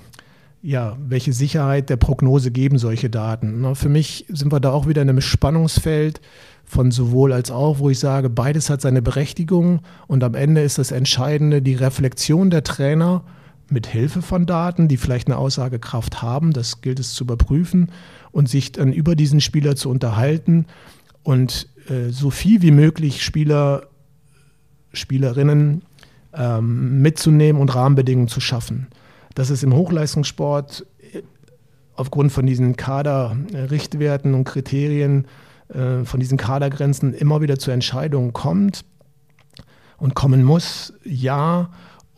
ja, 0.61 0.97
welche 1.07 1.31
Sicherheit 1.31 1.89
der 1.89 1.97
Prognose 1.97 2.51
geben 2.51 2.77
solche 2.77 3.09
Daten. 3.09 3.61
Na, 3.61 3.75
für 3.75 3.89
mich 3.89 4.25
sind 4.27 4.51
wir 4.51 4.59
da 4.59 4.71
auch 4.71 4.87
wieder 4.87 5.01
in 5.01 5.09
einem 5.09 5.21
Spannungsfeld 5.21 6.19
von 6.65 6.91
sowohl 6.91 7.31
als 7.31 7.49
auch, 7.49 7.79
wo 7.79 7.89
ich 7.89 7.97
sage, 7.97 8.29
beides 8.29 8.69
hat 8.69 8.81
seine 8.81 9.01
Berechtigung 9.01 9.79
und 10.07 10.23
am 10.23 10.35
Ende 10.35 10.61
ist 10.61 10.77
das 10.77 10.91
Entscheidende 10.91 11.61
die 11.61 11.75
Reflexion 11.75 12.49
der 12.49 12.63
Trainer 12.63 13.23
mit 13.71 13.87
Hilfe 13.87 14.21
von 14.21 14.45
Daten, 14.45 14.87
die 14.87 14.97
vielleicht 14.97 15.27
eine 15.27 15.37
Aussagekraft 15.37 16.21
haben, 16.21 16.53
das 16.53 16.81
gilt 16.81 16.99
es 16.99 17.13
zu 17.13 17.23
überprüfen 17.23 17.91
und 18.31 18.49
sich 18.49 18.71
dann 18.71 18.93
über 18.93 19.15
diesen 19.15 19.41
Spieler 19.41 19.75
zu 19.75 19.89
unterhalten 19.89 20.65
und 21.23 21.67
äh, 21.89 22.09
so 22.09 22.29
viel 22.29 22.61
wie 22.61 22.71
möglich 22.71 23.23
Spieler, 23.23 23.87
Spielerinnen 24.93 25.83
ähm, 26.33 27.01
mitzunehmen 27.01 27.61
und 27.61 27.73
Rahmenbedingungen 27.73 28.27
zu 28.27 28.39
schaffen. 28.39 28.87
Das 29.35 29.49
ist 29.49 29.63
im 29.63 29.75
Hochleistungssport 29.75 30.85
äh, 31.13 31.21
aufgrund 31.95 32.31
von 32.31 32.45
diesen 32.45 32.75
Kaderrichtwerten 32.75 34.33
und 34.33 34.43
Kriterien, 34.45 35.27
äh, 35.69 36.03
von 36.05 36.19
diesen 36.19 36.37
Kadergrenzen 36.37 37.13
immer 37.13 37.41
wieder 37.41 37.59
zu 37.59 37.71
Entscheidungen 37.71 38.33
kommt 38.33 38.85
und 39.97 40.15
kommen 40.15 40.43
muss, 40.43 40.93
ja. 41.03 41.69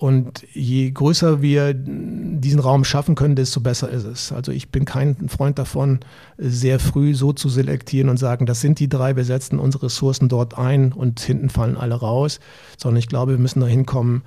Und 0.01 0.47
je 0.51 0.89
größer 0.89 1.43
wir 1.43 1.75
diesen 1.75 2.59
Raum 2.59 2.83
schaffen 2.85 3.13
können, 3.13 3.35
desto 3.35 3.59
besser 3.61 3.87
ist 3.91 4.05
es. 4.05 4.31
Also 4.31 4.51
ich 4.51 4.69
bin 4.69 4.83
kein 4.83 5.29
Freund 5.29 5.59
davon, 5.59 5.99
sehr 6.39 6.79
früh 6.79 7.13
so 7.13 7.33
zu 7.33 7.49
selektieren 7.49 8.09
und 8.09 8.17
sagen, 8.17 8.47
das 8.47 8.61
sind 8.61 8.79
die 8.79 8.89
drei, 8.89 9.15
wir 9.15 9.25
setzen 9.25 9.59
unsere 9.59 9.85
Ressourcen 9.85 10.27
dort 10.27 10.57
ein 10.57 10.91
und 10.91 11.19
hinten 11.19 11.51
fallen 11.51 11.77
alle 11.77 11.93
raus, 11.93 12.39
sondern 12.77 12.97
ich 12.97 13.09
glaube, 13.09 13.33
wir 13.33 13.37
müssen 13.37 13.59
dahin 13.59 13.85
kommen, 13.85 14.23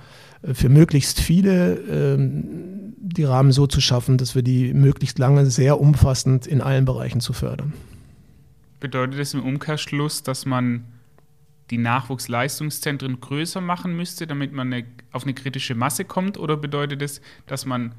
für 0.52 0.68
möglichst 0.68 1.18
viele 1.18 1.74
ähm, 1.90 2.94
die 3.00 3.24
Rahmen 3.24 3.50
so 3.50 3.66
zu 3.66 3.80
schaffen, 3.80 4.16
dass 4.16 4.36
wir 4.36 4.42
die 4.42 4.72
möglichst 4.74 5.18
lange 5.18 5.46
sehr 5.46 5.80
umfassend 5.80 6.46
in 6.46 6.60
allen 6.60 6.84
Bereichen 6.84 7.20
zu 7.20 7.32
fördern. 7.32 7.72
Bedeutet 8.78 9.18
das 9.18 9.34
im 9.34 9.42
Umkehrschluss, 9.42 10.22
dass 10.22 10.46
man 10.46 10.84
die 11.70 11.78
Nachwuchsleistungszentren 11.78 13.20
größer 13.20 13.60
machen 13.60 13.96
müsste, 13.96 14.26
damit 14.26 14.52
man 14.52 14.72
eine, 14.72 14.84
auf 15.12 15.24
eine 15.24 15.34
kritische 15.34 15.74
Masse 15.74 16.04
kommt? 16.04 16.38
Oder 16.38 16.56
bedeutet 16.56 17.02
es, 17.02 17.20
dass 17.46 17.64
man 17.64 17.94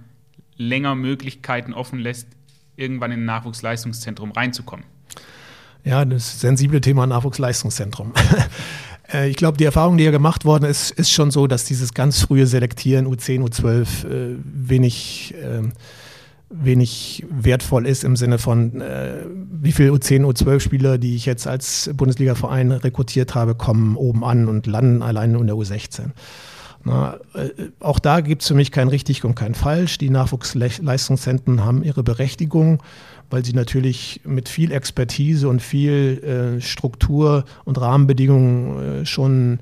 länger 0.57 0.95
Möglichkeiten 0.95 1.73
offen 1.73 1.99
lässt, 1.99 2.27
irgendwann 2.75 3.11
in 3.11 3.21
ein 3.21 3.25
Nachwuchsleistungszentrum 3.25 4.31
reinzukommen? 4.31 4.85
Ja, 5.83 6.03
das 6.03 6.39
sensible 6.39 6.81
Thema 6.81 7.07
Nachwuchsleistungszentrum. 7.07 8.13
Äh, 9.13 9.29
ich 9.29 9.37
glaube, 9.37 9.55
die 9.55 9.65
Erfahrung, 9.65 9.97
die 9.97 10.03
ja 10.03 10.09
gemacht 10.09 10.45
worden 10.45 10.65
ist, 10.65 10.89
ist 10.89 11.11
schon 11.11 11.29
so, 11.29 11.45
dass 11.45 11.65
dieses 11.65 11.93
ganz 11.93 12.21
frühe 12.21 12.47
Selektieren 12.47 13.05
U10, 13.05 13.47
U12 13.47 14.07
äh, 14.07 14.35
wenig 14.43 15.35
äh, 15.35 15.61
wenig 16.49 17.25
wertvoll 17.29 17.87
ist 17.87 18.03
im 18.03 18.15
Sinne 18.15 18.37
von, 18.37 18.81
äh, 18.81 19.25
wie 19.51 19.71
viele 19.71 19.91
U10, 19.91 20.23
U12-Spieler, 20.23 20.97
die 20.97 21.15
ich 21.15 21.25
jetzt 21.25 21.47
als 21.47 21.89
Bundesliga-Verein 21.93 22.71
rekrutiert 22.71 23.35
habe, 23.35 23.55
kommen 23.55 23.95
oben 23.95 24.23
an 24.23 24.47
und 24.47 24.67
landen 24.67 25.01
allein 25.01 25.33
in 25.33 25.47
der 25.47 25.55
U16. 25.55 26.11
Na, 26.83 27.17
äh, 27.33 27.49
auch 27.79 27.97
da 27.97 28.21
gibt 28.21 28.43
es 28.43 28.47
für 28.47 28.53
mich 28.53 28.71
kein 28.71 28.87
richtig 28.87 29.25
und 29.25 29.35
kein 29.35 29.55
falsch. 29.55 29.97
Die 29.97 30.11
Nachwuchsleistungszentren 30.11 31.65
haben 31.65 31.83
ihre 31.83 32.03
Berechtigung, 32.03 32.81
weil 33.31 33.43
sie 33.43 33.53
natürlich 33.53 34.21
mit 34.23 34.47
viel 34.47 34.71
Expertise 34.71 35.49
und 35.49 35.63
viel 35.63 36.57
äh, 36.57 36.61
Struktur 36.61 37.45
und 37.65 37.81
Rahmenbedingungen 37.81 39.01
äh, 39.01 39.05
schon 39.07 39.59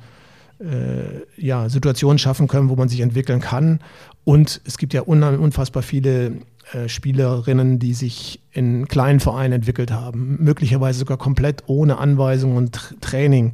äh, 0.60 1.24
ja, 1.38 1.70
Situationen 1.70 2.20
schaffen 2.20 2.48
können, 2.48 2.70
wo 2.70 2.76
man 2.76 2.90
sich 2.90 3.00
entwickeln 3.00 3.40
kann. 3.40 3.80
Und 4.24 4.62
es 4.66 4.78
gibt 4.78 4.94
ja 4.94 5.02
unfassbar 5.02 5.84
viele 5.84 6.38
äh, 6.72 6.88
Spielerinnen, 6.88 7.80
die 7.80 7.94
sich 7.94 8.40
in 8.52 8.88
kleinen 8.88 9.20
Vereinen 9.20 9.54
entwickelt 9.54 9.92
haben, 9.92 10.38
möglicherweise 10.40 11.00
sogar 11.00 11.18
komplett 11.18 11.64
ohne 11.68 11.98
Anweisung 11.98 12.56
und 12.56 12.96
Training. 13.02 13.54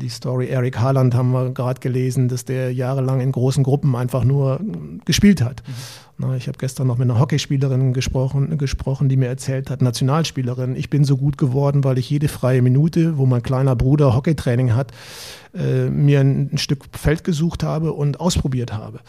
Die 0.00 0.08
Story 0.08 0.48
Eric 0.48 0.78
Haaland 0.78 1.14
haben 1.14 1.32
wir 1.32 1.50
gerade 1.50 1.80
gelesen, 1.80 2.28
dass 2.28 2.44
der 2.44 2.72
jahrelang 2.72 3.20
in 3.20 3.30
großen 3.30 3.62
Gruppen 3.62 3.94
einfach 3.94 4.24
nur 4.24 4.60
gespielt 5.04 5.42
hat. 5.42 5.62
Mhm. 5.66 6.32
Ich 6.34 6.48
habe 6.48 6.56
gestern 6.56 6.86
noch 6.86 6.96
mit 6.96 7.10
einer 7.10 7.20
Hockeyspielerin 7.20 7.92
gesprochen, 7.92 8.56
gesprochen, 8.56 9.10
die 9.10 9.18
mir 9.18 9.26
erzählt 9.26 9.68
hat, 9.68 9.82
Nationalspielerin, 9.82 10.74
ich 10.74 10.88
bin 10.88 11.04
so 11.04 11.18
gut 11.18 11.36
geworden, 11.36 11.84
weil 11.84 11.98
ich 11.98 12.08
jede 12.08 12.28
freie 12.28 12.62
Minute, 12.62 13.18
wo 13.18 13.26
mein 13.26 13.42
kleiner 13.42 13.76
Bruder 13.76 14.14
Hockeytraining 14.14 14.74
hat, 14.74 14.92
äh, 15.54 15.90
mir 15.90 16.20
ein, 16.20 16.56
Stück 16.56 16.84
Feld 16.92 17.22
gesucht 17.22 17.62
habe 17.62 17.92
und 17.92 18.18
ausprobiert 18.18 18.72
habe. 18.72 19.00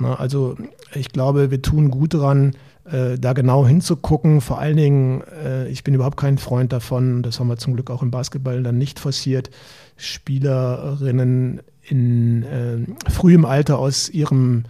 Also 0.00 0.56
ich 0.94 1.10
glaube, 1.10 1.50
wir 1.50 1.60
tun 1.60 1.90
gut 1.90 2.14
daran, 2.14 2.54
äh, 2.84 3.18
da 3.18 3.32
genau 3.32 3.66
hinzugucken. 3.66 4.40
Vor 4.40 4.58
allen 4.58 4.76
Dingen, 4.76 5.22
äh, 5.44 5.68
ich 5.68 5.82
bin 5.84 5.94
überhaupt 5.94 6.16
kein 6.16 6.38
Freund 6.38 6.72
davon, 6.72 7.22
das 7.22 7.40
haben 7.40 7.48
wir 7.48 7.56
zum 7.56 7.74
Glück 7.74 7.90
auch 7.90 8.02
im 8.02 8.10
Basketball 8.10 8.62
dann 8.62 8.78
nicht 8.78 9.00
forciert, 9.00 9.50
Spielerinnen 9.96 11.60
in 11.82 12.42
äh, 12.42 13.10
frühem 13.10 13.44
Alter 13.44 13.78
aus 13.78 14.08
ihrem 14.08 14.64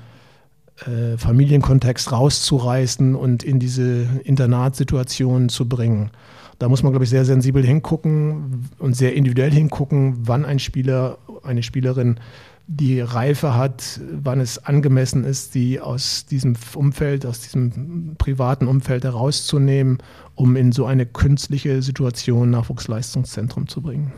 äh, 0.86 1.16
Familienkontext 1.16 2.10
rauszureißen 2.12 3.14
und 3.14 3.42
in 3.42 3.60
diese 3.60 4.06
Internatssituation 4.24 5.48
zu 5.48 5.68
bringen. 5.68 6.10
Da 6.58 6.68
muss 6.68 6.82
man, 6.82 6.92
glaube 6.92 7.04
ich, 7.04 7.10
sehr 7.10 7.24
sensibel 7.24 7.64
hingucken 7.64 8.68
und 8.78 8.96
sehr 8.96 9.14
individuell 9.14 9.50
hingucken, 9.50 10.16
wann 10.22 10.44
ein 10.44 10.58
Spieler, 10.58 11.18
eine 11.42 11.62
Spielerin 11.62 12.18
die 12.66 13.00
Reife 13.00 13.54
hat, 13.54 14.00
wann 14.10 14.40
es 14.40 14.58
angemessen 14.64 15.24
ist, 15.24 15.52
sie 15.52 15.80
aus 15.80 16.24
diesem 16.26 16.56
Umfeld, 16.74 17.26
aus 17.26 17.40
diesem 17.40 18.14
privaten 18.16 18.66
Umfeld 18.66 19.04
herauszunehmen, 19.04 19.98
um 20.34 20.56
in 20.56 20.72
so 20.72 20.86
eine 20.86 21.04
künstliche 21.04 21.82
Situation 21.82 22.50
Nachwuchsleistungszentrum 22.50 23.68
zu 23.68 23.82
bringen. 23.82 24.12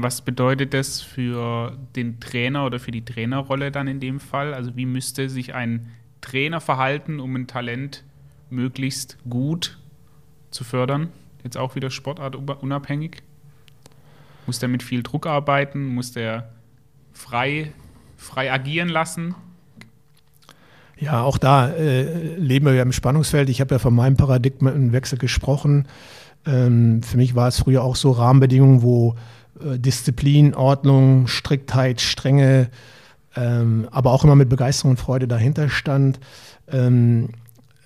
Was 0.00 0.20
bedeutet 0.20 0.74
das 0.74 1.00
für 1.00 1.76
den 1.96 2.20
Trainer 2.20 2.64
oder 2.66 2.78
für 2.78 2.90
die 2.90 3.04
Trainerrolle 3.04 3.72
dann 3.72 3.88
in 3.88 4.00
dem 4.00 4.20
Fall? 4.20 4.54
Also 4.54 4.76
wie 4.76 4.86
müsste 4.86 5.28
sich 5.28 5.54
ein 5.54 5.90
Trainer 6.20 6.60
verhalten, 6.60 7.20
um 7.20 7.34
ein 7.34 7.46
Talent 7.46 8.04
möglichst 8.48 9.18
gut 9.28 9.78
zu 10.50 10.62
fördern? 10.64 11.08
Jetzt 11.42 11.56
auch 11.56 11.74
wieder 11.74 11.90
sportartunabhängig? 11.90 13.22
Muss 14.46 14.58
der 14.58 14.68
mit 14.68 14.82
viel 14.82 15.02
Druck 15.02 15.26
arbeiten? 15.26 15.86
Muss 15.86 16.12
der 16.12 16.48
frei, 17.12 17.72
frei 18.16 18.52
agieren 18.52 18.88
lassen? 18.88 19.34
Ja, 20.96 21.22
auch 21.22 21.38
da 21.38 21.70
äh, 21.70 22.36
leben 22.36 22.66
wir 22.66 22.74
ja 22.74 22.82
im 22.82 22.92
Spannungsfeld. 22.92 23.48
Ich 23.48 23.60
habe 23.60 23.74
ja 23.74 23.78
von 23.78 23.94
meinem 23.94 24.16
Paradigmenwechsel 24.16 25.18
gesprochen. 25.18 25.86
Ähm, 26.46 27.02
für 27.02 27.16
mich 27.16 27.34
war 27.34 27.48
es 27.48 27.58
früher 27.58 27.82
auch 27.82 27.96
so 27.96 28.10
Rahmenbedingungen, 28.10 28.82
wo 28.82 29.16
Disziplin, 29.78 30.54
Ordnung, 30.54 31.26
Striktheit, 31.26 32.00
Strenge, 32.00 32.68
ähm, 33.36 33.88
aber 33.90 34.12
auch 34.12 34.24
immer 34.24 34.36
mit 34.36 34.48
Begeisterung 34.48 34.92
und 34.92 34.96
Freude 34.98 35.28
dahinter 35.28 35.68
stand. 35.68 36.20
Ähm, 36.70 37.30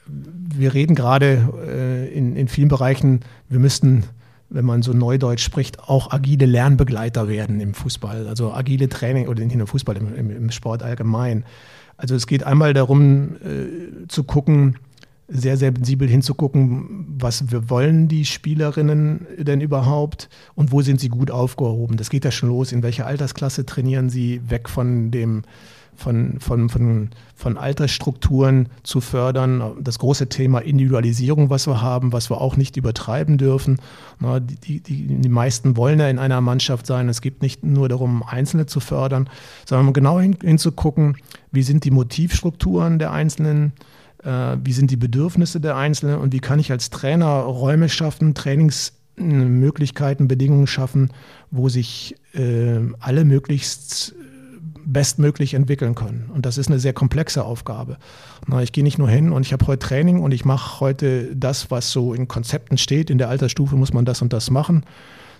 wir 0.06 0.74
reden 0.74 0.94
gerade 0.94 1.48
äh, 1.66 2.08
in, 2.12 2.36
in 2.36 2.48
vielen 2.48 2.68
Bereichen, 2.68 3.20
wir 3.48 3.58
müssten 3.58 4.04
wenn 4.54 4.64
man 4.64 4.82
so 4.82 4.92
neudeutsch 4.92 5.42
spricht, 5.42 5.80
auch 5.80 6.12
agile 6.12 6.46
Lernbegleiter 6.46 7.28
werden 7.28 7.60
im 7.60 7.74
Fußball. 7.74 8.26
Also 8.26 8.52
agile 8.52 8.88
Training 8.88 9.28
oder 9.28 9.42
nicht 9.42 9.56
nur 9.56 9.66
Fußball, 9.66 9.96
im, 9.96 10.14
im, 10.14 10.30
im 10.30 10.50
Sport 10.50 10.82
allgemein. 10.82 11.44
Also 11.96 12.14
es 12.14 12.26
geht 12.26 12.44
einmal 12.44 12.74
darum 12.74 13.36
äh, 13.36 14.08
zu 14.08 14.24
gucken, 14.24 14.76
sehr, 15.32 15.56
sensibel 15.56 16.08
hinzugucken, 16.08 17.06
was 17.18 17.50
wir 17.50 17.70
wollen 17.70 18.08
die 18.08 18.24
Spielerinnen 18.24 19.26
denn 19.38 19.60
überhaupt 19.60 20.28
und 20.54 20.72
wo 20.72 20.82
sind 20.82 21.00
sie 21.00 21.08
gut 21.08 21.30
aufgehoben. 21.30 21.96
Das 21.96 22.10
geht 22.10 22.24
ja 22.24 22.30
schon 22.30 22.50
los, 22.50 22.72
in 22.72 22.82
welcher 22.82 23.06
Altersklasse 23.06 23.64
trainieren 23.64 24.10
sie, 24.10 24.40
weg 24.48 24.68
von 24.68 25.10
dem 25.10 25.42
von, 25.94 26.40
von, 26.40 26.68
von, 26.68 27.10
von 27.34 27.58
Altersstrukturen 27.58 28.68
zu 28.82 29.00
fördern. 29.00 29.76
Das 29.80 29.98
große 29.98 30.28
Thema 30.28 30.60
Individualisierung, 30.60 31.50
was 31.50 31.66
wir 31.66 31.82
haben, 31.82 32.12
was 32.12 32.30
wir 32.30 32.40
auch 32.40 32.56
nicht 32.56 32.76
übertreiben 32.76 33.38
dürfen. 33.38 33.78
Na, 34.18 34.40
die, 34.40 34.80
die, 34.80 35.06
die 35.06 35.28
meisten 35.28 35.76
wollen 35.76 36.00
ja 36.00 36.08
in 36.08 36.18
einer 36.18 36.40
Mannschaft 36.40 36.86
sein. 36.86 37.08
Es 37.08 37.20
geht 37.20 37.42
nicht 37.42 37.62
nur 37.62 37.88
darum, 37.88 38.22
Einzelne 38.22 38.66
zu 38.66 38.80
fördern, 38.80 39.28
sondern 39.66 39.92
genau 39.92 40.18
hin, 40.18 40.36
hinzugucken, 40.42 41.18
wie 41.50 41.62
sind 41.62 41.84
die 41.84 41.90
Motivstrukturen 41.90 42.98
der 42.98 43.12
Einzelnen, 43.12 43.72
äh, 43.76 43.91
wie 44.24 44.72
sind 44.72 44.90
die 44.90 44.96
Bedürfnisse 44.96 45.60
der 45.60 45.76
Einzelnen 45.76 46.18
und 46.18 46.32
wie 46.32 46.40
kann 46.40 46.58
ich 46.58 46.70
als 46.70 46.90
Trainer 46.90 47.40
Räume 47.40 47.88
schaffen, 47.88 48.34
Trainingsmöglichkeiten, 48.34 50.28
Bedingungen 50.28 50.66
schaffen, 50.66 51.10
wo 51.50 51.68
sich 51.68 52.16
äh, 52.34 52.80
alle 53.00 53.24
möglichst 53.24 54.14
bestmöglich 54.84 55.54
entwickeln 55.54 55.94
können. 55.94 56.30
Und 56.34 56.46
das 56.46 56.58
ist 56.58 56.68
eine 56.68 56.78
sehr 56.78 56.92
komplexe 56.92 57.44
Aufgabe. 57.44 57.98
Ich 58.62 58.72
gehe 58.72 58.84
nicht 58.84 58.98
nur 58.98 59.08
hin 59.08 59.32
und 59.32 59.46
ich 59.46 59.52
habe 59.52 59.66
heute 59.66 59.86
Training 59.86 60.20
und 60.20 60.32
ich 60.32 60.44
mache 60.44 60.80
heute 60.80 61.34
das, 61.36 61.70
was 61.70 61.90
so 61.90 62.14
in 62.14 62.28
Konzepten 62.28 62.78
steht. 62.78 63.10
In 63.10 63.18
der 63.18 63.28
Altersstufe 63.28 63.76
muss 63.76 63.92
man 63.92 64.04
das 64.04 64.22
und 64.22 64.32
das 64.32 64.50
machen. 64.50 64.84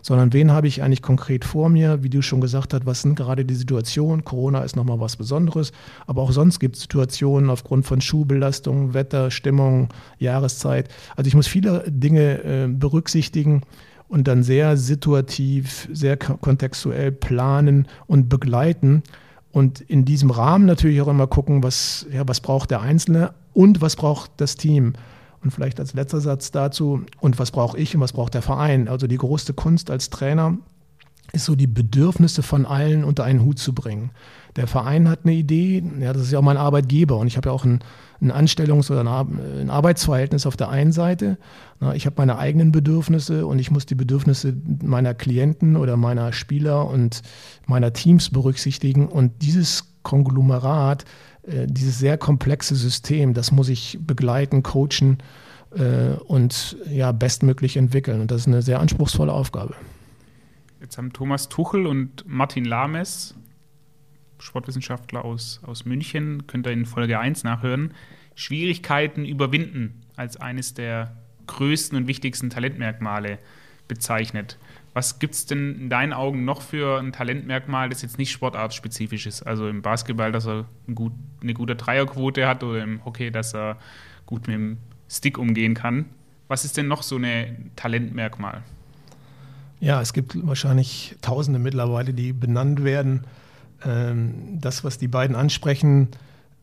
Sondern 0.03 0.32
wen 0.32 0.50
habe 0.50 0.66
ich 0.66 0.82
eigentlich 0.82 1.00
konkret 1.00 1.44
vor 1.44 1.68
mir? 1.68 2.03
Wie 2.03 2.11
du 2.11 2.22
schon 2.22 2.40
gesagt 2.40 2.74
hast, 2.74 2.86
was 2.86 3.03
sind 3.03 3.14
gerade 3.14 3.44
die 3.44 3.55
Situationen? 3.55 4.24
Corona 4.24 4.61
ist 4.61 4.76
nochmal 4.76 5.00
was 5.00 5.16
Besonderes. 5.16 5.72
Aber 6.07 6.22
auch 6.22 6.32
sonst 6.32 6.59
gibt 6.59 6.76
es 6.76 6.82
Situationen 6.82 7.50
aufgrund 7.50 7.86
von 7.86 8.00
Schuhbelastung, 8.00 8.94
Wetter, 8.94 9.30
Stimmung, 9.30 9.88
Jahreszeit. 10.18 10.88
Also 11.16 11.28
ich 11.28 11.34
muss 11.34 11.46
viele 11.46 11.84
Dinge 11.88 12.42
äh, 12.44 12.68
berücksichtigen 12.68 13.62
und 14.09 14.28
dann 14.28 14.42
sehr 14.42 14.76
situativ, 14.76 15.88
sehr 15.92 16.16
kontextuell 16.16 17.12
planen 17.12 17.86
und 18.07 18.28
begleiten, 18.28 19.03
und 19.53 19.82
in 19.82 20.05
diesem 20.05 20.30
Rahmen 20.30 20.64
natürlich 20.64 21.00
auch 21.03 21.09
immer 21.09 21.26
gucken, 21.26 21.62
was, 21.62 22.07
ja, 22.11 22.26
was 22.26 22.40
braucht 22.40 22.70
der 22.70 22.80
Einzelne 22.80 23.34
und 23.53 23.82
was 23.82 23.96
braucht 23.96 24.30
das 24.38 24.57
Team. 24.57 24.94
Und 25.43 25.51
vielleicht 25.51 25.80
als 25.80 25.95
letzter 25.95 26.20
Satz 26.20 26.51
dazu, 26.51 27.05
und 27.20 27.38
was 27.38 27.51
brauche 27.51 27.78
ich 27.78 27.95
und 27.95 28.01
was 28.01 28.12
braucht 28.12 28.34
der 28.34 28.43
Verein? 28.43 28.88
Also 28.88 29.07
die 29.07 29.18
größte 29.18 29.55
Kunst 29.55 29.90
als 29.90 30.11
Trainer 30.11 30.59
ist 31.32 31.47
so 31.47 31.55
die 31.55 31.66
Bedürfnisse 31.66 32.43
von 32.43 32.66
allen 32.66 33.05
unter 33.05 33.24
einen 33.24 33.43
Hut 33.43 33.59
zu 33.59 33.74
bringen. 33.74 34.11
Der 34.57 34.66
Verein 34.66 35.09
hat 35.09 35.20
eine 35.24 35.32
Idee, 35.32 35.82
ja, 35.99 36.12
das 36.12 36.24
ist 36.24 36.32
ja 36.32 36.38
auch 36.38 36.43
mein 36.43 36.59
Arbeitgeber 36.59 37.16
und 37.16 37.26
ich 37.26 37.38
habe 37.38 37.49
ja 37.49 37.55
auch 37.55 37.64
ein, 37.64 37.80
ein 38.20 38.30
Anstellungs- 38.30 38.90
oder 38.90 39.01
ein 39.01 39.70
Arbeitsverhältnis 39.70 40.45
auf 40.47 40.59
der 40.59 40.68
einen 40.68 40.93
Seite. 40.93 41.38
Ich 41.95 42.05
habe 42.05 42.16
meine 42.18 42.36
eigenen 42.38 42.70
Bedürfnisse 42.70 43.47
und 43.47 43.59
ich 43.59 43.70
muss 43.70 43.86
die 43.86 43.95
Bedürfnisse 43.95 44.55
meiner 44.82 45.14
Klienten 45.14 45.76
oder 45.76 45.97
meiner 45.97 46.34
Spieler 46.34 46.86
und 46.86 47.22
meiner 47.66 47.95
Teams 47.95 48.28
berücksichtigen. 48.28 49.09
Und 49.09 49.40
dieses 49.40 49.95
Konglomerat, 50.03 51.07
dieses 51.45 51.99
sehr 51.99 52.18
komplexe 52.18 52.76
System, 52.76 53.34
das 53.34 53.51
muss 53.51 53.68
ich 53.68 53.99
begleiten, 54.01 54.62
coachen 54.62 55.18
äh, 55.74 56.14
und 56.26 56.76
ja, 56.88 57.12
bestmöglich 57.12 57.76
entwickeln. 57.76 58.20
Und 58.20 58.30
das 58.30 58.43
ist 58.43 58.47
eine 58.47 58.62
sehr 58.62 58.80
anspruchsvolle 58.80 59.32
Aufgabe. 59.32 59.74
Jetzt 60.80 60.99
haben 60.99 61.12
Thomas 61.12 61.49
Tuchel 61.49 61.86
und 61.86 62.24
Martin 62.26 62.64
Lames 62.64 63.34
Sportwissenschaftler 64.43 65.24
aus, 65.24 65.61
aus 65.64 65.84
München, 65.84 66.47
könnt 66.47 66.66
ihr 66.66 66.72
in 66.72 66.84
Folge 66.84 67.18
1 67.18 67.45
nachhören, 67.45 67.95
Schwierigkeiten 68.34 69.24
überwinden 69.24 70.03
als 70.16 70.36
eines 70.36 70.74
der 70.74 71.16
größten 71.47 71.97
und 71.97 72.07
wichtigsten 72.07 72.51
Talentmerkmale 72.51 73.38
bezeichnet. 73.88 74.59
Was 74.95 75.18
gibt 75.18 75.34
es 75.34 75.47
denn 75.47 75.74
in 75.80 75.90
deinen 75.90 76.12
Augen 76.12 76.45
noch 76.45 76.61
für 76.61 76.99
ein 76.99 77.12
Talentmerkmal, 77.12 77.88
das 77.88 78.03
jetzt 78.03 78.18
nicht 78.18 78.30
sportartspezifisch 78.30 79.26
ist? 79.26 79.43
Also 79.43 79.68
im 79.68 79.80
Basketball, 79.80 80.32
dass 80.32 80.47
er 80.47 80.66
gut, 80.95 81.12
eine 81.43 81.55
gute 81.55 81.76
Dreierquote 81.76 82.47
hat 82.47 82.62
oder 82.62 82.82
im 82.82 83.03
Hockey, 83.05 83.30
dass 83.30 83.55
er 83.55 83.78
gut 84.26 84.47
mit 84.47 84.57
dem 84.57 84.76
Stick 85.09 85.38
umgehen 85.38 85.74
kann. 85.74 86.07
Was 86.49 86.66
ist 86.66 86.76
denn 86.76 86.88
noch 86.88 87.03
so 87.03 87.16
ein 87.16 87.70
Talentmerkmal? 87.76 88.62
Ja, 89.80 90.01
es 90.01 90.12
gibt 90.12 90.47
wahrscheinlich 90.47 91.16
Tausende 91.22 91.59
mittlerweile, 91.59 92.12
die 92.12 92.32
benannt 92.32 92.84
werden. 92.84 93.26
Ähm, 93.84 94.61
das, 94.61 94.84
was 94.84 94.99
die 94.99 95.09
beiden 95.09 95.34
ansprechen, 95.34 96.09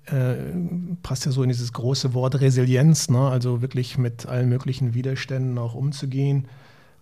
äh, 0.05 0.35
passt 1.03 1.25
ja 1.25 1.31
so 1.31 1.43
in 1.43 1.49
dieses 1.49 1.73
große 1.73 2.13
Wort 2.13 2.39
Resilienz, 2.39 3.09
ne? 3.09 3.27
also 3.27 3.61
wirklich 3.61 3.97
mit 3.97 4.25
allen 4.25 4.49
möglichen 4.49 4.93
Widerständen 4.93 5.57
auch 5.57 5.73
umzugehen. 5.73 6.47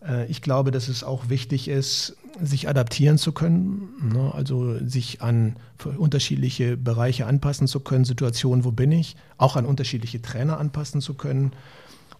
Äh, 0.05 0.25
ich 0.27 0.41
glaube, 0.41 0.71
dass 0.71 0.87
es 0.87 1.03
auch 1.03 1.29
wichtig 1.29 1.67
ist, 1.67 2.15
sich 2.39 2.69
adaptieren 2.69 3.17
zu 3.17 3.31
können, 3.31 3.89
ne? 4.13 4.31
also 4.33 4.77
sich 4.85 5.21
an 5.21 5.55
unterschiedliche 5.97 6.77
Bereiche 6.77 7.25
anpassen 7.25 7.67
zu 7.67 7.79
können, 7.79 8.05
Situationen, 8.05 8.63
wo 8.63 8.71
bin 8.71 8.91
ich, 8.91 9.15
auch 9.37 9.55
an 9.55 9.65
unterschiedliche 9.65 10.21
Trainer 10.21 10.59
anpassen 10.59 11.01
zu 11.01 11.15
können. 11.15 11.51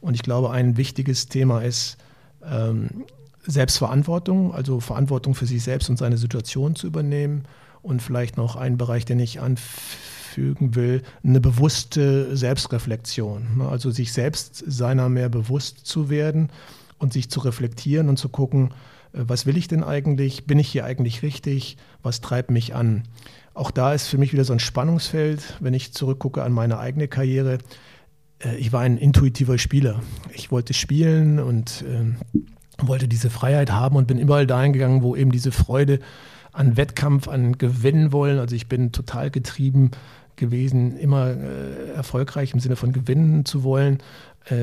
Und 0.01 0.15
ich 0.15 0.23
glaube, 0.23 0.51
ein 0.51 0.78
wichtiges 0.78 1.28
Thema 1.28 1.61
ist 1.61 1.97
ähm, 2.43 3.05
Selbstverantwortung, 3.45 4.53
also 4.53 4.80
Verantwortung 4.80 5.36
für 5.36 5.45
sich 5.45 5.63
selbst 5.63 5.89
und 5.89 5.97
seine 5.97 6.17
Situation 6.17 6.75
zu 6.75 6.88
übernehmen. 6.88 7.45
Und 7.84 8.01
vielleicht 8.01 8.38
noch 8.38 8.55
ein 8.55 8.78
Bereich, 8.78 9.05
den 9.05 9.19
ich 9.19 9.39
anfügen 9.39 10.75
will, 10.75 11.03
eine 11.23 11.39
bewusste 11.39 12.36
Selbstreflexion. 12.36 13.59
Ne? 13.59 13.69
Also 13.69 13.91
sich 13.91 14.11
selbst 14.11 14.63
seiner 14.67 15.09
mehr 15.09 15.30
bewusst 15.30 15.86
zu 15.86 16.09
werden 16.09 16.49
und 16.99 17.13
sich 17.13 17.29
zu 17.29 17.39
reflektieren 17.39 18.09
und 18.09 18.17
zu 18.17 18.29
gucken, 18.29 18.73
äh, 19.13 19.23
was 19.27 19.45
will 19.45 19.57
ich 19.57 19.67
denn 19.67 19.83
eigentlich? 19.83 20.45
Bin 20.45 20.59
ich 20.59 20.69
hier 20.69 20.85
eigentlich 20.85 21.21
richtig? 21.21 21.77
Was 22.03 22.21
treibt 22.21 22.51
mich 22.51 22.75
an? 22.75 23.03
Auch 23.53 23.71
da 23.71 23.93
ist 23.93 24.07
für 24.07 24.17
mich 24.17 24.33
wieder 24.33 24.43
so 24.43 24.53
ein 24.53 24.59
Spannungsfeld, 24.59 25.57
wenn 25.59 25.73
ich 25.73 25.93
zurückgucke 25.93 26.43
an 26.43 26.51
meine 26.51 26.79
eigene 26.79 27.07
Karriere. 27.07 27.59
Äh, 28.39 28.55
ich 28.57 28.71
war 28.71 28.81
ein 28.81 28.97
intuitiver 28.97 29.57
Spieler. 29.57 30.01
Ich 30.33 30.51
wollte 30.51 30.73
spielen 30.73 31.39
und 31.39 31.83
äh, 31.83 32.85
wollte 32.85 33.07
diese 33.07 33.29
Freiheit 33.29 33.71
haben 33.71 33.95
und 33.95 34.07
bin 34.07 34.19
überall 34.19 34.47
dahin 34.47 34.73
gegangen, 34.73 35.01
wo 35.01 35.15
eben 35.15 35.31
diese 35.31 35.51
Freude 35.51 35.99
an 36.51 36.77
Wettkampf, 36.77 37.27
an 37.27 37.57
Gewinnen 37.57 38.11
wollen. 38.11 38.39
Also 38.39 38.55
ich 38.55 38.67
bin 38.67 38.91
total 38.91 39.31
getrieben 39.31 39.91
gewesen, 40.35 40.95
immer 40.97 41.29
erfolgreich 41.95 42.53
im 42.53 42.59
Sinne 42.59 42.75
von 42.75 42.91
gewinnen 42.91 43.45
zu 43.45 43.63
wollen 43.63 43.97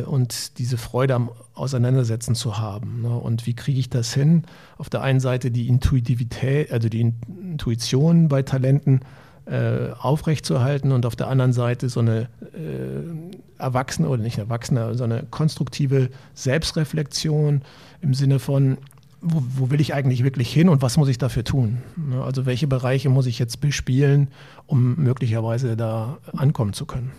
und 0.07 0.59
diese 0.59 0.77
Freude 0.77 1.15
am 1.15 1.31
Auseinandersetzen 1.55 2.35
zu 2.35 2.59
haben. 2.59 3.03
Ne? 3.03 3.17
Und 3.17 3.47
wie 3.47 3.55
kriege 3.55 3.79
ich 3.79 3.91
das 3.91 4.13
hin? 4.15 4.45
Auf 4.79 4.91
der 4.91 5.03
einen 5.03 5.21
Seite 5.21 5.51
die 5.51 5.69
Intuitivität, 5.69 6.73
also 6.73 6.89
die 6.89 7.01
Intuition 7.01 8.29
bei 8.29 8.43
Talenten 8.43 9.01
äh, 9.47 9.91
aufrechtzuerhalten 9.99 10.91
und 10.93 11.05
auf 11.05 11.17
der 11.17 11.29
anderen 11.29 11.53
Seite 11.53 11.89
so 11.89 12.01
eine 12.01 12.29
äh, 12.55 13.59
erwachsene 13.59 14.09
oder 14.09 14.23
nicht 14.23 14.39
erwachsene, 14.39 14.95
so 14.95 15.05
eine 15.05 15.25
konstruktive 15.31 16.09
Selbstreflexion 16.33 17.63
im 18.01 18.15
Sinne 18.15 18.39
von, 18.39 18.79
wo, 19.21 19.43
wo, 19.57 19.71
will 19.71 19.81
ich 19.81 19.93
eigentlich 19.93 20.25
wirklich 20.25 20.53
hin 20.53 20.69
und 20.69 20.83
was 20.83 20.97
muss 20.97 21.09
ich 21.09 21.19
dafür 21.19 21.45
tun? 21.45 21.83
Ne? 21.97 22.23
Also 22.23 22.47
welche 22.47 22.67
Bereiche 22.67 23.11
muss 23.11 23.27
ich 23.27 23.39
jetzt 23.39 23.61
bespielen, 23.61 24.29
um 24.67 24.97
möglicherweise 24.97 25.77
da 25.77 26.19
ankommen 26.33 26.73
zu 26.73 26.87
können? 26.87 27.13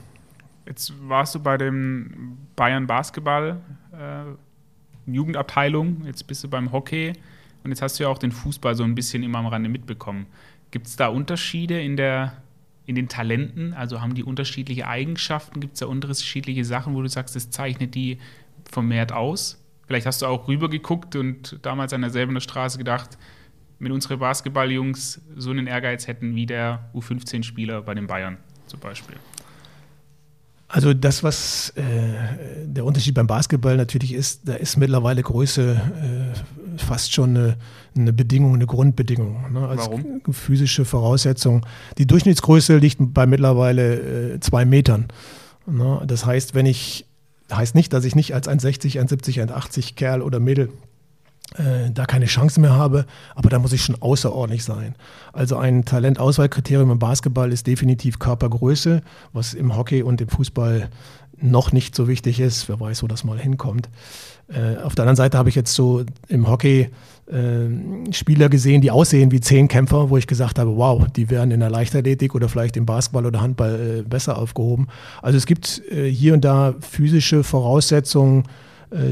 Jetzt 0.65 0.93
warst 1.07 1.35
du 1.35 1.39
bei 1.39 1.57
dem 1.57 2.37
Bayern 2.55 2.87
Basketball 2.87 3.61
äh, 3.91 5.11
Jugendabteilung, 5.11 6.05
jetzt 6.05 6.25
bist 6.25 6.43
du 6.43 6.49
beim 6.49 6.71
Hockey 6.71 7.13
und 7.63 7.71
jetzt 7.71 7.81
hast 7.81 7.99
du 7.99 8.03
ja 8.03 8.09
auch 8.09 8.17
den 8.17 8.31
Fußball 8.31 8.75
so 8.75 8.83
ein 8.83 8.95
bisschen 8.95 9.21
immer 9.23 9.39
am 9.39 9.47
Rande 9.47 9.69
mitbekommen. 9.69 10.25
Gibt 10.71 10.87
es 10.87 10.95
da 10.95 11.07
Unterschiede 11.07 11.79
in, 11.79 11.95
der, 11.95 12.33
in 12.85 12.95
den 12.95 13.07
Talenten? 13.07 13.73
Also 13.73 14.01
haben 14.01 14.15
die 14.15 14.23
unterschiedliche 14.23 14.87
Eigenschaften? 14.87 15.59
Gibt 15.59 15.75
es 15.75 15.79
da 15.81 15.85
unterschiedliche 15.85 16.65
Sachen, 16.65 16.95
wo 16.95 17.01
du 17.01 17.07
sagst, 17.07 17.35
das 17.35 17.51
zeichnet 17.51 17.93
die 17.93 18.17
vermehrt 18.69 19.11
aus? 19.11 19.63
Vielleicht 19.85 20.07
hast 20.07 20.23
du 20.23 20.25
auch 20.25 20.47
rübergeguckt 20.47 21.15
und 21.15 21.59
damals 21.61 21.93
an 21.93 22.01
derselben 22.01 22.39
Straße 22.41 22.79
gedacht, 22.79 23.19
wenn 23.77 23.91
unsere 23.91 24.17
Basketballjungs 24.17 25.21
so 25.35 25.51
einen 25.51 25.67
Ehrgeiz 25.67 26.07
hätten 26.07 26.35
wie 26.35 26.47
der 26.47 26.89
U15-Spieler 26.95 27.83
bei 27.83 27.93
den 27.93 28.07
Bayern 28.07 28.37
zum 28.65 28.79
Beispiel. 28.79 29.15
Also 30.67 30.93
das, 30.93 31.23
was 31.23 31.71
äh, 31.75 31.83
der 32.65 32.85
Unterschied 32.85 33.13
beim 33.13 33.27
Basketball 33.27 33.77
natürlich 33.77 34.13
ist, 34.13 34.41
da 34.45 34.55
ist 34.55 34.77
mittlerweile 34.77 35.21
Größe 35.21 35.73
äh, 35.73 36.79
fast 36.79 37.13
schon 37.13 37.29
eine, 37.37 37.57
eine, 37.95 38.13
Bedingung, 38.13 38.55
eine 38.55 38.65
Grundbedingung. 38.65 39.53
Ne? 39.53 39.67
Als 39.67 39.81
Warum? 39.81 40.21
physische 40.31 40.83
Voraussetzung. 40.83 41.65
Die 41.99 42.07
Durchschnittsgröße 42.07 42.77
liegt 42.77 42.97
bei 42.99 43.27
mittlerweile 43.27 44.33
äh, 44.33 44.39
zwei 44.39 44.65
Metern. 44.65 45.07
Ne? 45.67 46.01
Das 46.07 46.25
heißt, 46.25 46.55
wenn 46.55 46.65
ich, 46.65 47.05
heißt 47.51 47.75
nicht, 47.75 47.93
dass 47.93 48.03
ich 48.03 48.15
nicht 48.15 48.33
als 48.33 48.49
1,60, 48.49 48.99
1,70, 48.99 49.47
1,80 49.47 49.95
Kerl 49.95 50.23
oder 50.23 50.39
Mädel 50.39 50.69
äh, 51.57 51.91
da 51.91 52.05
keine 52.05 52.25
Chance 52.25 52.59
mehr 52.59 52.73
habe, 52.73 53.05
aber 53.35 53.49
da 53.49 53.59
muss 53.59 53.73
ich 53.73 53.83
schon 53.83 54.01
außerordentlich 54.01 54.63
sein. 54.63 54.95
Also 55.31 55.57
ein 55.57 55.85
Talentauswahlkriterium 55.85 56.91
im 56.91 56.99
Basketball 56.99 57.51
ist 57.51 57.67
definitiv 57.67 58.19
Körpergröße, 58.19 59.01
was 59.31 59.53
im 59.53 59.75
Hockey 59.75 60.03
und 60.03 60.21
im 60.21 60.29
Fußball 60.29 60.89
noch 61.39 61.71
nicht 61.71 61.95
so 61.95 62.07
wichtig 62.07 62.39
ist. 62.39 62.67
Wer 62.69 62.79
weiß, 62.79 63.03
wo 63.03 63.07
das 63.07 63.23
mal 63.23 63.39
hinkommt. 63.39 63.89
Äh, 64.47 64.77
auf 64.81 64.95
der 64.95 65.03
anderen 65.03 65.15
Seite 65.15 65.37
habe 65.37 65.49
ich 65.49 65.55
jetzt 65.55 65.73
so 65.73 66.03
im 66.27 66.47
Hockey 66.47 66.89
äh, 67.27 68.13
Spieler 68.13 68.49
gesehen, 68.49 68.81
die 68.81 68.91
aussehen 68.91 69.31
wie 69.31 69.41
Zehnkämpfer, 69.41 70.09
wo 70.09 70.17
ich 70.17 70.27
gesagt 70.27 70.59
habe, 70.59 70.77
wow, 70.77 71.07
die 71.15 71.29
wären 71.29 71.51
in 71.51 71.59
der 71.59 71.69
Leichtathletik 71.69 72.35
oder 72.35 72.49
vielleicht 72.49 72.77
im 72.77 72.85
Basketball 72.85 73.25
oder 73.25 73.41
Handball 73.41 73.99
äh, 73.99 74.01
besser 74.03 74.37
aufgehoben. 74.37 74.87
Also 75.21 75.37
es 75.37 75.45
gibt 75.45 75.81
äh, 75.91 76.09
hier 76.09 76.33
und 76.33 76.45
da 76.45 76.75
physische 76.79 77.43
Voraussetzungen, 77.43 78.43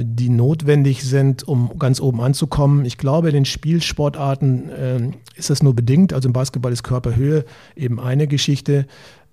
die 0.03 0.29
notwendig 0.29 1.03
sind, 1.03 1.47
um 1.47 1.77
ganz 1.77 1.99
oben 1.99 2.21
anzukommen. 2.21 2.85
Ich 2.85 2.97
glaube, 2.97 3.29
in 3.29 3.33
den 3.33 3.45
Spielsportarten 3.45 4.69
äh, 4.69 5.11
ist 5.35 5.49
das 5.49 5.61
nur 5.61 5.75
bedingt. 5.75 6.13
Also 6.13 6.29
im 6.29 6.33
Basketball 6.33 6.71
ist 6.71 6.83
Körperhöhe 6.83 7.45
eben 7.75 7.99
eine 7.99 8.27
Geschichte. 8.27 8.85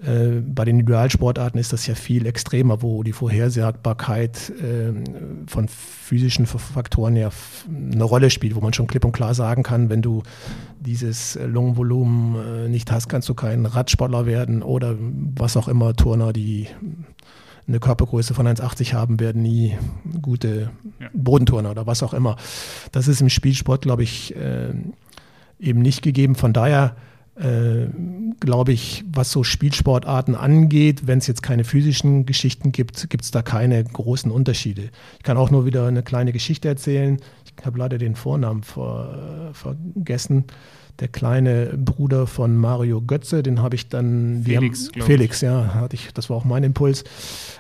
Äh, 0.03 0.41
bei 0.41 0.65
den 0.65 0.81
Individualsportarten 0.81 1.61
ist 1.61 1.73
das 1.73 1.87
ja 1.87 1.95
viel 1.95 2.25
extremer, 2.27 2.81
wo 2.81 3.03
die 3.03 3.13
Vorhersagbarkeit 3.13 4.51
äh, 4.51 4.93
von 5.47 5.69
physischen 5.69 6.47
Faktoren 6.47 7.17
ja 7.17 7.31
eine 7.69 8.05
Rolle 8.05 8.31
spielt, 8.31 8.55
wo 8.55 8.61
man 8.61 8.73
schon 8.73 8.87
klipp 8.87 9.05
und 9.05 9.13
klar 9.13 9.35
sagen 9.35 9.63
kann, 9.63 9.91
wenn 9.91 10.01
du 10.01 10.23
dieses 10.81 11.39
Lungenvolumen 11.45 12.65
äh, 12.65 12.69
nicht 12.69 12.91
hast, 12.91 13.09
kannst 13.09 13.29
du 13.29 13.35
kein 13.35 13.67
Radsportler 13.67 14.25
werden 14.25 14.63
oder 14.63 14.97
was 14.99 15.59
auch 15.59 15.69
immer, 15.69 15.95
Turner, 15.95 16.33
die 16.33 16.69
eine 17.71 17.81
Körpergröße 17.81 18.35
von 18.35 18.47
1,80 18.47 18.93
haben, 18.93 19.21
werden 19.21 19.43
nie 19.43 19.77
gute 20.21 20.71
ja. 21.01 21.09
Bodenturner 21.13 21.71
oder 21.71 21.87
was 21.87 22.03
auch 22.03 22.13
immer. 22.13 22.37
Das 22.93 23.09
ist 23.09 23.21
im 23.21 23.29
Spielsport, 23.29 23.83
glaube 23.83 24.03
ich, 24.03 24.35
äh, 24.37 24.73
eben 25.59 25.81
nicht 25.81 26.03
gegeben. 26.03 26.35
Von 26.35 26.53
daher 26.53 26.97
äh, 27.37 27.87
glaube 28.41 28.73
ich, 28.73 29.05
was 29.11 29.31
so 29.31 29.45
Spielsportarten 29.45 30.35
angeht, 30.35 31.07
wenn 31.07 31.19
es 31.19 31.27
jetzt 31.27 31.43
keine 31.43 31.65
physischen 31.65 32.27
Geschichten 32.27 32.73
gibt, 32.73 33.09
gibt 33.09 33.25
es 33.25 33.31
da 33.31 33.43
keine 33.43 33.83
großen 33.85 34.31
Unterschiede. 34.31 34.91
Ich 35.19 35.23
kann 35.23 35.37
auch 35.37 35.51
nur 35.51 35.65
wieder 35.65 35.87
eine 35.87 36.03
kleine 36.03 36.33
Geschichte 36.33 36.69
erzählen. 36.69 37.19
Ich 37.45 37.65
habe 37.65 37.79
leider 37.79 37.99
den 37.99 38.17
Vornamen 38.17 38.63
ver, 38.63 39.53
vergessen 39.53 40.45
der 41.01 41.09
kleine 41.09 41.77
Bruder 41.77 42.27
von 42.27 42.57
Mario 42.57 43.01
Götze, 43.01 43.43
den 43.43 43.63
habe 43.63 43.75
ich 43.75 43.89
dann 43.89 44.43
Felix, 44.45 44.91
haben, 44.95 45.03
Felix, 45.03 45.41
ja, 45.41 45.75
hatte 45.75 45.97
ich, 45.97 46.13
das 46.13 46.31
war 46.31 46.37
auch 46.37 46.45
mein 46.45 46.63
Impuls. 46.63 47.03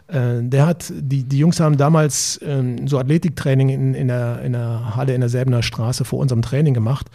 Äh, 0.09 0.43
der 0.43 0.66
hat, 0.66 0.93
die, 0.95 1.24
die 1.24 1.38
Jungs 1.38 1.59
haben 1.61 1.76
damals 1.76 2.36
äh, 2.38 2.62
so 2.86 2.99
Athletiktraining 2.99 3.70
in, 3.70 3.95
in, 3.95 4.09
der, 4.09 4.43
in 4.43 4.53
der 4.53 4.97
Halle 4.97 5.14
in 5.14 5.20
der 5.20 5.30
Selbener 5.30 5.62
Straße 5.62 6.05
vor 6.05 6.18
unserem 6.18 6.43
Training 6.43 6.74
gemacht. 6.74 7.07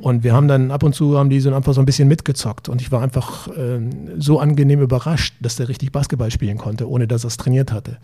Und 0.00 0.24
wir 0.24 0.32
haben 0.32 0.48
dann 0.48 0.72
ab 0.72 0.82
und 0.82 0.94
zu 0.94 1.16
haben 1.16 1.30
die 1.30 1.38
so 1.38 1.54
einfach 1.54 1.72
so 1.72 1.80
ein 1.80 1.86
bisschen 1.86 2.08
mitgezockt. 2.08 2.68
Und 2.68 2.80
ich 2.80 2.90
war 2.90 3.00
einfach 3.00 3.48
äh, 3.48 3.80
so 4.18 4.40
angenehm 4.40 4.80
überrascht, 4.80 5.34
dass 5.40 5.56
der 5.56 5.68
richtig 5.68 5.92
Basketball 5.92 6.30
spielen 6.32 6.58
konnte, 6.58 6.88
ohne 6.88 7.06
dass 7.06 7.24
er 7.24 7.28
es 7.28 7.36
trainiert 7.36 7.72
hatte. 7.72 7.98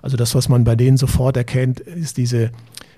Also 0.00 0.16
das, 0.16 0.34
was 0.34 0.48
man 0.48 0.64
bei 0.64 0.74
denen 0.74 0.96
sofort 0.96 1.36
erkennt, 1.36 1.80
ist 1.80 2.16
diese, 2.16 2.50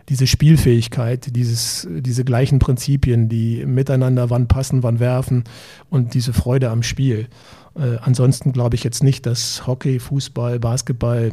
diese 0.08 0.26
Spielfähigkeit, 0.26 1.34
dieses, 1.34 1.86
diese 1.90 2.24
gleichen 2.24 2.58
Prinzipien, 2.58 3.28
die 3.28 3.66
miteinander 3.66 4.30
wann 4.30 4.48
passen, 4.48 4.82
wann 4.82 5.00
werfen 5.00 5.44
und 5.90 6.14
diese 6.14 6.32
Freude 6.32 6.70
am 6.70 6.82
Spiel. 6.82 7.28
Äh, 7.74 7.96
ansonsten 8.00 8.52
glaube 8.52 8.76
ich 8.76 8.84
jetzt 8.84 9.02
nicht, 9.02 9.26
dass 9.26 9.66
Hockey, 9.66 9.98
Fußball, 9.98 10.58
Basketball 10.60 11.32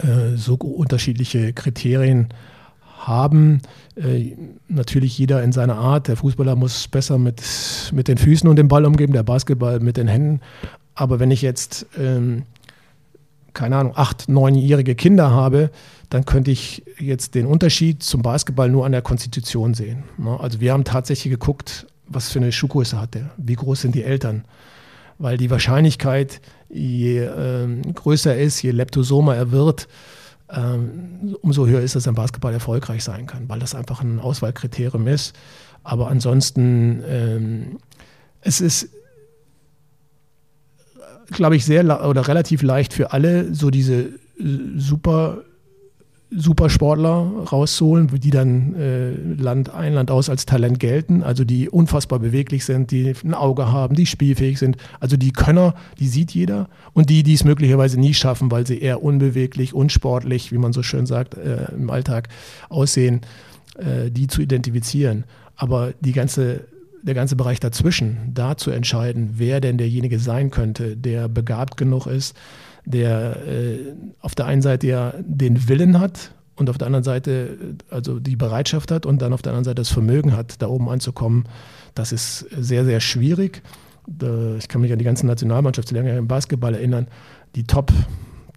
äh, 0.00 0.36
so 0.36 0.54
unterschiedliche 0.54 1.52
Kriterien 1.52 2.28
haben. 2.98 3.60
Äh, 3.96 4.32
natürlich 4.68 5.18
jeder 5.18 5.42
in 5.42 5.52
seiner 5.52 5.76
Art. 5.76 6.08
Der 6.08 6.16
Fußballer 6.16 6.56
muss 6.56 6.88
besser 6.88 7.18
mit, 7.18 7.42
mit 7.92 8.08
den 8.08 8.18
Füßen 8.18 8.48
und 8.48 8.56
dem 8.56 8.68
Ball 8.68 8.84
umgeben, 8.84 9.12
der 9.12 9.22
Basketball 9.22 9.80
mit 9.80 9.96
den 9.96 10.08
Händen. 10.08 10.40
Aber 10.94 11.20
wenn 11.20 11.30
ich 11.30 11.42
jetzt, 11.42 11.86
ähm, 11.98 12.44
keine 13.54 13.76
Ahnung, 13.76 13.92
acht, 13.96 14.28
neunjährige 14.28 14.94
Kinder 14.94 15.30
habe, 15.30 15.70
dann 16.10 16.24
könnte 16.24 16.50
ich 16.50 16.84
jetzt 16.98 17.34
den 17.34 17.46
Unterschied 17.46 18.02
zum 18.02 18.22
Basketball 18.22 18.68
nur 18.68 18.84
an 18.84 18.92
der 18.92 19.02
Konstitution 19.02 19.74
sehen. 19.74 20.04
Ne? 20.18 20.38
Also 20.38 20.60
wir 20.60 20.72
haben 20.72 20.84
tatsächlich 20.84 21.32
geguckt, 21.32 21.86
was 22.06 22.30
für 22.30 22.38
eine 22.38 22.52
Schuhgröße 22.52 23.00
hat 23.00 23.14
der, 23.14 23.30
wie 23.36 23.54
groß 23.54 23.80
sind 23.80 23.94
die 23.94 24.04
Eltern. 24.04 24.44
Weil 25.18 25.36
die 25.36 25.50
Wahrscheinlichkeit, 25.50 26.40
je 26.68 27.20
äh, 27.20 27.68
größer 27.94 28.36
ist, 28.36 28.60
je 28.62 28.72
leptosomer 28.72 29.36
er 29.36 29.52
wird, 29.52 29.88
ähm, 30.50 31.36
umso 31.40 31.66
höher 31.66 31.80
ist, 31.80 31.94
dass 31.94 32.06
ein 32.08 32.14
Basketball 32.14 32.52
erfolgreich 32.52 33.02
sein 33.02 33.26
kann, 33.26 33.48
weil 33.48 33.60
das 33.60 33.74
einfach 33.74 34.02
ein 34.02 34.18
Auswahlkriterium 34.20 35.06
ist. 35.06 35.34
Aber 35.82 36.08
ansonsten, 36.08 37.02
ähm, 37.06 37.78
es 38.40 38.60
ist 38.60 38.88
glaube 41.30 41.56
ich, 41.56 41.64
sehr 41.64 41.84
oder 42.08 42.28
relativ 42.28 42.62
leicht 42.62 42.92
für 42.92 43.12
alle, 43.12 43.54
so 43.54 43.70
diese 43.70 44.00
äh, 44.02 44.10
super 44.76 45.38
Supersportler 46.36 47.44
rauszuholen, 47.52 48.08
die 48.08 48.30
dann 48.30 48.74
äh, 48.74 49.12
Land 49.40 49.72
ein, 49.72 49.94
Land 49.94 50.10
aus 50.10 50.28
als 50.28 50.46
Talent 50.46 50.80
gelten, 50.80 51.22
also 51.22 51.44
die 51.44 51.68
unfassbar 51.68 52.18
beweglich 52.18 52.64
sind, 52.64 52.90
die 52.90 53.14
ein 53.24 53.34
Auge 53.34 53.70
haben, 53.70 53.94
die 53.94 54.06
spielfähig 54.06 54.58
sind, 54.58 54.76
also 55.00 55.16
die 55.16 55.32
Könner, 55.32 55.74
die 56.00 56.08
sieht 56.08 56.32
jeder 56.32 56.68
und 56.92 57.10
die, 57.10 57.22
die 57.22 57.34
es 57.34 57.44
möglicherweise 57.44 58.00
nie 58.00 58.14
schaffen, 58.14 58.50
weil 58.50 58.66
sie 58.66 58.80
eher 58.80 59.02
unbeweglich, 59.02 59.74
unsportlich, 59.74 60.50
wie 60.50 60.58
man 60.58 60.72
so 60.72 60.82
schön 60.82 61.06
sagt, 61.06 61.34
äh, 61.34 61.66
im 61.72 61.90
Alltag 61.90 62.28
aussehen, 62.68 63.20
äh, 63.78 64.10
die 64.10 64.26
zu 64.26 64.42
identifizieren. 64.42 65.24
Aber 65.56 65.92
die 66.00 66.12
ganze 66.12 66.64
der 67.04 67.14
ganze 67.14 67.36
Bereich 67.36 67.60
dazwischen, 67.60 68.30
da 68.32 68.56
zu 68.56 68.70
entscheiden, 68.70 69.34
wer 69.34 69.60
denn 69.60 69.76
derjenige 69.76 70.18
sein 70.18 70.50
könnte, 70.50 70.96
der 70.96 71.28
begabt 71.28 71.76
genug 71.76 72.06
ist, 72.06 72.34
der 72.86 73.46
äh, 73.46 73.78
auf 74.20 74.34
der 74.34 74.46
einen 74.46 74.62
Seite 74.62 74.86
ja 74.86 75.12
den 75.20 75.68
Willen 75.68 76.00
hat 76.00 76.32
und 76.56 76.70
auf 76.70 76.78
der 76.78 76.86
anderen 76.86 77.04
Seite 77.04 77.58
also 77.90 78.18
die 78.20 78.36
Bereitschaft 78.36 78.90
hat 78.90 79.04
und 79.04 79.20
dann 79.20 79.34
auf 79.34 79.42
der 79.42 79.52
anderen 79.52 79.64
Seite 79.64 79.76
das 79.76 79.90
Vermögen 79.90 80.34
hat, 80.34 80.62
da 80.62 80.68
oben 80.68 80.88
anzukommen, 80.88 81.44
das 81.94 82.10
ist 82.10 82.46
sehr, 82.56 82.86
sehr 82.86 83.00
schwierig. 83.00 83.62
Ich 84.58 84.68
kann 84.68 84.80
mich 84.80 84.92
an 84.92 84.98
die 84.98 85.04
ganzen 85.04 85.26
Nationalmannschaftslehrgänge 85.26 86.18
im 86.18 86.28
Basketball 86.28 86.74
erinnern. 86.74 87.06
Die 87.54 87.64
Top, 87.64 87.92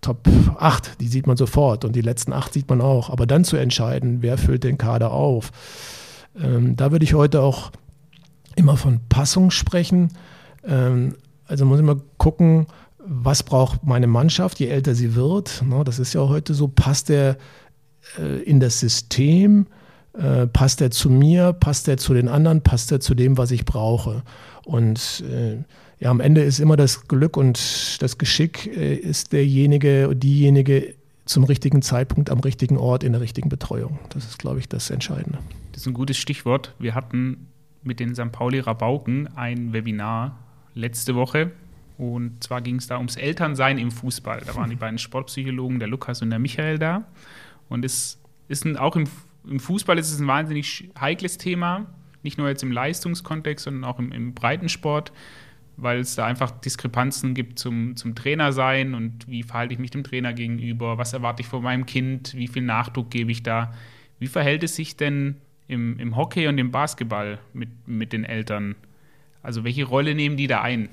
Top 0.02 0.28
8, 0.58 1.00
die 1.02 1.08
sieht 1.08 1.28
man 1.28 1.38
sofort 1.38 1.86
und 1.86 1.96
die 1.96 2.02
letzten 2.02 2.34
8 2.34 2.54
sieht 2.54 2.70
man 2.70 2.82
auch. 2.82 3.10
Aber 3.10 3.26
dann 3.26 3.44
zu 3.44 3.58
entscheiden, 3.58 4.22
wer 4.22 4.38
füllt 4.38 4.64
den 4.64 4.78
Kader 4.78 5.12
auf, 5.12 5.52
ähm, 6.42 6.76
da 6.76 6.92
würde 6.92 7.04
ich 7.04 7.14
heute 7.14 7.42
auch 7.42 7.72
immer 8.58 8.76
von 8.76 9.00
Passung 9.08 9.52
sprechen. 9.52 10.10
Ähm, 10.66 11.16
also 11.46 11.66
muss 11.66 11.80
ich 11.80 11.86
mal 11.86 12.02
gucken, 12.18 12.68
was 13.00 13.44
braucht 13.44 13.86
meine 13.86 14.08
Mannschaft, 14.08 14.60
je 14.60 14.68
älter 14.68 14.96
sie 14.96 15.16
wird. 15.16 15.64
Ne, 15.66 15.84
das 15.86 16.00
ist 16.00 16.14
ja 16.14 16.28
heute 16.28 16.54
so, 16.54 16.68
passt 16.68 17.10
der 17.10 17.38
äh, 18.20 18.42
in 18.44 18.60
das 18.60 18.80
System, 18.80 19.68
äh, 20.14 20.48
passt 20.48 20.82
er 20.82 20.92
zu 20.92 21.10
mir, 21.10 21.54
passt 21.54 21.88
er 21.88 21.98
zu 21.98 22.14
den 22.14 22.28
anderen, 22.28 22.62
passt 22.62 22.92
er 22.92 23.00
zu 23.00 23.16
dem, 23.16 23.38
was 23.38 23.52
ich 23.52 23.64
brauche. 23.64 24.24
Und 24.66 25.24
äh, 25.32 25.64
ja, 26.00 26.10
am 26.10 26.20
Ende 26.20 26.42
ist 26.42 26.60
immer 26.60 26.76
das 26.76 27.08
Glück 27.08 27.38
und 27.38 28.02
das 28.02 28.18
Geschick 28.18 28.68
ist 28.68 29.34
derjenige, 29.34 30.16
diejenige 30.16 30.94
zum 31.26 31.44
richtigen 31.44 31.82
Zeitpunkt 31.82 32.30
am 32.30 32.40
richtigen 32.40 32.78
Ort 32.78 33.04
in 33.04 33.14
der 33.14 33.22
richtigen 33.22 33.50
Betreuung. 33.50 33.98
Das 34.10 34.26
ist, 34.26 34.38
glaube 34.38 34.60
ich, 34.60 34.70
das 34.70 34.92
Entscheidende. 34.92 35.40
Das 35.72 35.82
ist 35.82 35.88
ein 35.88 35.94
gutes 35.94 36.18
Stichwort. 36.18 36.76
Wir 36.78 36.94
hatten 36.94 37.48
mit 37.88 38.00
den 38.00 38.14
St. 38.14 38.32
Pauli 38.32 38.60
Rabauken 38.60 39.36
ein 39.36 39.74
Webinar 39.74 40.38
letzte 40.76 41.16
Woche 41.16 41.52
und 41.98 42.44
zwar 42.44 42.62
ging 42.62 42.76
es 42.76 42.88
da 42.88 42.98
ums 42.98 43.16
Elternsein 43.16 43.78
im 43.78 43.92
Fußball. 43.92 44.44
Da 44.46 44.56
waren 44.56 44.70
die 44.70 44.76
beiden 44.86 45.00
Sportpsychologen, 45.00 45.80
der 45.80 45.88
Lukas 45.88 46.22
und 46.22 46.30
der 46.30 46.40
Michael, 46.40 46.78
da. 46.78 47.06
Und 47.70 47.84
es 47.84 48.22
ist 48.48 48.66
ein, 48.66 48.78
auch 48.78 48.96
im, 48.96 49.06
im, 49.48 49.60
Fußball 49.60 49.98
ist 49.98 50.12
es 50.12 50.20
ein 50.20 50.28
wahnsinnig 50.28 50.90
heikles 51.00 51.38
Thema. 51.38 51.88
Nicht 52.22 52.38
nur 52.38 52.48
jetzt 52.50 52.62
im 52.62 52.72
Leistungskontext, 52.72 53.66
sondern 53.66 53.84
auch 53.84 53.98
im, 54.00 54.12
im 54.12 54.34
Breitensport, 54.34 55.12
weil 55.76 56.00
es 56.00 56.16
da 56.16 56.26
einfach 56.26 56.52
Diskrepanzen 56.52 57.34
gibt 57.34 57.58
zum, 57.58 57.96
zum 57.96 58.14
Trainersein 58.14 58.94
und 58.94 59.28
wie 59.28 59.44
verhalte 59.44 59.74
ich 59.74 59.80
mich 59.80 59.92
dem 59.92 60.04
Trainer 60.04 60.34
gegenüber, 60.34 60.98
was 60.98 61.14
erwarte 61.14 61.42
ich 61.42 61.48
von 61.48 61.64
meinem 61.64 61.86
Kind, 61.86 62.34
wie 62.36 62.48
viel 62.48 62.64
Nachdruck 62.64 63.10
gebe 63.10 63.32
ich 63.32 63.44
da. 63.44 63.74
Wie 64.20 64.28
verhält 64.28 64.64
es 64.64 64.76
sich 64.76 64.98
denn 64.98 65.38
im, 65.68 66.00
im 66.00 66.16
Hockey 66.16 66.48
und 66.48 66.58
im 66.58 66.72
Basketball 66.72 67.40
mit, 67.54 67.70
mit 67.88 68.14
den 68.14 68.24
Eltern? 68.24 68.76
Also 69.42 69.64
welche 69.64 69.86
Rolle 69.86 70.16
nehmen 70.16 70.38
die 70.38 70.48
da 70.48 70.62
ein? 70.62 70.90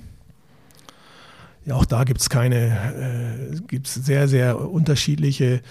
Ja, 1.65 1.77
auch 1.77 1.87
da 1.87 2.05
gibt 2.05 2.21
es 2.21 2.29
keine, 2.29 3.53
äh, 3.55 3.61
gibt 3.67 3.87
es 3.87 3.95
sehr, 3.95 4.29
sehr 4.29 4.61
unterschiedliche 4.61 5.63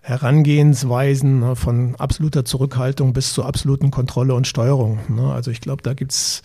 Herangehensweisen 0.00 1.40
ne, 1.40 1.56
von 1.56 1.96
absoluter 1.96 2.44
Zurückhaltung 2.44 3.12
bis 3.12 3.32
zur 3.32 3.44
absoluten 3.44 3.90
Kontrolle 3.90 4.34
und 4.34 4.46
Steuerung. 4.46 5.00
Ne? 5.08 5.32
Also 5.32 5.50
ich 5.50 5.60
glaube, 5.60 5.82
da 5.82 5.94
gibt 5.94 6.12
es 6.12 6.42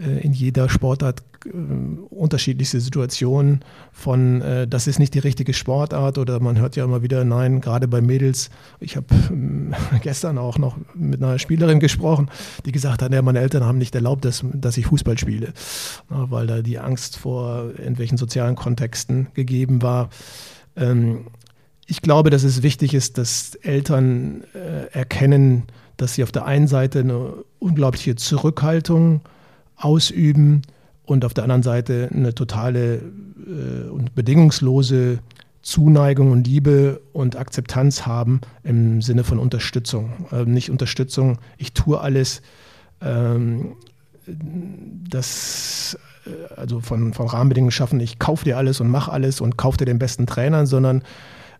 in 0.00 0.32
jeder 0.32 0.68
Sportart 0.68 1.22
äh, 1.46 1.50
unterschiedlichste 2.10 2.80
Situationen 2.80 3.60
von, 3.92 4.42
äh, 4.42 4.68
das 4.68 4.86
ist 4.86 4.98
nicht 4.98 5.14
die 5.14 5.20
richtige 5.20 5.54
Sportart 5.54 6.18
oder 6.18 6.40
man 6.40 6.58
hört 6.58 6.76
ja 6.76 6.84
immer 6.84 7.02
wieder, 7.02 7.24
nein, 7.24 7.60
gerade 7.60 7.88
bei 7.88 8.00
Mädels. 8.00 8.50
Ich 8.78 8.96
habe 8.96 9.06
ähm, 9.30 9.74
gestern 10.02 10.38
auch 10.38 10.58
noch 10.58 10.76
mit 10.94 11.22
einer 11.22 11.38
Spielerin 11.38 11.80
gesprochen, 11.80 12.30
die 12.66 12.72
gesagt 12.72 13.02
hat, 13.02 13.12
ja, 13.12 13.22
meine 13.22 13.40
Eltern 13.40 13.64
haben 13.64 13.78
nicht 13.78 13.94
erlaubt, 13.94 14.24
dass, 14.24 14.44
dass 14.52 14.76
ich 14.76 14.86
Fußball 14.86 15.18
spiele, 15.18 15.52
weil 16.08 16.46
da 16.46 16.62
die 16.62 16.78
Angst 16.78 17.16
vor 17.16 17.70
irgendwelchen 17.78 18.18
sozialen 18.18 18.56
Kontexten 18.56 19.28
gegeben 19.34 19.82
war. 19.82 20.10
Ähm, 20.76 21.26
ich 21.86 22.02
glaube, 22.02 22.30
dass 22.30 22.44
es 22.44 22.62
wichtig 22.62 22.94
ist, 22.94 23.18
dass 23.18 23.56
Eltern 23.56 24.44
erkennen, 24.92 25.64
dass 25.96 26.14
sie 26.14 26.22
auf 26.22 26.30
der 26.30 26.44
einen 26.44 26.68
Seite 26.68 27.00
eine 27.00 27.32
unglaubliche 27.58 28.14
Zurückhaltung 28.14 29.22
ausüben 29.80 30.62
und 31.04 31.24
auf 31.24 31.34
der 31.34 31.44
anderen 31.44 31.62
Seite 31.62 32.08
eine 32.12 32.34
totale 32.34 32.96
äh, 32.96 33.88
und 33.88 34.14
bedingungslose 34.14 35.18
Zuneigung 35.62 36.32
und 36.32 36.46
Liebe 36.46 37.00
und 37.12 37.36
Akzeptanz 37.36 38.06
haben 38.06 38.40
im 38.62 39.02
Sinne 39.02 39.24
von 39.24 39.38
Unterstützung. 39.38 40.26
Äh, 40.32 40.44
nicht 40.44 40.70
Unterstützung, 40.70 41.38
ich 41.58 41.74
tue 41.74 42.00
alles, 42.00 42.42
ähm, 43.02 43.76
das 44.26 45.98
äh, 46.26 46.54
also 46.54 46.80
von, 46.80 47.12
von 47.12 47.26
Rahmenbedingungen 47.26 47.72
schaffen, 47.72 48.00
ich 48.00 48.18
kaufe 48.18 48.44
dir 48.44 48.56
alles 48.56 48.80
und 48.80 48.88
mache 48.88 49.12
alles 49.12 49.40
und 49.40 49.56
kaufe 49.56 49.78
dir 49.78 49.84
den 49.84 49.98
besten 49.98 50.26
Trainern, 50.26 50.66
sondern 50.66 51.02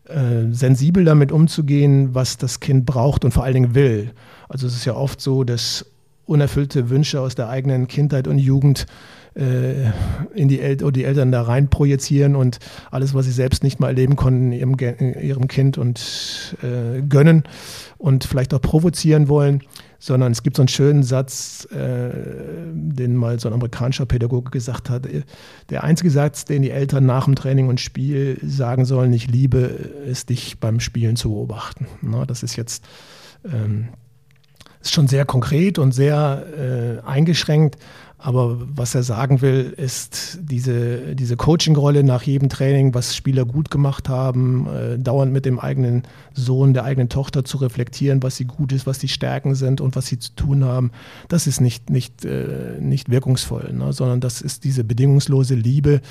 äh, 0.05 0.51
sensibel 0.51 1.05
damit 1.05 1.31
umzugehen, 1.31 2.15
was 2.15 2.39
das 2.39 2.61
Kind 2.61 2.87
braucht 2.87 3.25
und 3.25 3.33
vor 3.33 3.45
allen 3.45 3.55
Dingen 3.55 3.75
will. 3.75 4.13
Also 4.49 4.67
es 4.67 4.75
ist 4.75 4.85
ja 4.87 4.95
oft 4.95 5.21
so, 5.21 5.45
dass 5.45 5.87
unerfüllte 6.31 6.91
Wünsche 6.91 7.21
aus 7.21 7.35
der 7.35 7.49
eigenen 7.49 7.89
Kindheit 7.89 8.29
und 8.29 8.39
Jugend 8.39 8.87
äh, 9.35 9.91
in 10.33 10.49
die, 10.49 10.61
El 10.61 10.77
die 10.77 11.05
Eltern 11.05 11.33
da 11.33 11.43
rein 11.43 11.69
projizieren 11.69 12.37
und 12.37 12.61
alles, 12.93 13.15
was 13.15 13.27
sie 13.27 13.33
selbst 13.33 13.65
nicht 13.65 13.81
mal 13.81 13.89
erleben 13.89 14.15
konnten, 14.15 14.53
ihrem, 14.53 14.77
ihrem 15.21 15.49
Kind 15.49 15.77
und 15.77 16.57
äh, 16.63 17.03
gönnen 17.03 17.43
und 17.99 18.25
vielleicht 18.25 18.55
auch 18.55 18.61
provozieren 18.61 19.29
wollen, 19.29 19.63
sondern 19.99 20.31
es 20.31 20.45
gibt 20.45 20.57
so 20.57 20.63
einen 20.63 20.69
schönen 20.69 21.03
Satz, 21.03 21.67
äh, 21.73 22.11
den 22.73 23.17
mal 23.17 23.41
so 23.41 23.49
ein 23.49 23.55
amerikanischer 23.55 24.07
Pädagoge 24.07 24.53
gesagt 24.53 24.89
hat. 24.89 25.09
Der 25.69 25.83
einzige 25.83 26.11
Satz, 26.11 26.45
den 26.45 26.63
die 26.63 26.71
Eltern 26.71 27.07
nach 27.07 27.25
dem 27.25 27.35
Training 27.35 27.69
und 27.69 27.81
Spiel 27.81 28.39
sagen 28.41 28.85
sollen, 28.85 29.13
ich 29.13 29.27
liebe, 29.27 29.59
ist 29.59 30.31
dich 30.31 30.61
beim 30.61 30.79
Spielen 30.79 31.17
zu 31.17 31.31
beobachten. 31.31 31.89
Na, 32.03 32.25
das 32.25 32.45
ist 32.45 32.55
jetzt 32.55 32.85
ähm, 33.45 33.89
ist 34.81 34.95
schon 34.95 35.09
sehr 35.09 35.25
konkret 35.25 35.79
und 35.79 35.93
sehr 35.93 37.01
äh, 37.05 37.07
eingeschränkt. 37.07 37.77
Aber 38.23 38.59
was 38.61 38.95
er 38.95 39.03
sagen 39.03 39.41
will, 39.41 39.73
ist 39.79 40.39
diese, 40.43 41.15
diese 41.15 41.39
Coaching-Rolle 41.39 42.05
nach 42.05 42.23
jedem 42.23 42.51
Training, 42.51 42.93
was 42.93 43.17
Spieler 43.17 43.47
gut 43.47 43.71
gemacht 43.71 44.11
haben, 44.11 44.67
äh, 44.67 44.99
dauernd 44.99 45.33
mit 45.33 45.47
dem 45.47 45.59
eigenen 45.59 46.03
Sohn, 46.35 46.75
der 46.75 46.85
eigenen 46.85 47.09
Tochter 47.09 47.47
zu 47.47 47.57
reflektieren, 47.57 48.23
was 48.23 48.37
sie 48.37 48.45
gut 48.45 48.73
ist, 48.73 48.87
was 48.87 48.99
die 48.99 49.09
Stärken 49.09 49.55
sind 49.55 49.81
und 49.81 49.97
was 49.97 50.07
sie 50.07 50.19
zu 50.19 50.35
tun 50.35 50.65
haben, 50.65 50.91
das 51.29 51.47
ist 51.47 51.63
nicht, 51.63 51.89
nicht, 51.89 52.27
äh, 52.27 52.77
nicht 52.79 53.11
wirkungsvoll, 53.11 53.73
ne? 53.73 53.95
sondern 53.95 54.21
das 54.21 54.43
ist 54.43 54.65
diese 54.65 54.85
bedingungslose 54.85 55.55
Liebe, 55.55 56.03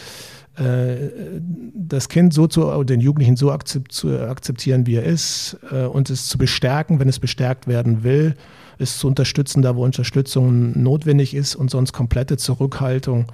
das 0.61 2.09
Kind 2.09 2.33
so 2.33 2.47
zu, 2.47 2.83
den 2.83 2.99
Jugendlichen 2.99 3.37
so 3.37 3.55
zu 3.57 4.19
akzeptieren, 4.19 4.85
wie 4.85 4.95
er 4.95 5.03
ist 5.03 5.57
äh, 5.71 5.85
und 5.85 6.09
es 6.09 6.27
zu 6.27 6.37
bestärken, 6.37 6.99
wenn 6.99 7.07
es 7.07 7.19
bestärkt 7.19 7.67
werden 7.67 8.03
will 8.03 8.35
es 8.79 8.97
zu 8.97 9.07
unterstützen, 9.07 9.61
da 9.61 9.75
wo 9.75 9.83
Unterstützung 9.83 10.81
notwendig 10.81 11.35
ist 11.35 11.55
und 11.55 11.69
sonst 11.69 11.93
komplette 11.93 12.37
Zurückhaltung 12.37 13.27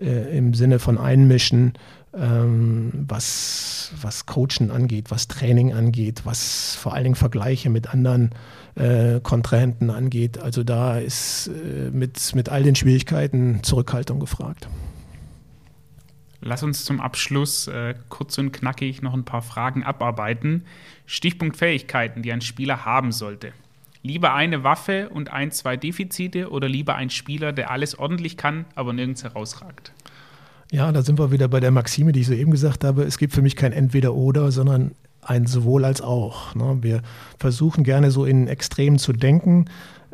äh, 0.00 0.36
im 0.36 0.54
Sinne 0.54 0.78
von 0.78 0.98
Einmischen, 0.98 1.74
ähm, 2.16 2.92
was, 3.08 3.92
was 4.00 4.24
Coachen 4.26 4.70
angeht, 4.70 5.10
was 5.10 5.26
Training 5.28 5.74
angeht, 5.74 6.22
was 6.24 6.76
vor 6.76 6.94
allen 6.94 7.04
Dingen 7.04 7.16
Vergleiche 7.16 7.70
mit 7.70 7.92
anderen 7.92 8.30
äh, 8.76 9.20
Kontrahenten 9.20 9.90
angeht. 9.90 10.38
Also 10.38 10.62
da 10.62 10.98
ist 10.98 11.48
äh, 11.48 11.90
mit, 11.90 12.34
mit 12.34 12.48
all 12.48 12.62
den 12.62 12.76
Schwierigkeiten 12.76 13.62
Zurückhaltung 13.62 14.20
gefragt. 14.20 14.68
Lass 16.46 16.62
uns 16.62 16.84
zum 16.84 17.00
Abschluss 17.00 17.68
äh, 17.68 17.94
kurz 18.10 18.36
und 18.36 18.52
knackig 18.52 19.00
noch 19.00 19.14
ein 19.14 19.24
paar 19.24 19.40
Fragen 19.40 19.82
abarbeiten. 19.82 20.66
Stichpunkt 21.06 21.56
Fähigkeiten, 21.56 22.20
die 22.20 22.32
ein 22.32 22.42
Spieler 22.42 22.84
haben 22.84 23.12
sollte. 23.12 23.52
Lieber 24.02 24.34
eine 24.34 24.62
Waffe 24.62 25.08
und 25.08 25.32
ein, 25.32 25.52
zwei 25.52 25.78
Defizite 25.78 26.50
oder 26.50 26.68
lieber 26.68 26.96
ein 26.96 27.08
Spieler, 27.08 27.54
der 27.54 27.70
alles 27.70 27.98
ordentlich 27.98 28.36
kann, 28.36 28.66
aber 28.74 28.92
nirgends 28.92 29.24
herausragt? 29.24 29.92
Ja, 30.70 30.92
da 30.92 31.00
sind 31.00 31.18
wir 31.18 31.32
wieder 31.32 31.48
bei 31.48 31.60
der 31.60 31.70
Maxime, 31.70 32.12
die 32.12 32.20
ich 32.20 32.26
soeben 32.26 32.50
gesagt 32.50 32.84
habe. 32.84 33.04
Es 33.04 33.16
gibt 33.16 33.32
für 33.32 33.40
mich 33.40 33.56
kein 33.56 33.72
Entweder-Oder, 33.72 34.52
sondern 34.52 34.90
ein 35.22 35.46
sowohl 35.46 35.86
als 35.86 36.02
auch. 36.02 36.54
Ne? 36.54 36.76
Wir 36.82 37.00
versuchen 37.38 37.84
gerne 37.84 38.10
so 38.10 38.26
in 38.26 38.48
Extremen 38.48 38.98
zu 38.98 39.14
denken. 39.14 39.64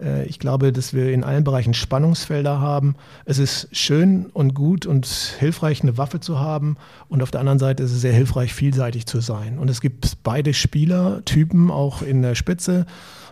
Äh, 0.01 0.25
ich 0.25 0.39
glaube, 0.39 0.73
dass 0.73 0.95
wir 0.95 1.13
in 1.13 1.25
allen 1.25 1.45
Bereichen 1.45 1.75
Spannungsfelder 1.75 2.61
haben. 2.61 2.95
Es 3.25 3.39
ist 3.39 3.69
schön 3.73 4.27
und 4.27 4.55
gut 4.55 4.87
und 4.87 5.07
hilfreich, 5.39 5.83
eine 5.83 5.99
Waffe 5.99 6.21
zu 6.21 6.39
haben. 6.39 6.77
Und 7.09 7.23
auf 7.23 7.31
der 7.31 7.41
anderen 7.41 7.59
Seite 7.59 7.83
ist 7.83 7.93
es 7.93 8.01
sehr 8.01 8.13
hilfreich, 8.13 8.53
vielseitig 8.53 9.07
zu 9.07 9.21
sein. 9.21 9.59
Und 9.59 9.69
es 9.71 9.81
gibt 9.81 10.23
beide 10.23 10.55
Spielertypen 10.55 11.71
auch 11.71 12.03
in 12.03 12.23
der 12.23 12.35
Spitze, 12.35 12.87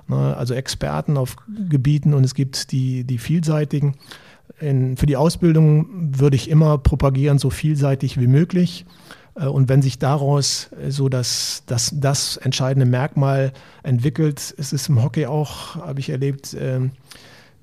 ne? 0.06 0.36
also 0.36 0.54
Experten 0.54 1.16
auf 1.16 1.36
Gebieten 1.68 2.14
und 2.14 2.24
es 2.24 2.34
gibt 2.34 2.72
die, 2.72 3.04
die 3.04 3.18
vielseitigen. 3.18 3.96
In, 4.60 4.96
für 4.96 5.06
die 5.06 5.16
Ausbildung 5.16 5.86
würde 6.18 6.36
ich 6.36 6.50
immer 6.50 6.78
propagieren, 6.78 7.38
so 7.38 7.50
vielseitig 7.50 8.18
wie 8.18 8.26
möglich. 8.26 8.86
Äh, 9.38 9.46
und 9.46 9.68
wenn 9.68 9.82
sich 9.82 9.98
daraus 9.98 10.70
äh, 10.72 10.90
so 10.90 11.08
das, 11.08 11.62
das, 11.66 11.92
das 11.94 12.36
entscheidende 12.38 12.86
Merkmal 12.86 13.52
entwickelt, 13.82 14.50
ist 14.52 14.72
es 14.72 14.88
im 14.88 15.02
Hockey 15.02 15.26
auch, 15.26 15.76
habe 15.76 16.00
ich 16.00 16.10
erlebt, 16.10 16.56
ähm, 16.58 16.92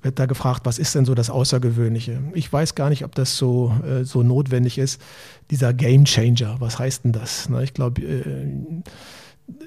wird 0.02 0.18
da 0.18 0.26
gefragt, 0.26 0.60
was 0.64 0.78
ist 0.78 0.94
denn 0.94 1.04
so 1.04 1.14
das 1.14 1.30
Außergewöhnliche? 1.30 2.20
Ich 2.34 2.52
weiß 2.52 2.74
gar 2.74 2.90
nicht, 2.90 3.04
ob 3.04 3.14
das 3.14 3.36
so, 3.36 3.74
äh, 3.84 4.04
so 4.04 4.22
notwendig 4.22 4.78
ist. 4.78 5.00
Dieser 5.50 5.74
Game 5.74 6.04
Changer, 6.04 6.56
was 6.60 6.78
heißt 6.78 7.04
denn 7.04 7.12
das? 7.12 7.48
Ich 7.62 7.74
glaube, 7.74 8.02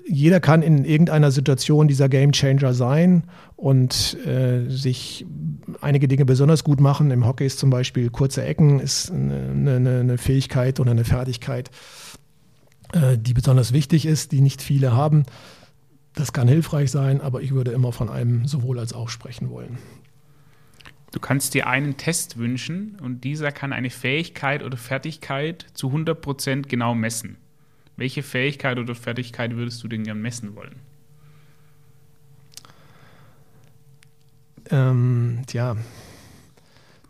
jeder 0.05 0.39
kann 0.39 0.61
in 0.61 0.85
irgendeiner 0.85 1.31
Situation 1.31 1.87
dieser 1.87 2.09
Game 2.09 2.31
Changer 2.31 2.73
sein 2.73 3.23
und 3.55 4.17
äh, 4.25 4.69
sich 4.69 5.25
einige 5.81 6.07
Dinge 6.07 6.25
besonders 6.25 6.63
gut 6.63 6.81
machen. 6.81 7.11
Im 7.11 7.25
Hockey 7.25 7.45
ist 7.45 7.59
zum 7.59 7.69
Beispiel 7.69 8.09
kurze 8.09 8.43
Ecken 8.43 8.79
ist 8.79 9.11
eine, 9.11 9.75
eine, 9.75 9.99
eine 9.99 10.17
Fähigkeit 10.17 10.79
oder 10.79 10.91
eine 10.91 11.05
Fertigkeit, 11.05 11.69
äh, 12.93 13.17
die 13.17 13.33
besonders 13.33 13.71
wichtig 13.71 14.05
ist, 14.05 14.31
die 14.31 14.41
nicht 14.41 14.61
viele 14.61 14.93
haben. 14.93 15.23
Das 16.13 16.33
kann 16.33 16.47
hilfreich 16.47 16.91
sein, 16.91 17.21
aber 17.21 17.41
ich 17.41 17.53
würde 17.53 17.71
immer 17.71 17.93
von 17.93 18.09
einem 18.09 18.45
sowohl 18.45 18.79
als 18.79 18.93
auch 18.93 19.09
sprechen 19.09 19.49
wollen. 19.49 19.77
Du 21.11 21.19
kannst 21.19 21.53
dir 21.53 21.67
einen 21.67 21.97
Test 21.97 22.37
wünschen 22.37 22.97
und 23.01 23.23
dieser 23.23 23.51
kann 23.51 23.73
eine 23.73 23.89
Fähigkeit 23.89 24.61
oder 24.63 24.77
Fertigkeit 24.77 25.65
zu 25.73 25.87
100% 25.89 26.67
genau 26.67 26.93
messen. 26.93 27.37
Welche 27.99 28.23
Fähigkeit 28.23 28.79
oder 28.79 28.95
Fertigkeit 28.95 29.57
würdest 29.57 29.83
du 29.83 29.89
denn 29.89 30.05
gern 30.05 30.21
messen 30.21 30.55
wollen? 30.55 30.75
Ähm, 34.71 35.41
tja, 35.47 35.75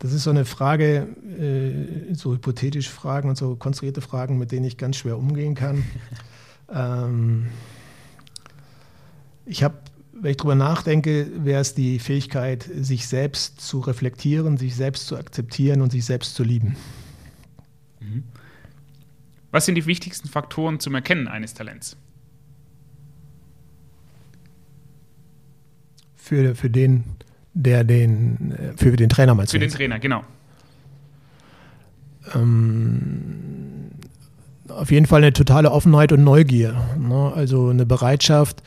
das 0.00 0.12
ist 0.12 0.24
so 0.24 0.30
eine 0.30 0.44
Frage, 0.44 1.06
äh, 1.38 2.14
so 2.14 2.32
hypothetische 2.32 2.90
Fragen 2.90 3.28
und 3.28 3.36
so 3.36 3.54
konstruierte 3.54 4.00
Fragen, 4.00 4.36
mit 4.36 4.50
denen 4.50 4.64
ich 4.64 4.78
ganz 4.78 4.96
schwer 4.96 5.16
umgehen 5.16 5.54
kann. 5.54 5.84
ähm, 6.74 7.46
ich 9.46 9.62
habe, 9.62 9.76
wenn 10.12 10.32
ich 10.32 10.38
darüber 10.38 10.56
nachdenke, 10.56 11.28
wäre 11.44 11.60
es 11.60 11.74
die 11.74 12.00
Fähigkeit, 12.00 12.68
sich 12.80 13.06
selbst 13.06 13.60
zu 13.60 13.78
reflektieren, 13.78 14.56
sich 14.56 14.74
selbst 14.74 15.06
zu 15.06 15.16
akzeptieren 15.16 15.82
und 15.82 15.92
sich 15.92 16.04
selbst 16.04 16.34
zu 16.34 16.42
lieben. 16.42 16.74
Was 19.50 19.66
sind 19.66 19.74
die 19.74 19.86
wichtigsten 19.86 20.28
Faktoren 20.28 20.80
zum 20.80 20.94
Erkennen 20.94 21.28
eines 21.28 21.54
Talents? 21.54 21.96
Für, 26.14 26.54
für 26.54 26.70
den, 26.70 27.04
der 27.54 27.82
den, 27.82 28.74
für 28.76 28.96
den 28.96 29.08
Trainer 29.08 29.34
meinst 29.34 29.52
du? 29.52 29.56
Für 29.56 29.60
den 29.60 29.70
Trainer, 29.70 29.98
genau. 29.98 30.22
Ähm, 32.34 33.90
auf 34.68 34.90
jeden 34.90 35.06
Fall 35.06 35.22
eine 35.22 35.32
totale 35.32 35.72
Offenheit 35.72 36.12
und 36.12 36.22
Neugier. 36.22 36.96
Ne? 36.96 37.32
Also 37.34 37.68
eine 37.68 37.86
Bereitschaft, 37.86 38.62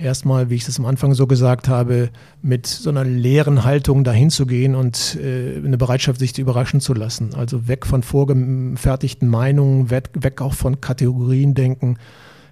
erstmal, 0.00 0.50
wie 0.50 0.56
ich 0.56 0.66
es 0.66 0.78
am 0.78 0.86
Anfang 0.86 1.14
so 1.14 1.26
gesagt 1.26 1.68
habe, 1.68 2.10
mit 2.42 2.66
so 2.66 2.90
einer 2.90 3.04
leeren 3.04 3.64
Haltung 3.64 4.04
dahin 4.04 4.30
zu 4.30 4.46
gehen 4.46 4.74
und 4.74 5.16
äh, 5.20 5.56
eine 5.56 5.78
Bereitschaft, 5.78 6.18
sich 6.18 6.34
zu 6.34 6.40
überraschen 6.40 6.80
zu 6.80 6.94
lassen. 6.94 7.34
Also 7.34 7.68
weg 7.68 7.86
von 7.86 8.02
vorgefertigten 8.02 9.28
Meinungen, 9.28 9.90
weg, 9.90 10.10
weg 10.14 10.40
auch 10.40 10.54
von 10.54 10.80
Kategorien 10.80 11.54
denken, 11.54 11.98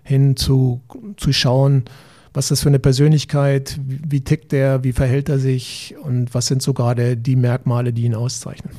hin 0.03 0.37
zu, 0.37 0.81
zu 1.17 1.33
schauen, 1.33 1.85
was 2.33 2.47
ist 2.47 2.51
das 2.51 2.63
für 2.63 2.69
eine 2.69 2.79
Persönlichkeit, 2.79 3.81
wie, 3.85 4.01
wie 4.07 4.21
tickt 4.21 4.53
der, 4.53 4.85
wie 4.85 4.93
verhält 4.93 5.29
er 5.29 5.39
sich 5.39 5.95
und 6.03 6.35
was 6.35 6.47
sind 6.47 6.63
so 6.63 6.75
gerade 6.75 7.17
die 7.17 7.37
Merkmale, 7.37 7.93
die 7.93 8.05
ihn 8.05 8.15
auszeichnen. 8.15 8.75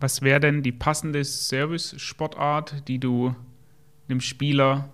Was 0.00 0.22
wäre 0.22 0.40
denn 0.40 0.62
die 0.62 0.72
passende 0.72 1.22
Service-Sportart, 1.22 2.88
die 2.88 2.98
du 2.98 3.34
einem 4.08 4.20
Spieler 4.20 4.88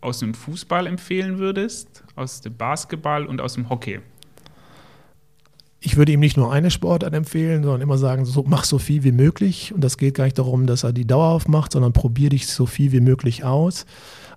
aus 0.00 0.20
dem 0.20 0.34
Fußball 0.34 0.86
empfehlen 0.86 1.38
würdest, 1.38 2.04
aus 2.16 2.40
dem 2.40 2.56
Basketball 2.56 3.26
und 3.26 3.40
aus 3.40 3.54
dem 3.54 3.68
Hockey? 3.68 4.00
Ich 5.82 5.96
würde 5.96 6.12
ihm 6.12 6.20
nicht 6.20 6.36
nur 6.36 6.52
eine 6.52 6.70
Sportart 6.70 7.14
empfehlen, 7.14 7.62
sondern 7.62 7.80
immer 7.80 7.96
sagen, 7.96 8.26
so, 8.26 8.44
mach 8.46 8.64
so 8.64 8.78
viel 8.78 9.02
wie 9.02 9.12
möglich. 9.12 9.72
Und 9.72 9.82
das 9.82 9.96
geht 9.96 10.14
gar 10.14 10.24
nicht 10.24 10.38
darum, 10.38 10.66
dass 10.66 10.84
er 10.84 10.92
die 10.92 11.06
dauerhaft 11.06 11.48
macht, 11.48 11.72
sondern 11.72 11.94
probier 11.94 12.28
dich 12.28 12.48
so 12.48 12.66
viel 12.66 12.92
wie 12.92 13.00
möglich 13.00 13.44
aus. 13.44 13.86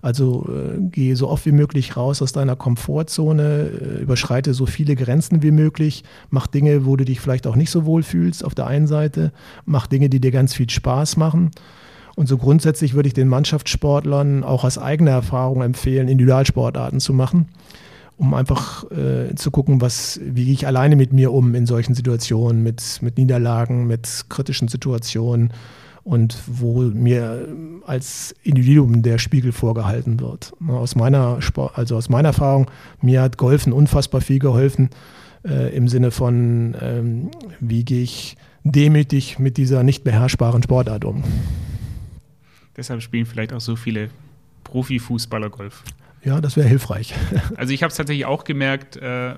Also 0.00 0.46
äh, 0.48 0.78
geh 0.90 1.14
so 1.14 1.28
oft 1.28 1.44
wie 1.46 1.52
möglich 1.52 1.96
raus 1.96 2.20
aus 2.20 2.32
deiner 2.32 2.56
Komfortzone, 2.56 3.70
äh, 3.70 4.02
überschreite 4.02 4.52
so 4.52 4.66
viele 4.66 4.96
Grenzen 4.96 5.42
wie 5.42 5.50
möglich, 5.50 6.04
mach 6.28 6.46
Dinge, 6.46 6.84
wo 6.84 6.96
du 6.96 7.06
dich 7.06 7.20
vielleicht 7.20 7.46
auch 7.46 7.56
nicht 7.56 7.70
so 7.70 7.86
wohl 7.86 8.02
fühlst 8.02 8.44
auf 8.44 8.54
der 8.54 8.66
einen 8.66 8.86
Seite, 8.86 9.32
mach 9.64 9.86
Dinge, 9.86 10.10
die 10.10 10.20
dir 10.20 10.30
ganz 10.30 10.54
viel 10.54 10.68
Spaß 10.68 11.16
machen. 11.16 11.52
Und 12.16 12.28
so 12.28 12.38
grundsätzlich 12.38 12.94
würde 12.94 13.08
ich 13.08 13.14
den 13.14 13.28
Mannschaftssportlern 13.28 14.44
auch 14.44 14.64
aus 14.64 14.78
eigener 14.78 15.10
Erfahrung 15.10 15.62
empfehlen, 15.62 16.08
Individualsportarten 16.08 17.00
zu 17.00 17.12
machen, 17.12 17.48
um 18.16 18.34
einfach 18.34 18.90
äh, 18.92 19.34
zu 19.34 19.50
gucken, 19.50 19.80
was, 19.80 20.20
wie 20.22 20.44
gehe 20.44 20.54
ich 20.54 20.66
alleine 20.66 20.96
mit 20.96 21.12
mir 21.12 21.32
um 21.32 21.54
in 21.54 21.66
solchen 21.66 21.94
Situationen, 21.94 22.62
mit, 22.62 23.00
mit 23.02 23.18
Niederlagen, 23.18 23.86
mit 23.86 24.26
kritischen 24.28 24.68
Situationen 24.68 25.52
und 26.04 26.36
wo 26.46 26.82
mir 26.82 27.48
als 27.86 28.34
Individuum 28.42 29.02
der 29.02 29.18
Spiegel 29.18 29.52
vorgehalten 29.52 30.20
wird. 30.20 30.52
Aus 30.68 30.94
meiner, 30.94 31.40
Sport, 31.42 31.76
also 31.76 31.96
aus 31.96 32.08
meiner 32.08 32.28
Erfahrung, 32.28 32.70
mir 33.00 33.22
hat 33.22 33.38
Golfen 33.38 33.72
unfassbar 33.72 34.20
viel 34.20 34.38
geholfen 34.38 34.90
äh, 35.44 35.74
im 35.74 35.88
Sinne 35.88 36.10
von, 36.10 36.76
ähm, 36.80 37.30
wie 37.58 37.84
gehe 37.84 38.02
ich 38.02 38.36
demütig 38.64 39.38
mit 39.38 39.56
dieser 39.56 39.82
nicht 39.82 40.04
beherrschbaren 40.04 40.62
Sportart 40.62 41.04
um. 41.04 41.24
Deshalb 42.76 43.02
spielen 43.02 43.26
vielleicht 43.26 43.52
auch 43.52 43.60
so 43.60 43.76
viele 43.76 44.10
Profifußballer 44.64 45.50
Golf. 45.50 45.84
Ja, 46.24 46.40
das 46.40 46.56
wäre 46.56 46.68
hilfreich. 46.68 47.14
also 47.56 47.72
ich 47.72 47.82
habe 47.82 47.90
es 47.90 47.96
tatsächlich 47.96 48.26
auch 48.26 48.44
gemerkt, 48.44 48.96
äh, 48.96 49.34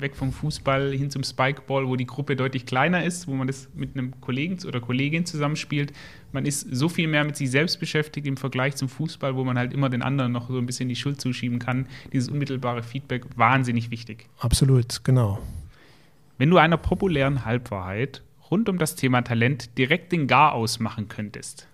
weg 0.00 0.16
vom 0.16 0.32
Fußball 0.32 0.92
hin 0.92 1.10
zum 1.10 1.22
Spikeball, 1.22 1.86
wo 1.86 1.96
die 1.96 2.06
Gruppe 2.06 2.36
deutlich 2.36 2.66
kleiner 2.66 3.04
ist, 3.04 3.28
wo 3.28 3.34
man 3.34 3.46
das 3.46 3.68
mit 3.74 3.96
einem 3.96 4.20
Kollegen 4.20 4.58
oder 4.66 4.80
Kollegin 4.80 5.24
zusammenspielt. 5.26 5.92
Man 6.32 6.44
ist 6.44 6.66
so 6.70 6.88
viel 6.88 7.08
mehr 7.08 7.24
mit 7.24 7.36
sich 7.36 7.50
selbst 7.50 7.80
beschäftigt 7.80 8.26
im 8.26 8.36
Vergleich 8.36 8.76
zum 8.76 8.88
Fußball, 8.88 9.36
wo 9.36 9.44
man 9.44 9.58
halt 9.58 9.72
immer 9.72 9.88
den 9.88 10.02
anderen 10.02 10.32
noch 10.32 10.48
so 10.48 10.58
ein 10.58 10.66
bisschen 10.66 10.88
die 10.88 10.96
Schuld 10.96 11.20
zuschieben 11.20 11.58
kann. 11.58 11.86
Dieses 12.12 12.28
unmittelbare 12.28 12.82
Feedback, 12.82 13.24
wahnsinnig 13.36 13.90
wichtig. 13.90 14.26
Absolut, 14.38 15.04
genau. 15.04 15.38
Wenn 16.38 16.50
du 16.50 16.58
einer 16.58 16.76
populären 16.76 17.44
Halbwahrheit 17.44 18.22
rund 18.50 18.68
um 18.68 18.78
das 18.78 18.94
Thema 18.94 19.22
Talent 19.22 19.78
direkt 19.78 20.12
den 20.12 20.26
Gar 20.26 20.52
ausmachen 20.52 21.08
könntest, 21.08 21.68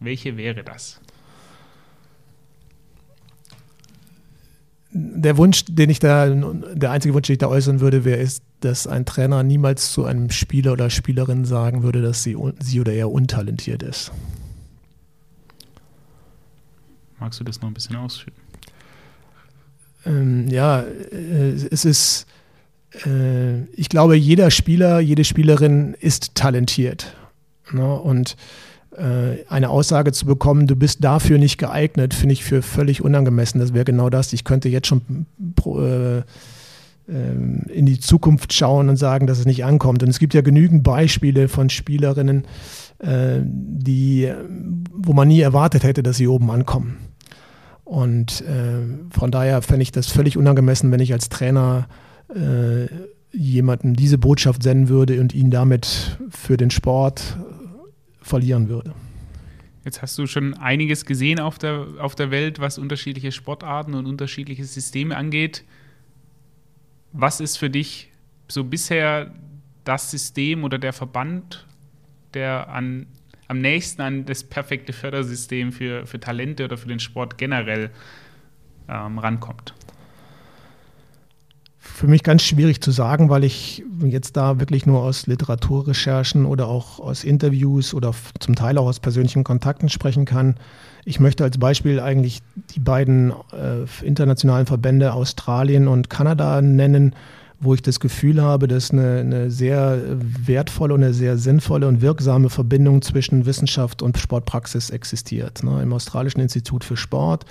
welche 0.00 0.36
wäre 0.36 0.62
das? 0.62 1.00
Der 4.92 5.36
Wunsch, 5.36 5.64
den 5.66 5.90
ich 5.90 5.98
da, 5.98 6.28
der 6.28 6.90
einzige 6.90 7.12
Wunsch, 7.14 7.26
den 7.26 7.34
ich 7.34 7.38
da 7.38 7.48
äußern 7.48 7.80
würde, 7.80 8.04
wäre, 8.04 8.18
ist, 8.18 8.42
dass 8.60 8.86
ein 8.86 9.04
Trainer 9.04 9.42
niemals 9.42 9.92
zu 9.92 10.04
einem 10.04 10.30
Spieler 10.30 10.72
oder 10.72 10.88
Spielerin 10.88 11.44
sagen 11.44 11.82
würde, 11.82 12.00
dass 12.00 12.22
sie, 12.22 12.36
sie 12.60 12.80
oder 12.80 12.92
er 12.92 13.10
untalentiert 13.10 13.82
ist. 13.82 14.12
Magst 17.18 17.40
du 17.40 17.44
das 17.44 17.60
noch 17.60 17.68
ein 17.68 17.74
bisschen 17.74 17.96
ausführen? 17.96 18.36
Ähm, 20.06 20.48
ja, 20.48 20.80
äh, 20.80 21.52
es 21.52 21.84
ist, 21.84 22.26
äh, 23.04 23.64
ich 23.72 23.88
glaube, 23.88 24.16
jeder 24.16 24.50
Spieler, 24.50 25.00
jede 25.00 25.24
Spielerin 25.24 25.94
ist 26.00 26.34
talentiert. 26.34 27.16
Ne? 27.72 27.94
Und 27.94 28.36
eine 29.48 29.70
Aussage 29.70 30.12
zu 30.12 30.26
bekommen, 30.26 30.66
du 30.66 30.76
bist 30.76 31.04
dafür 31.04 31.38
nicht 31.38 31.58
geeignet, 31.58 32.14
finde 32.14 32.32
ich 32.32 32.44
für 32.44 32.62
völlig 32.62 33.02
unangemessen. 33.02 33.60
Das 33.60 33.74
wäre 33.74 33.84
genau 33.84 34.10
das. 34.10 34.32
Ich 34.32 34.44
könnte 34.44 34.68
jetzt 34.68 34.86
schon 34.86 35.26
äh, 35.66 36.22
ähm, 37.08 37.62
in 37.68 37.86
die 37.86 38.00
Zukunft 38.00 38.52
schauen 38.52 38.88
und 38.88 38.96
sagen, 38.96 39.26
dass 39.26 39.38
es 39.38 39.46
nicht 39.46 39.64
ankommt. 39.64 40.02
Und 40.02 40.08
es 40.08 40.18
gibt 40.18 40.34
ja 40.34 40.40
genügend 40.40 40.82
Beispiele 40.82 41.48
von 41.48 41.70
Spielerinnen, 41.70 42.46
äh, 42.98 43.40
die, 43.44 44.32
wo 44.92 45.12
man 45.12 45.28
nie 45.28 45.40
erwartet 45.40 45.84
hätte, 45.84 46.02
dass 46.02 46.16
sie 46.16 46.28
oben 46.28 46.50
ankommen. 46.50 46.98
Und 47.84 48.42
von 49.10 49.30
daher 49.30 49.62
fände 49.62 49.82
ich 49.82 49.92
das 49.92 50.08
völlig 50.08 50.36
unangemessen, 50.36 50.90
wenn 50.90 50.98
ich 50.98 51.12
als 51.12 51.28
Trainer 51.28 51.86
jemandem 53.30 53.94
diese 53.94 54.18
Botschaft 54.18 54.64
senden 54.64 54.88
würde 54.88 55.20
und 55.20 55.32
ihn 55.34 55.52
damit 55.52 56.18
für 56.30 56.56
den 56.56 56.70
Sport 56.70 57.36
verlieren 58.26 58.68
würde. 58.68 58.94
Jetzt 59.84 60.02
hast 60.02 60.18
du 60.18 60.26
schon 60.26 60.54
einiges 60.54 61.04
gesehen 61.04 61.38
auf 61.38 61.58
der, 61.58 61.86
auf 62.00 62.16
der 62.16 62.32
Welt, 62.32 62.58
was 62.58 62.76
unterschiedliche 62.76 63.30
Sportarten 63.30 63.94
und 63.94 64.06
unterschiedliche 64.06 64.64
Systeme 64.64 65.16
angeht. 65.16 65.64
Was 67.12 67.40
ist 67.40 67.56
für 67.56 67.70
dich 67.70 68.10
so 68.48 68.64
bisher 68.64 69.32
das 69.84 70.10
System 70.10 70.64
oder 70.64 70.78
der 70.78 70.92
Verband, 70.92 71.66
der 72.34 72.68
an, 72.68 73.06
am 73.46 73.60
nächsten 73.60 74.02
an 74.02 74.24
das 74.26 74.42
perfekte 74.42 74.92
Fördersystem 74.92 75.70
für, 75.70 76.04
für 76.04 76.18
Talente 76.18 76.64
oder 76.64 76.76
für 76.76 76.88
den 76.88 76.98
Sport 76.98 77.38
generell 77.38 77.90
ähm, 78.88 79.18
rankommt? 79.18 79.72
Für 81.96 82.08
mich 82.08 82.22
ganz 82.22 82.42
schwierig 82.42 82.82
zu 82.82 82.90
sagen, 82.90 83.30
weil 83.30 83.42
ich 83.42 83.82
jetzt 84.04 84.36
da 84.36 84.60
wirklich 84.60 84.84
nur 84.84 85.00
aus 85.00 85.26
Literaturrecherchen 85.26 86.44
oder 86.44 86.68
auch 86.68 87.00
aus 87.00 87.24
Interviews 87.24 87.94
oder 87.94 88.12
zum 88.38 88.54
Teil 88.54 88.76
auch 88.76 88.84
aus 88.84 89.00
persönlichen 89.00 89.44
Kontakten 89.44 89.88
sprechen 89.88 90.26
kann. 90.26 90.56
Ich 91.06 91.20
möchte 91.20 91.42
als 91.42 91.56
Beispiel 91.56 91.98
eigentlich 91.98 92.42
die 92.74 92.80
beiden 92.80 93.32
äh, 93.50 93.86
internationalen 94.06 94.66
Verbände 94.66 95.14
Australien 95.14 95.88
und 95.88 96.10
Kanada 96.10 96.60
nennen, 96.60 97.14
wo 97.60 97.72
ich 97.72 97.80
das 97.80 97.98
Gefühl 97.98 98.42
habe, 98.42 98.68
dass 98.68 98.90
eine, 98.90 99.20
eine 99.20 99.50
sehr 99.50 99.98
wertvolle 100.20 100.92
und 100.92 101.02
eine 101.02 101.14
sehr 101.14 101.38
sinnvolle 101.38 101.88
und 101.88 102.02
wirksame 102.02 102.50
Verbindung 102.50 103.00
zwischen 103.00 103.46
Wissenschaft 103.46 104.02
und 104.02 104.18
Sportpraxis 104.18 104.90
existiert. 104.90 105.62
Ne? 105.62 105.82
Im 105.82 105.94
Australischen 105.94 106.42
Institut 106.42 106.84
für 106.84 106.98
Sport 106.98 107.46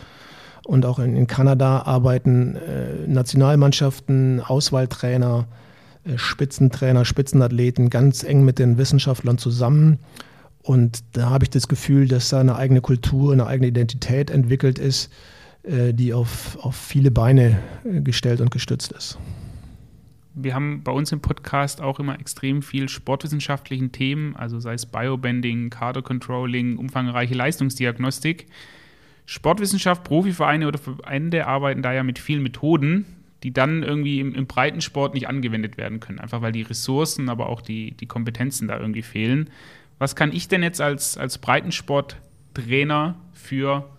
und 0.65 0.85
auch 0.85 0.99
in, 0.99 1.15
in 1.15 1.27
Kanada 1.27 1.83
arbeiten 1.83 2.55
äh, 2.55 3.07
Nationalmannschaften, 3.07 4.41
Auswahltrainer, 4.41 5.47
äh, 6.03 6.17
Spitzentrainer, 6.17 7.05
Spitzenathleten 7.05 7.89
ganz 7.89 8.23
eng 8.23 8.43
mit 8.43 8.59
den 8.59 8.77
Wissenschaftlern 8.77 9.37
zusammen. 9.37 9.99
Und 10.61 11.03
da 11.13 11.29
habe 11.29 11.45
ich 11.45 11.51
das 11.51 11.67
Gefühl, 11.67 12.07
dass 12.07 12.29
da 12.29 12.39
eine 12.39 12.55
eigene 12.55 12.81
Kultur, 12.81 13.31
eine 13.31 13.45
eigene 13.45 13.67
Identität 13.67 14.31
entwickelt 14.31 14.79
ist, 14.79 15.11
äh, 15.63 15.93
die 15.93 16.13
auf, 16.13 16.57
auf 16.59 16.75
viele 16.75 17.11
Beine 17.11 17.59
äh, 17.83 18.01
gestellt 18.01 18.41
und 18.41 18.49
gestützt 18.49 18.91
ist. 18.91 19.19
Wir 20.33 20.53
haben 20.53 20.83
bei 20.83 20.91
uns 20.91 21.11
im 21.11 21.21
Podcast 21.21 21.79
auch 21.79 21.99
immer 21.99 22.19
extrem 22.19 22.61
viel 22.61 22.89
sportwissenschaftlichen 22.89 23.91
Themen, 23.91 24.35
also 24.35 24.59
sei 24.59 24.73
es 24.73 24.85
Biobending, 24.85 25.69
Kader 25.69 26.01
Controlling, 26.01 26.77
umfangreiche 26.77 27.35
Leistungsdiagnostik. 27.35 28.47
Sportwissenschaft, 29.25 30.03
Profivereine 30.03 30.67
oder 30.67 30.77
Verbände 30.77 31.47
arbeiten 31.47 31.81
da 31.81 31.93
ja 31.93 32.03
mit 32.03 32.19
vielen 32.19 32.43
Methoden, 32.43 33.05
die 33.43 33.51
dann 33.51 33.83
irgendwie 33.83 34.19
im, 34.19 34.33
im 34.33 34.47
Breitensport 34.47 35.13
nicht 35.13 35.27
angewendet 35.27 35.77
werden 35.77 35.99
können, 35.99 36.19
einfach 36.19 36.41
weil 36.41 36.51
die 36.51 36.61
Ressourcen, 36.61 37.29
aber 37.29 37.49
auch 37.49 37.61
die, 37.61 37.91
die 37.91 38.07
Kompetenzen 38.07 38.67
da 38.67 38.79
irgendwie 38.79 39.01
fehlen. 39.01 39.49
Was 39.97 40.15
kann 40.15 40.33
ich 40.33 40.47
denn 40.47 40.63
jetzt 40.63 40.81
als, 40.81 41.17
als 41.17 41.37
Breitensporttrainer 41.37 43.15
für, 43.33 43.89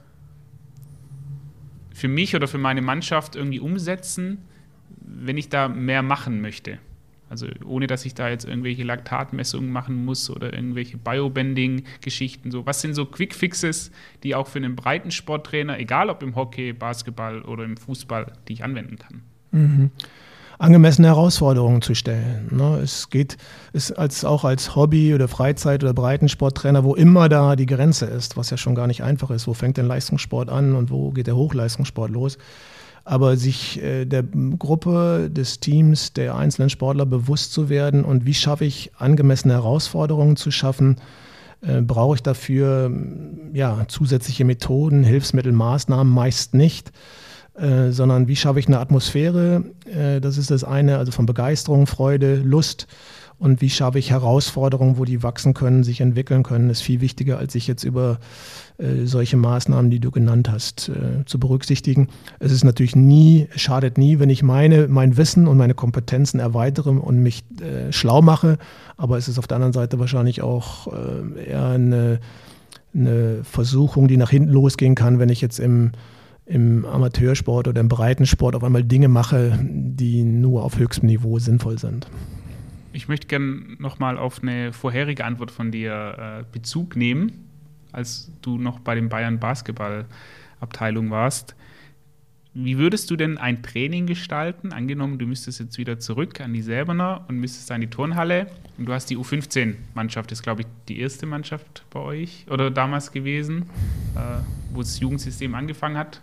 für 1.95 2.09
mich 2.09 2.37
oder 2.37 2.49
für 2.49 2.59
meine 2.59 2.83
Mannschaft 2.83 3.37
irgendwie 3.37 3.61
umsetzen, 3.61 4.39
wenn 5.01 5.39
ich 5.39 5.49
da 5.49 5.68
mehr 5.68 6.03
machen 6.03 6.41
möchte? 6.41 6.79
Also 7.29 7.47
ohne, 7.64 7.87
dass 7.89 8.05
ich 8.05 8.14
da 8.14 8.29
jetzt 8.29 8.45
irgendwelche 8.45 8.85
Laktatmessungen 8.85 9.70
machen 9.70 10.05
muss 10.05 10.31
oder 10.31 10.53
irgendwelche 10.53 10.97
Biobending-Geschichten. 10.97 12.53
So, 12.53 12.66
was 12.66 12.81
sind 12.81 12.95
so 12.95 13.05
Quick-Fixes, 13.05 13.91
die 14.22 14.35
auch 14.35 14.47
für 14.47 14.59
einen 14.59 14.77
breiten 14.77 15.11
Sporttrainer, 15.11 15.79
egal 15.79 16.09
ob 16.09 16.22
im 16.22 16.37
Hockey, 16.37 16.72
Basketball 16.72 17.43
oder 17.43 17.64
im 17.64 17.77
Fußball, 17.77 18.33
die 18.47 18.53
ich 18.53 18.64
anwenden 18.64 18.97
kann? 18.97 19.22
Mhm. 19.51 19.91
Angemessene 20.59 21.09
Herausforderungen 21.09 21.83
zu 21.83 21.95
stellen. 21.95 22.49
Ne? 22.51 22.79
Es 22.83 23.11
geht 23.11 23.37
es 23.74 23.93
als, 23.93 24.24
auch 24.24 24.45
als 24.45 24.74
Hobby- 24.74 25.12
oder 25.12 25.29
Freizeit- 25.29 25.83
oder 25.83 25.93
Breitensporttrainer, 25.93 26.83
wo 26.83 26.95
immer 26.95 27.29
da 27.29 27.57
die 27.57 27.66
Grenze 27.66 28.07
ist, 28.07 28.39
was 28.39 28.49
ja 28.49 28.57
schon 28.57 28.74
gar 28.74 28.87
nicht 28.87 29.03
einfach 29.03 29.31
ist. 29.31 29.47
Wo 29.47 29.53
fängt 29.53 29.77
denn 29.77 29.87
Leistungssport 29.87 30.49
an 30.49 30.74
und 30.74 30.91
wo 30.91 31.11
geht 31.11 31.27
der 31.27 31.37
Hochleistungssport 31.37 32.11
los? 32.11 32.39
Aber 33.07 33.36
sich 33.36 33.80
äh, 33.80 34.04
der 34.04 34.24
Gruppe, 34.24 35.30
des 35.30 35.61
Teams, 35.61 36.12
der 36.12 36.34
einzelnen 36.34 36.70
Sportler 36.70 37.07
bewusst 37.07 37.52
zu 37.52 37.68
werden 37.68 38.04
und 38.04 38.26
wie 38.26 38.34
schaffe 38.34 38.64
ich 38.64 38.90
angemessene 38.98 39.54
Herausforderungen 39.54 40.34
zu 40.34 40.50
schaffen, 40.50 40.96
äh, 41.61 41.82
brauche 41.82 42.16
ich 42.16 42.22
dafür 42.24 42.90
ja, 43.52 43.84
zusätzliche 43.86 44.44
Methoden, 44.44 45.04
Hilfsmittel, 45.04 45.52
Maßnahmen 45.52 46.12
meist 46.12 46.52
nicht. 46.52 46.90
Äh, 47.54 47.90
sondern 47.90 48.28
wie 48.28 48.36
schaffe 48.36 48.59
ich 48.59 48.66
eine 48.66 48.80
Atmosphäre, 48.80 49.64
äh, 49.86 50.20
das 50.20 50.36
ist 50.36 50.50
das 50.50 50.62
eine, 50.62 50.98
also 50.98 51.11
von 51.11 51.24
Begeisterung, 51.24 51.86
Freude, 51.86 52.36
Lust, 52.36 52.86
und 53.39 53.61
wie 53.61 53.68
schaffe 53.68 53.99
ich 53.99 54.11
Herausforderungen, 54.11 54.97
wo 54.97 55.05
die 55.05 55.22
wachsen 55.22 55.53
können, 55.53 55.84
sich 55.84 56.01
entwickeln 56.01 56.43
können, 56.43 56.70
ist 56.70 56.80
viel 56.80 57.01
wichtiger, 57.01 57.39
als 57.39 57.53
sich 57.53 57.66
jetzt 57.66 57.84
über 57.84 58.18
äh, 58.78 59.05
solche 59.05 59.37
Maßnahmen, 59.37 59.91
die 59.91 60.01
du 60.01 60.11
genannt 60.11 60.51
hast, 60.51 60.89
äh, 60.89 61.24
zu 61.26 61.39
berücksichtigen. 61.39 62.09
Es 62.39 62.51
ist 62.51 62.64
natürlich 62.64 62.97
nie, 62.97 63.49
schadet 63.55 63.99
nie, 63.99 64.18
wenn 64.18 64.30
ich 64.30 64.43
meine, 64.43 64.89
mein 64.89 65.16
Wissen 65.16 65.47
und 65.47 65.59
meine 65.59 65.74
Kompetenzen 65.74 66.41
erweitere 66.41 66.91
und 66.91 67.22
mich 67.22 67.45
äh, 67.61 67.93
schlau 67.93 68.22
mache, 68.22 68.57
aber 68.97 69.18
es 69.18 69.28
ist 69.28 69.39
auf 69.39 69.47
der 69.47 69.57
anderen 69.57 69.74
Seite 69.74 69.99
wahrscheinlich 69.99 70.41
auch 70.41 70.89
eher 71.37 71.66
eine, 71.66 72.20
eine 72.95 73.45
Versuchung, 73.45 74.09
die 74.09 74.16
nach 74.16 74.30
hinten 74.30 74.51
losgehen 74.51 74.95
kann, 74.95 75.18
wenn 75.18 75.28
ich 75.28 75.41
jetzt 75.41 75.59
im 75.59 75.93
im 76.47 76.84
Amateursport 76.84 77.66
oder 77.66 77.80
im 77.80 77.89
Breitensport 77.89 78.55
auf 78.55 78.62
einmal 78.62 78.84
Dinge 78.84 79.09
mache, 79.09 79.59
die 79.61 80.22
nur 80.22 80.62
auf 80.62 80.78
höchstem 80.78 81.09
Niveau 81.09 81.41
sinnvoll 81.41 81.78
sind. 81.78 82.07
Ich 82.97 83.09
möchte 83.09 83.26
gerne 83.26 83.76
nochmal 83.78 84.16
auf 84.16 84.42
eine 84.42 84.72
vorherige 84.72 85.26
Antwort 85.26 85.51
von 85.51 85.70
dir 85.70 86.40
äh, 86.40 86.44
Bezug 86.51 86.97
nehmen, 86.97 87.47
als 87.92 88.32
du 88.40 88.57
noch 88.57 88.80
bei 88.80 88.94
den 88.94 89.11
Bayern 89.11 89.38
Basketballabteilung 89.38 91.11
warst. 91.11 91.55
Wie 92.55 92.78
würdest 92.78 93.11
du 93.11 93.16
denn 93.16 93.36
ein 93.36 93.62
Training 93.62 94.07
gestalten? 94.07 94.72
Angenommen, 94.72 95.18
du 95.18 95.26
müsstest 95.26 95.61
jetzt 95.61 95.76
wieder 95.76 95.99
zurück 95.99 96.40
an 96.40 96.55
die 96.55 96.62
Selberner 96.62 97.26
und 97.28 97.36
müsstest 97.36 97.70
in 97.70 97.82
die 97.82 97.90
Turnhalle 97.90 98.47
und 98.78 98.86
du 98.86 98.94
hast 98.94 99.11
die 99.11 99.18
U15-Mannschaft, 99.18 100.32
ist 100.32 100.42
glaube 100.42 100.62
ich 100.62 100.66
die 100.88 100.99
erste 100.99 101.26
Mannschaft 101.26 101.84
bei 101.90 102.01
euch 102.01 102.47
oder 102.49 102.70
damals 102.70 103.12
gewesen, 103.12 103.68
äh, 104.14 104.40
wo 104.72 104.80
das 104.80 104.99
Jugendsystem 105.01 105.55
angefangen 105.55 105.99
hat 105.99 106.22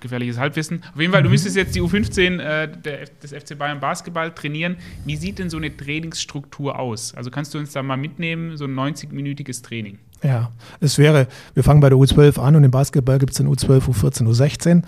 gefährliches 0.00 0.38
Halbwissen. 0.38 0.82
Auf 0.94 1.00
jeden 1.00 1.12
Fall, 1.12 1.22
du 1.22 1.28
mhm. 1.28 1.32
müsstest 1.32 1.56
jetzt 1.56 1.74
die 1.74 1.82
U15 1.82 2.38
äh, 2.38 2.68
der, 2.68 3.06
des 3.22 3.32
FC 3.32 3.58
Bayern 3.58 3.80
Basketball 3.80 4.32
trainieren. 4.32 4.76
Wie 5.04 5.16
sieht 5.16 5.38
denn 5.38 5.50
so 5.50 5.56
eine 5.56 5.76
Trainingsstruktur 5.76 6.78
aus? 6.78 7.14
Also 7.14 7.30
kannst 7.30 7.54
du 7.54 7.58
uns 7.58 7.72
da 7.72 7.82
mal 7.82 7.96
mitnehmen, 7.96 8.56
so 8.56 8.64
ein 8.64 8.74
90-minütiges 8.74 9.62
Training? 9.62 9.98
Ja, 10.22 10.50
es 10.80 10.98
wäre, 10.98 11.28
wir 11.54 11.62
fangen 11.62 11.80
bei 11.80 11.88
der 11.88 11.96
U12 11.96 12.38
an 12.40 12.56
und 12.56 12.64
im 12.64 12.70
Basketball 12.70 13.18
gibt 13.18 13.32
es 13.32 13.38
dann 13.38 13.48
U12, 13.48 13.88
U14, 13.88 14.28
U16. 14.28 14.82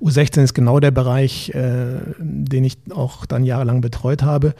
U16 0.00 0.44
ist 0.44 0.54
genau 0.54 0.78
der 0.78 0.92
Bereich, 0.92 1.50
äh, 1.50 1.98
den 2.18 2.62
ich 2.62 2.78
auch 2.90 3.26
dann 3.26 3.44
jahrelang 3.44 3.80
betreut 3.80 4.22
habe. 4.22 4.54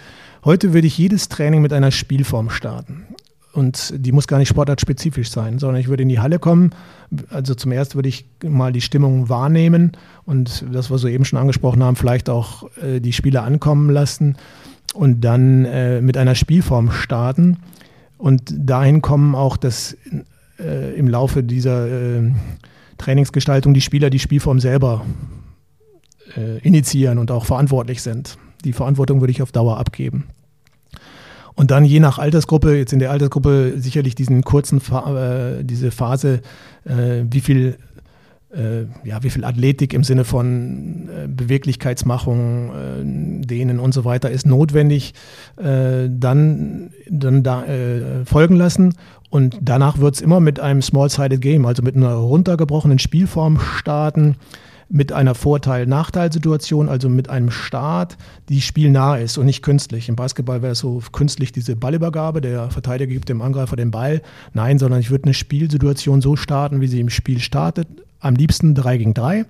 Heute 0.45 0.73
würde 0.73 0.87
ich 0.87 0.99
jedes 0.99 1.29
Training 1.29 1.63
mit 1.63 1.73
einer 1.73 1.93
Spielform 1.93 2.51
starten. 2.51 3.05
Und 3.57 3.95
die 3.97 4.13
muss 4.13 4.27
gar 4.27 4.37
nicht 4.37 4.49
sportartspezifisch 4.49 5.31
sein, 5.31 5.59
sondern 5.59 5.81
ich 5.81 5.89
würde 5.89 6.03
in 6.03 6.11
die 6.11 6.21
Halle 6.21 6.39
kommen. 6.39 6.75
Also 7.31 7.55
zum 7.55 7.73
ersten 7.73 7.95
würde 7.95 8.11
ich 8.11 8.27
mal 8.45 8.71
die 8.71 8.83
Stimmung 8.83 9.31
wahrnehmen 9.31 9.93
und 10.27 10.63
das, 10.71 10.91
was 10.91 11.05
wir 11.05 11.11
eben 11.11 11.25
schon 11.25 11.39
angesprochen 11.39 11.83
haben, 11.83 11.97
vielleicht 11.97 12.29
auch 12.29 12.65
äh, 12.83 13.01
die 13.01 13.15
Spieler 13.15 13.45
ankommen 13.45 13.89
lassen 13.89 14.37
und 14.93 15.23
dann 15.23 15.65
äh, 15.65 16.03
mit 16.03 16.19
einer 16.19 16.35
Spielform 16.35 16.91
starten. 16.91 17.57
Und 18.19 18.53
dahin 18.55 19.01
kommen 19.01 19.35
auch, 19.35 19.57
dass 19.57 19.97
äh, 20.59 20.95
im 20.95 21.09
Laufe 21.09 21.43
dieser 21.43 21.87
äh, 22.19 22.31
Trainingsgestaltung 22.99 23.73
die 23.73 23.81
Spieler 23.81 24.11
die 24.11 24.19
Spielform 24.19 24.61
selber 24.61 25.07
äh, 26.37 26.59
initiieren 26.59 27.17
und 27.17 27.31
auch 27.31 27.47
verantwortlich 27.47 28.03
sind. 28.03 28.37
Die 28.67 28.75
Verantwortung 28.75 29.21
würde 29.21 29.31
ich 29.31 29.41
auf 29.41 29.51
Dauer 29.51 29.79
abgeben. 29.79 30.25
Und 31.57 31.71
dann 31.71 31.85
je 31.85 32.01
nach 32.01 32.19
Altersgruppe, 32.19 32.77
jetzt 32.77 32.93
in 32.93 32.99
der 32.99 33.11
Altersgruppe 33.11 33.75
sicherlich 33.77 34.15
diesen 34.15 34.43
kurzen, 34.43 34.79
äh, 34.79 35.65
diese 35.65 35.91
Phase, 35.91 36.43
äh, 36.85 37.25
wie 37.29 37.41
viel 37.41 37.79
äh, 38.55 38.85
ja, 39.05 39.23
wie 39.23 39.31
viel 39.31 39.45
Athletik 39.45 39.93
im 39.93 40.05
Sinne 40.05 40.25
von 40.25 41.09
äh, 41.09 41.29
Beweglichkeitsmachung, 41.29 42.71
äh, 42.71 43.47
Dehnen 43.47 43.81
und 43.81 43.93
so 43.93 44.05
weiter 44.05 44.31
ist 44.31 44.47
notwendig, 44.47 45.15
dann, 45.57 46.91
dann 47.09 47.43
da 47.43 47.65
äh, 47.65 48.25
folgen 48.25 48.57
lassen. 48.57 48.95
Und 49.31 49.59
danach 49.61 49.99
wird 49.99 50.15
es 50.15 50.21
immer 50.21 50.41
mit 50.41 50.61
einem 50.61 50.83
Small-Sided 50.83 51.41
Game, 51.41 51.67
also 51.67 51.83
mit 51.83 51.97
einer 51.97 52.15
runtergebrochenen 52.15 52.99
Spielform 52.99 53.59
starten 53.59 54.37
mit 54.89 55.13
einer 55.13 55.35
Vorteil-Nachteil-Situation, 55.35 56.89
also 56.89 57.09
mit 57.09 57.29
einem 57.29 57.51
Start, 57.51 58.17
die 58.49 58.61
spielnah 58.61 59.17
ist 59.17 59.37
und 59.37 59.47
nicht 59.47 59.63
künstlich. 59.63 60.09
Im 60.09 60.17
Basketball 60.17 60.63
wäre 60.63 60.73
es 60.73 60.79
so 60.79 61.03
künstlich 61.13 61.53
diese 61.53 61.75
Ballübergabe, 61.77 62.41
der 62.41 62.71
Verteidiger 62.71 63.13
gibt 63.13 63.29
dem 63.29 63.43
Angreifer 63.43 63.77
den 63.77 63.91
Ball. 63.91 64.23
Nein, 64.53 64.79
sondern 64.79 65.01
ich 65.01 65.11
würde 65.11 65.25
eine 65.25 65.35
Spielsituation 65.35 66.23
so 66.23 66.37
starten, 66.37 66.81
wie 66.81 66.87
sie 66.87 67.01
im 67.01 67.11
Spiel 67.11 67.41
startet, 67.41 67.89
am 68.21 68.35
liebsten 68.35 68.75
3 68.75 68.99
gegen 68.99 69.15
3 69.15 69.45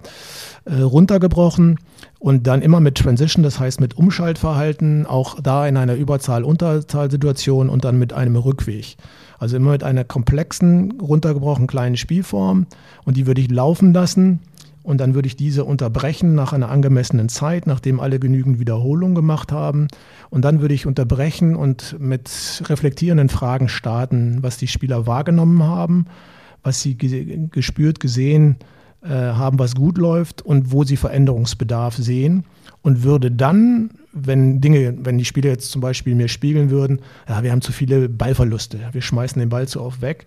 äh, 0.65 0.75
runtergebrochen 0.81 1.79
und 2.19 2.47
dann 2.47 2.63
immer 2.63 2.81
mit 2.81 2.97
Transition, 2.97 3.43
das 3.43 3.61
heißt 3.61 3.81
mit 3.81 3.97
Umschaltverhalten, 3.97 5.07
auch 5.07 5.41
da 5.41 5.67
in 5.67 5.77
einer 5.77 5.95
Überzahl-Unterzahlsituation 5.95 7.69
und 7.69 7.85
dann 7.85 7.99
mit 7.99 8.13
einem 8.13 8.37
Rückweg. 8.37 8.97
Also 9.39 9.57
immer 9.57 9.73
mit 9.73 9.85
einer 9.85 10.05
komplexen, 10.05 10.99
runtergebrochenen 11.01 11.69
kleinen 11.69 11.99
Spielform 11.99 12.67
und 13.05 13.17
die 13.19 13.27
würde 13.27 13.43
ich 13.43 13.51
laufen 13.51 13.93
lassen 13.93 14.41
und 14.87 14.99
dann 14.99 15.17
würde 15.17 15.27
ich 15.27 15.35
diese 15.35 15.65
unterbrechen 15.65 16.37
nach 16.37 16.53
einer 16.53 16.71
angemessenen 16.71 17.29
Zeit, 17.29 17.67
nachdem 17.67 17.99
alle 17.99 18.21
genügend 18.21 18.61
Wiederholungen 18.61 19.17
gemacht 19.17 19.51
haben 19.51 19.89
und 20.31 20.45
dann 20.45 20.61
würde 20.61 20.75
ich 20.75 20.87
unterbrechen 20.87 21.57
und 21.57 21.97
mit 21.99 22.63
reflektierenden 22.69 23.29
Fragen 23.29 23.69
starten, 23.69 24.45
was 24.45 24.59
die 24.59 24.69
Spieler 24.69 25.09
wahrgenommen 25.09 25.65
haben, 25.65 26.07
was 26.63 26.83
sie 26.83 26.97
gespürt, 26.97 27.99
gesehen 27.99 28.59
äh, 29.03 29.09
haben, 29.09 29.59
was 29.59 29.75
gut 29.75 29.99
läuft 29.99 30.43
und 30.43 30.71
wo 30.71 30.85
sie 30.85 30.97
Veränderungsbedarf 30.97 31.97
sehen 31.97 32.45
und 32.83 33.03
würde 33.03 33.33
dann 33.33 33.91
wenn 34.19 34.61
Dinge, 34.61 34.95
wenn 35.01 35.19
die 35.19 35.27
Spieler 35.27 35.51
jetzt 35.51 35.71
zum 35.73 35.83
Beispiel 35.83 36.15
mir 36.15 36.29
spiegeln 36.29 36.71
würden, 36.71 37.01
ja, 37.29 37.43
wir 37.43 37.53
haben 37.53 37.61
zu 37.61 37.71
viele 37.71 38.09
Ballverluste, 38.09 38.79
wir 38.93 39.03
schmeißen 39.03 39.39
den 39.39 39.51
Ball 39.51 39.69
zu 39.69 39.83
oft 39.83 40.01
weg. 40.01 40.25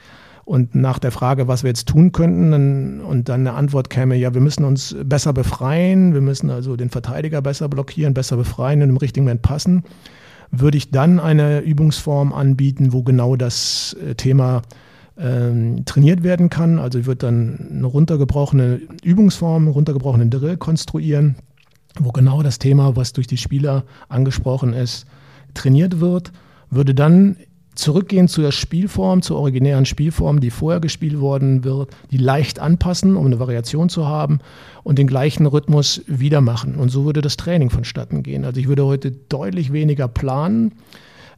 Und 0.50 0.74
nach 0.74 0.98
der 0.98 1.12
Frage, 1.12 1.48
was 1.48 1.62
wir 1.62 1.68
jetzt 1.68 1.88
tun 1.88 2.12
könnten, 2.12 3.02
und 3.02 3.30
dann 3.30 3.42
eine 3.42 3.54
Antwort 3.54 3.92
käme, 3.92 4.16
ja, 4.16 4.34
wir 4.34 4.42
müssen 4.42 4.64
uns 4.64 4.96
besser 5.06 5.32
befreien, 5.32 6.16
wir 6.16 6.22
müssen 6.22 6.50
also 6.50 6.76
den 6.76 6.90
Verteidiger 6.90 7.44
besser 7.44 7.70
blockieren, 7.70 8.16
besser 8.16 8.36
befreien 8.36 8.82
und 8.82 8.90
im 8.90 8.98
richtigen 8.98 9.28
Moment 9.28 9.44
passen, 9.44 9.84
würde 10.50 10.80
ich 10.80 10.90
dann 10.90 11.20
eine 11.20 11.60
Übungsform 11.60 12.34
anbieten, 12.34 12.94
wo 12.94 13.04
genau 13.04 13.36
das 13.36 13.96
äh, 14.04 14.16
Thema 14.16 14.64
ähm, 15.20 15.86
trainiert 15.86 16.24
werden 16.24 16.50
kann. 16.50 16.80
Also 16.80 16.98
ich 16.98 17.06
würde 17.06 17.28
dann 17.28 17.68
eine 17.72 17.86
runtergebrochene 17.86 18.82
Übungsform, 19.04 19.66
einen 19.66 19.74
runtergebrochenen 19.74 20.32
Drill 20.32 20.58
konstruieren, 20.58 21.36
wo 22.00 22.12
genau 22.12 22.42
das 22.42 22.58
Thema, 22.58 22.96
was 22.96 23.14
durch 23.14 23.28
die 23.28 23.38
Spieler 23.38 23.84
angesprochen 24.08 24.74
ist, 24.74 25.06
trainiert 25.54 26.00
wird, 26.00 26.32
würde 26.72 26.96
dann 26.96 27.36
zurückgehen 27.80 28.28
zu 28.28 28.42
der 28.42 28.52
Spielform, 28.52 29.22
zur 29.22 29.38
originären 29.38 29.86
Spielform, 29.86 30.40
die 30.40 30.52
vorher 30.52 30.80
gespielt 30.80 31.20
worden 31.20 31.64
wird, 31.64 31.90
die 32.12 32.18
leicht 32.18 32.60
anpassen, 32.60 33.16
um 33.16 33.26
eine 33.26 33.40
Variation 33.40 33.90
zu 33.90 34.08
haben 34.08 34.40
und 34.84 35.00
den 35.00 35.08
gleichen 35.08 35.46
Rhythmus 35.46 36.02
wieder 36.08 36.42
machen. 36.42 36.76
Und 36.76 36.90
so 36.90 37.06
würde 37.06 37.22
das 37.22 37.38
Training 37.38 37.70
vonstatten 37.70 38.24
gehen. 38.24 38.46
Also 38.46 38.60
ich 38.60 38.68
würde 38.68 38.86
heute 38.86 39.12
deutlich 39.12 39.72
weniger 39.72 40.08
planen, 40.08 40.74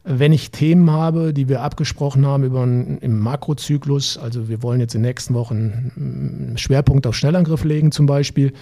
wenn 0.04 0.32
ich 0.32 0.50
Themen 0.50 0.90
habe, 0.90 1.32
die 1.32 1.48
wir 1.48 1.62
abgesprochen 1.62 2.26
haben 2.26 2.42
über 2.42 2.62
einen, 2.62 2.98
im 2.98 3.20
Makrozyklus. 3.20 4.18
Also 4.18 4.48
wir 4.48 4.62
wollen 4.62 4.80
jetzt 4.80 4.94
in 4.94 5.02
den 5.02 5.08
nächsten 5.08 5.34
Wochen 5.34 5.92
einen 5.96 6.58
Schwerpunkt 6.58 7.06
auf 7.06 7.14
Schnellangriff 7.14 7.64
legen 7.64 7.92
zum 7.92 8.06
Beispiel 8.06 8.52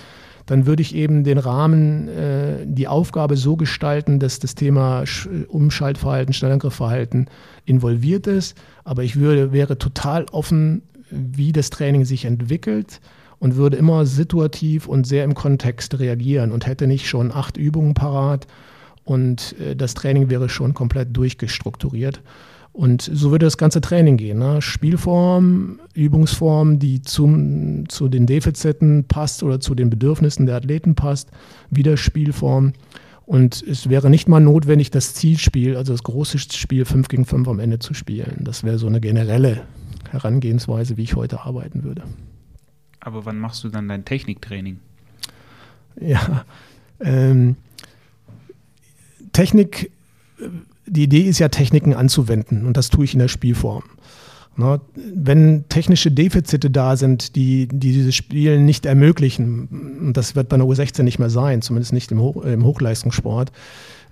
dann 0.47 0.67
würde 0.67 0.83
ich 0.83 0.95
eben 0.95 1.25
den 1.25 1.39
Rahmen, 1.39 2.09
äh, 2.09 2.65
die 2.65 2.89
Aufgabe 2.89 3.37
so 3.37 3.57
gestalten, 3.57 4.19
dass 4.19 4.39
das 4.39 4.55
Thema 4.55 5.05
Umschaltverhalten, 5.49 6.35
Schnellangriffverhalten 6.35 7.29
involviert 7.65 8.27
ist. 8.27 8.57
Aber 8.85 9.03
ich 9.03 9.17
würde, 9.17 9.53
wäre 9.53 9.79
total 9.79 10.27
offen, 10.33 10.83
wie 11.11 11.53
das 11.53 11.71
Training 11.71 12.05
sich 12.05 12.25
entwickelt 12.25 13.01
und 13.39 13.57
würde 13.57 13.77
immer 13.77 14.07
situativ 14.07 14.87
und 14.87 15.07
sehr 15.07 15.25
im 15.25 15.35
Kontext 15.35 15.99
reagieren 15.99 16.53
und 16.53 16.67
hätte 16.67 16.87
nicht 16.87 17.09
schon 17.09 17.33
acht 17.33 17.57
Übungen 17.57 17.95
parat 17.95 18.47
und 19.05 19.57
äh, 19.59 19.75
das 19.75 19.95
Training 19.95 20.31
wäre 20.31 20.49
schon 20.49 20.75
komplett 20.75 21.17
durchgestrukturiert. 21.17 22.21
Und 22.73 23.03
so 23.03 23.31
würde 23.31 23.47
das 23.47 23.59
ganze 23.59 23.81
Training 23.81 24.17
gehen. 24.17 24.39
Ne? 24.39 24.63
Spielform, 24.63 25.81
Übungsform, 25.95 26.79
die 26.79 27.03
zum, 27.03 27.89
zu 27.89 28.09
den 28.09 28.27
Defiziten 28.27 29.05
passt 29.05 29.43
oder 29.43 29.61
zu 29.61 29.75
den 29.75 29.91
Bedürfnissen 29.91 30.47
der 30.47 30.57
Athleten 30.57 30.95
passt, 30.95 31.31
wieder 31.69 31.97
Spielform. 31.97 32.73
Und 33.27 33.63
es 33.63 33.89
wäre 33.89 34.09
nicht 34.09 34.29
mal 34.29 34.41
notwendig, 34.41 34.91
das 34.91 35.15
Zielspiel, 35.15 35.77
also 35.77 35.93
das 35.93 36.03
große 36.03 36.39
Spiel 36.39 36.85
5 36.85 37.09
gegen 37.09 37.25
5 37.25 37.49
am 37.49 37.61
Ende 37.61 37.79
zu 37.79 37.95
spielen. 37.95 38.39
Das 38.41 38.65
wäre 38.65 38.79
so 38.79 38.87
eine 38.87 39.01
generelle 39.01 39.63
Herangehensweise, 40.11 40.97
wie 40.97 41.03
ich 41.03 41.17
heute 41.17 41.43
arbeiten 41.43 41.85
würde. 41.85 42.03
Aber 43.01 43.25
wann 43.25 43.39
machst 43.39 43.65
du 43.65 43.69
dann 43.69 43.89
dein 43.89 44.05
Techniktraining? 44.05 44.79
Ja, 46.01 46.45
ähm, 47.01 47.57
Technik 49.33 49.91
die 50.91 51.05
Idee 51.05 51.23
ist 51.23 51.39
ja, 51.39 51.49
Techniken 51.49 51.95
anzuwenden 51.95 52.67
und 52.67 52.77
das 52.77 52.91
tue 52.91 53.05
ich 53.05 53.15
in 53.15 53.21
der 53.21 53.29
Spielform. 53.29 53.85
Na, 54.57 54.81
wenn 55.15 55.65
technische 55.69 56.11
Defizite 56.11 56.71
da 56.71 56.97
sind, 56.97 57.37
die, 57.37 57.69
die 57.69 57.93
dieses 57.93 58.15
Spiel 58.15 58.61
nicht 58.61 58.85
ermöglichen, 58.85 59.99
und 60.01 60.17
das 60.17 60.35
wird 60.35 60.49
bei 60.49 60.55
einer 60.55 60.65
U16 60.65 61.05
nicht 61.05 61.19
mehr 61.19 61.31
sein, 61.31 61.63
zumindest 61.63 61.93
nicht 61.93 62.11
im, 62.11 62.21
Hoch, 62.21 62.43
im 62.43 62.65
Hochleistungssport, 62.65 63.53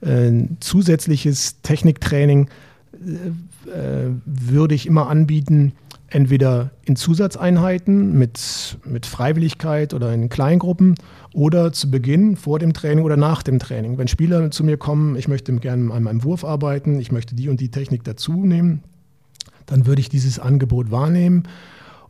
äh, 0.01 0.31
zusätzliches 0.61 1.61
Techniktraining 1.63 2.49
äh, 3.67 4.11
würde 4.25 4.75
ich 4.75 4.87
immer 4.87 5.09
anbieten, 5.09 5.73
entweder 6.11 6.71
in 6.85 6.97
Zusatzeinheiten 6.97 8.19
mit, 8.19 8.79
mit 8.85 9.07
Freiwilligkeit 9.07 9.93
oder 9.93 10.13
in 10.13 10.29
Kleingruppen 10.29 10.95
oder 11.35 11.73
zu 11.73 11.91
Beginn, 11.91 12.37
vor 12.37 12.59
dem 12.59 12.73
Training 12.73 13.05
oder 13.05 13.17
nach 13.17 13.43
dem 13.43 13.59
Training. 13.59 13.99
Wenn 13.99 14.09
Spieler 14.09 14.51
zu 14.51 14.65
mir 14.65 14.79
kommen, 14.79 15.17
ich 15.17 15.29
möchte 15.29 15.55
gerne 15.57 15.93
an 15.93 16.03
meinem 16.03 16.25
Wurf 16.25 16.45
arbeiten, 16.45 16.99
ich 16.99 17.13
möchte 17.13 17.35
die 17.35 17.49
und 17.49 17.61
die 17.61 17.71
Technik 17.71 18.05
dazu 18.05 18.45
nehmen, 18.45 18.83
dann 19.67 19.87
würde 19.87 20.01
ich 20.01 20.09
dieses 20.09 20.39
Angebot 20.39 20.91
wahrnehmen. 20.91 21.43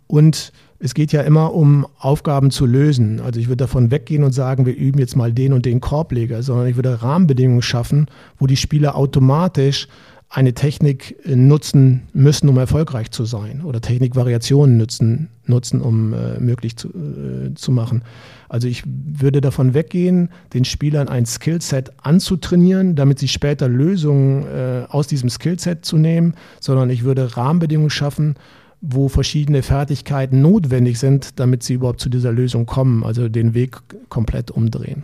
Und 0.07 0.53
es 0.79 0.95
geht 0.95 1.13
ja 1.13 1.23
immer 1.23 1.53
um 1.53 1.87
Aufgaben 1.99 2.51
zu 2.51 2.67
lösen. 2.67 3.21
Also 3.21 3.41
ich 3.41 3.49
würde 3.49 3.65
davon 3.65 3.91
weggehen 3.91 4.23
und 4.23 4.33
sagen, 4.33 4.65
wir 4.65 4.77
üben 4.77 5.01
jetzt 5.01 5.17
mal 5.17 5.33
den 5.33 5.53
und 5.53 5.67
den 5.67 5.81
Korbleger, 5.81 6.43
sondern 6.43 6.69
ich 6.69 6.77
würde 6.77 7.03
Rahmenbedingungen 7.03 7.63
schaffen, 7.63 8.07
wo 8.39 8.47
die 8.47 8.57
Spieler 8.57 8.95
automatisch 8.95 9.89
eine 10.31 10.53
Technik 10.53 11.17
nutzen 11.25 12.03
müssen, 12.13 12.49
um 12.49 12.59
erfolgreich 12.59 13.11
zu 13.11 13.25
sein 13.25 13.63
oder 13.63 13.81
Technikvariationen 13.81 14.77
nutzen, 14.77 15.29
nutzen 15.47 15.81
um 15.81 16.13
äh, 16.13 16.39
möglich 16.39 16.77
zu, 16.77 16.89
äh, 16.89 17.55
zu 17.55 17.73
machen. 17.73 18.03
Also 18.49 18.69
ich 18.69 18.83
würde 18.87 19.41
davon 19.41 19.73
weggehen, 19.73 20.29
den 20.53 20.67
Spielern 20.67 21.09
ein 21.09 21.25
Skillset 21.25 21.93
anzutrainieren, 22.03 22.95
damit 22.95 23.19
sie 23.19 23.29
später 23.29 23.69
Lösungen 23.69 24.45
äh, 24.45 24.85
aus 24.91 25.07
diesem 25.07 25.31
Skillset 25.31 25.87
zu 25.87 25.97
nehmen, 25.97 26.35
sondern 26.61 26.91
ich 26.91 27.05
würde 27.05 27.37
Rahmenbedingungen 27.37 27.91
schaffen, 27.91 28.35
wo 28.83 29.09
verschiedene 29.09 29.63
Fertigkeiten 29.63 30.43
notwendig 30.43 30.99
sind, 30.99 31.41
damit 31.41 31.63
sie 31.63 31.75
überhaupt 31.75 32.01
zu 32.01 32.11
dieser 32.11 32.33
Lösung 32.33 32.67
kommen, 32.67 33.03
also 33.03 33.31
den 33.31 33.55
Weg 33.55 33.79
komplett 34.11 34.51
umdrehen 34.51 35.03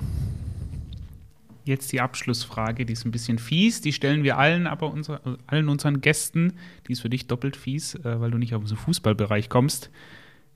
jetzt 1.65 1.93
die 1.93 2.01
Abschlussfrage, 2.01 2.85
die 2.85 2.93
ist 2.93 3.05
ein 3.05 3.11
bisschen 3.11 3.39
fies, 3.39 3.81
die 3.81 3.93
stellen 3.93 4.23
wir 4.23 4.39
allen, 4.39 4.67
aber 4.67 4.93
unser, 4.93 5.21
allen 5.47 5.69
unseren 5.69 6.01
Gästen. 6.01 6.55
Die 6.87 6.93
ist 6.93 7.01
für 7.01 7.09
dich 7.09 7.27
doppelt 7.27 7.57
fies, 7.57 7.95
äh, 7.97 8.21
weil 8.21 8.31
du 8.31 8.39
nicht 8.39 8.55
aus 8.55 8.69
dem 8.69 8.79
Fußballbereich 8.79 9.49
kommst. 9.49 9.91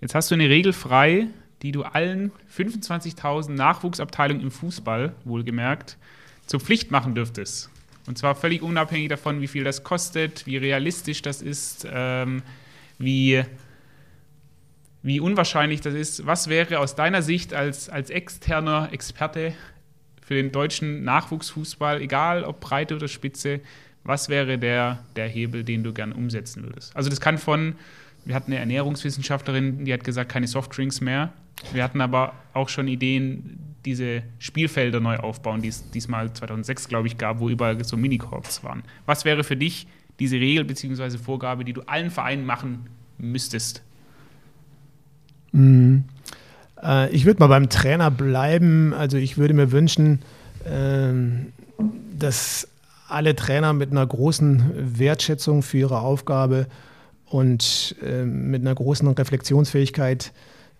Jetzt 0.00 0.14
hast 0.14 0.30
du 0.30 0.34
eine 0.34 0.48
Regel 0.48 0.72
frei, 0.72 1.28
die 1.62 1.72
du 1.72 1.82
allen 1.82 2.30
25.000 2.56 3.50
Nachwuchsabteilungen 3.50 4.42
im 4.42 4.50
Fußball, 4.50 5.14
wohlgemerkt, 5.24 5.96
zur 6.46 6.60
Pflicht 6.60 6.90
machen 6.90 7.14
dürftest. 7.14 7.70
Und 8.06 8.16
zwar 8.16 8.34
völlig 8.34 8.62
unabhängig 8.62 9.08
davon, 9.08 9.40
wie 9.40 9.48
viel 9.48 9.64
das 9.64 9.82
kostet, 9.82 10.46
wie 10.46 10.56
realistisch 10.56 11.20
das 11.20 11.42
ist, 11.42 11.86
ähm, 11.90 12.42
wie, 12.98 13.42
wie 15.02 15.20
unwahrscheinlich 15.20 15.80
das 15.80 15.94
ist. 15.94 16.24
Was 16.24 16.48
wäre 16.48 16.78
aus 16.78 16.94
deiner 16.94 17.22
Sicht 17.22 17.52
als, 17.52 17.88
als 17.88 18.10
externer 18.10 18.88
Experte 18.92 19.52
für 20.28 20.34
den 20.34 20.52
deutschen 20.52 21.04
Nachwuchsfußball, 21.04 22.02
egal 22.02 22.44
ob 22.44 22.60
Breite 22.60 22.94
oder 22.94 23.08
Spitze, 23.08 23.60
was 24.04 24.28
wäre 24.28 24.58
der, 24.58 25.02
der 25.16 25.26
Hebel, 25.26 25.64
den 25.64 25.82
du 25.82 25.94
gern 25.94 26.12
umsetzen 26.12 26.64
würdest? 26.64 26.94
Also 26.94 27.08
das 27.08 27.18
kann 27.18 27.38
von, 27.38 27.76
wir 28.26 28.34
hatten 28.34 28.52
eine 28.52 28.60
Ernährungswissenschaftlerin, 28.60 29.86
die 29.86 29.92
hat 29.94 30.04
gesagt, 30.04 30.30
keine 30.30 30.46
Softdrinks 30.46 31.00
mehr. 31.00 31.32
Wir 31.72 31.82
hatten 31.82 32.02
aber 32.02 32.34
auch 32.52 32.68
schon 32.68 32.88
Ideen, 32.88 33.58
diese 33.86 34.22
Spielfelder 34.38 35.00
neu 35.00 35.16
aufbauen, 35.16 35.62
die 35.62 35.68
es 35.68 35.90
diesmal 35.92 36.30
2006, 36.30 36.88
glaube 36.88 37.08
ich, 37.08 37.16
gab, 37.16 37.40
wo 37.40 37.48
überall 37.48 37.82
so 37.82 37.96
Minicorps 37.96 38.62
waren. 38.62 38.82
Was 39.06 39.24
wäre 39.24 39.44
für 39.44 39.56
dich 39.56 39.86
diese 40.20 40.36
Regel 40.36 40.66
bzw. 40.66 41.16
Vorgabe, 41.16 41.64
die 41.64 41.72
du 41.72 41.80
allen 41.86 42.10
Vereinen 42.10 42.44
machen 42.44 42.84
müsstest? 43.16 43.82
Mhm. 45.52 46.04
Äh, 46.82 47.10
ich 47.10 47.24
würde 47.24 47.40
mal 47.40 47.48
beim 47.48 47.68
Trainer 47.68 48.10
bleiben. 48.10 48.94
Also 48.94 49.16
ich 49.16 49.38
würde 49.38 49.54
mir 49.54 49.72
wünschen, 49.72 50.22
äh, 50.64 51.12
dass 52.18 52.68
alle 53.08 53.34
Trainer 53.34 53.72
mit 53.72 53.90
einer 53.90 54.06
großen 54.06 54.98
Wertschätzung 54.98 55.62
für 55.62 55.78
ihre 55.78 56.00
Aufgabe 56.00 56.66
und 57.24 57.96
äh, 58.02 58.24
mit 58.24 58.62
einer 58.62 58.74
großen 58.74 59.08
Reflexionsfähigkeit 59.08 60.32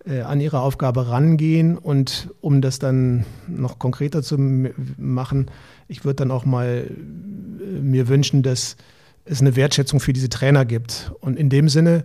äh, 0.04 0.20
an 0.20 0.40
ihre 0.40 0.60
Aufgabe 0.60 1.08
rangehen. 1.08 1.76
Und 1.76 2.30
um 2.40 2.60
das 2.60 2.78
dann 2.78 3.24
noch 3.46 3.78
konkreter 3.78 4.22
zu 4.22 4.36
machen, 4.38 5.50
ich 5.88 6.04
würde 6.04 6.16
dann 6.16 6.30
auch 6.30 6.44
mal 6.44 6.86
äh, 6.88 7.80
mir 7.80 8.08
wünschen, 8.08 8.42
dass 8.42 8.76
es 9.24 9.40
eine 9.40 9.56
Wertschätzung 9.56 10.00
für 10.00 10.12
diese 10.12 10.28
Trainer 10.28 10.64
gibt. 10.64 11.12
Und 11.20 11.38
in 11.38 11.50
dem 11.50 11.68
Sinne, 11.68 12.04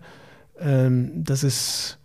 ähm, 0.60 1.24
dass 1.24 1.44
es 1.44 1.98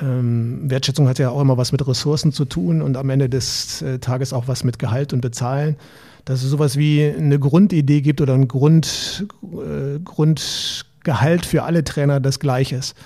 ähm, 0.00 0.70
Wertschätzung 0.70 1.08
hat 1.08 1.18
ja 1.18 1.30
auch 1.30 1.40
immer 1.40 1.56
was 1.56 1.72
mit 1.72 1.86
Ressourcen 1.86 2.32
zu 2.32 2.44
tun 2.44 2.82
und 2.82 2.96
am 2.96 3.10
Ende 3.10 3.28
des 3.28 3.82
äh, 3.82 3.98
Tages 3.98 4.32
auch 4.32 4.48
was 4.48 4.64
mit 4.64 4.78
Gehalt 4.78 5.12
und 5.12 5.20
Bezahlen. 5.20 5.76
Dass 6.24 6.42
es 6.42 6.50
sowas 6.50 6.76
wie 6.76 7.04
eine 7.04 7.38
Grundidee 7.38 8.00
gibt 8.00 8.20
oder 8.20 8.34
ein 8.34 8.48
Grund, 8.48 9.26
äh, 9.42 9.98
Grundgehalt 10.02 11.44
für 11.44 11.64
alle 11.64 11.84
Trainer 11.84 12.18
das 12.18 12.40
gleiche 12.40 12.76
ist. 12.76 12.96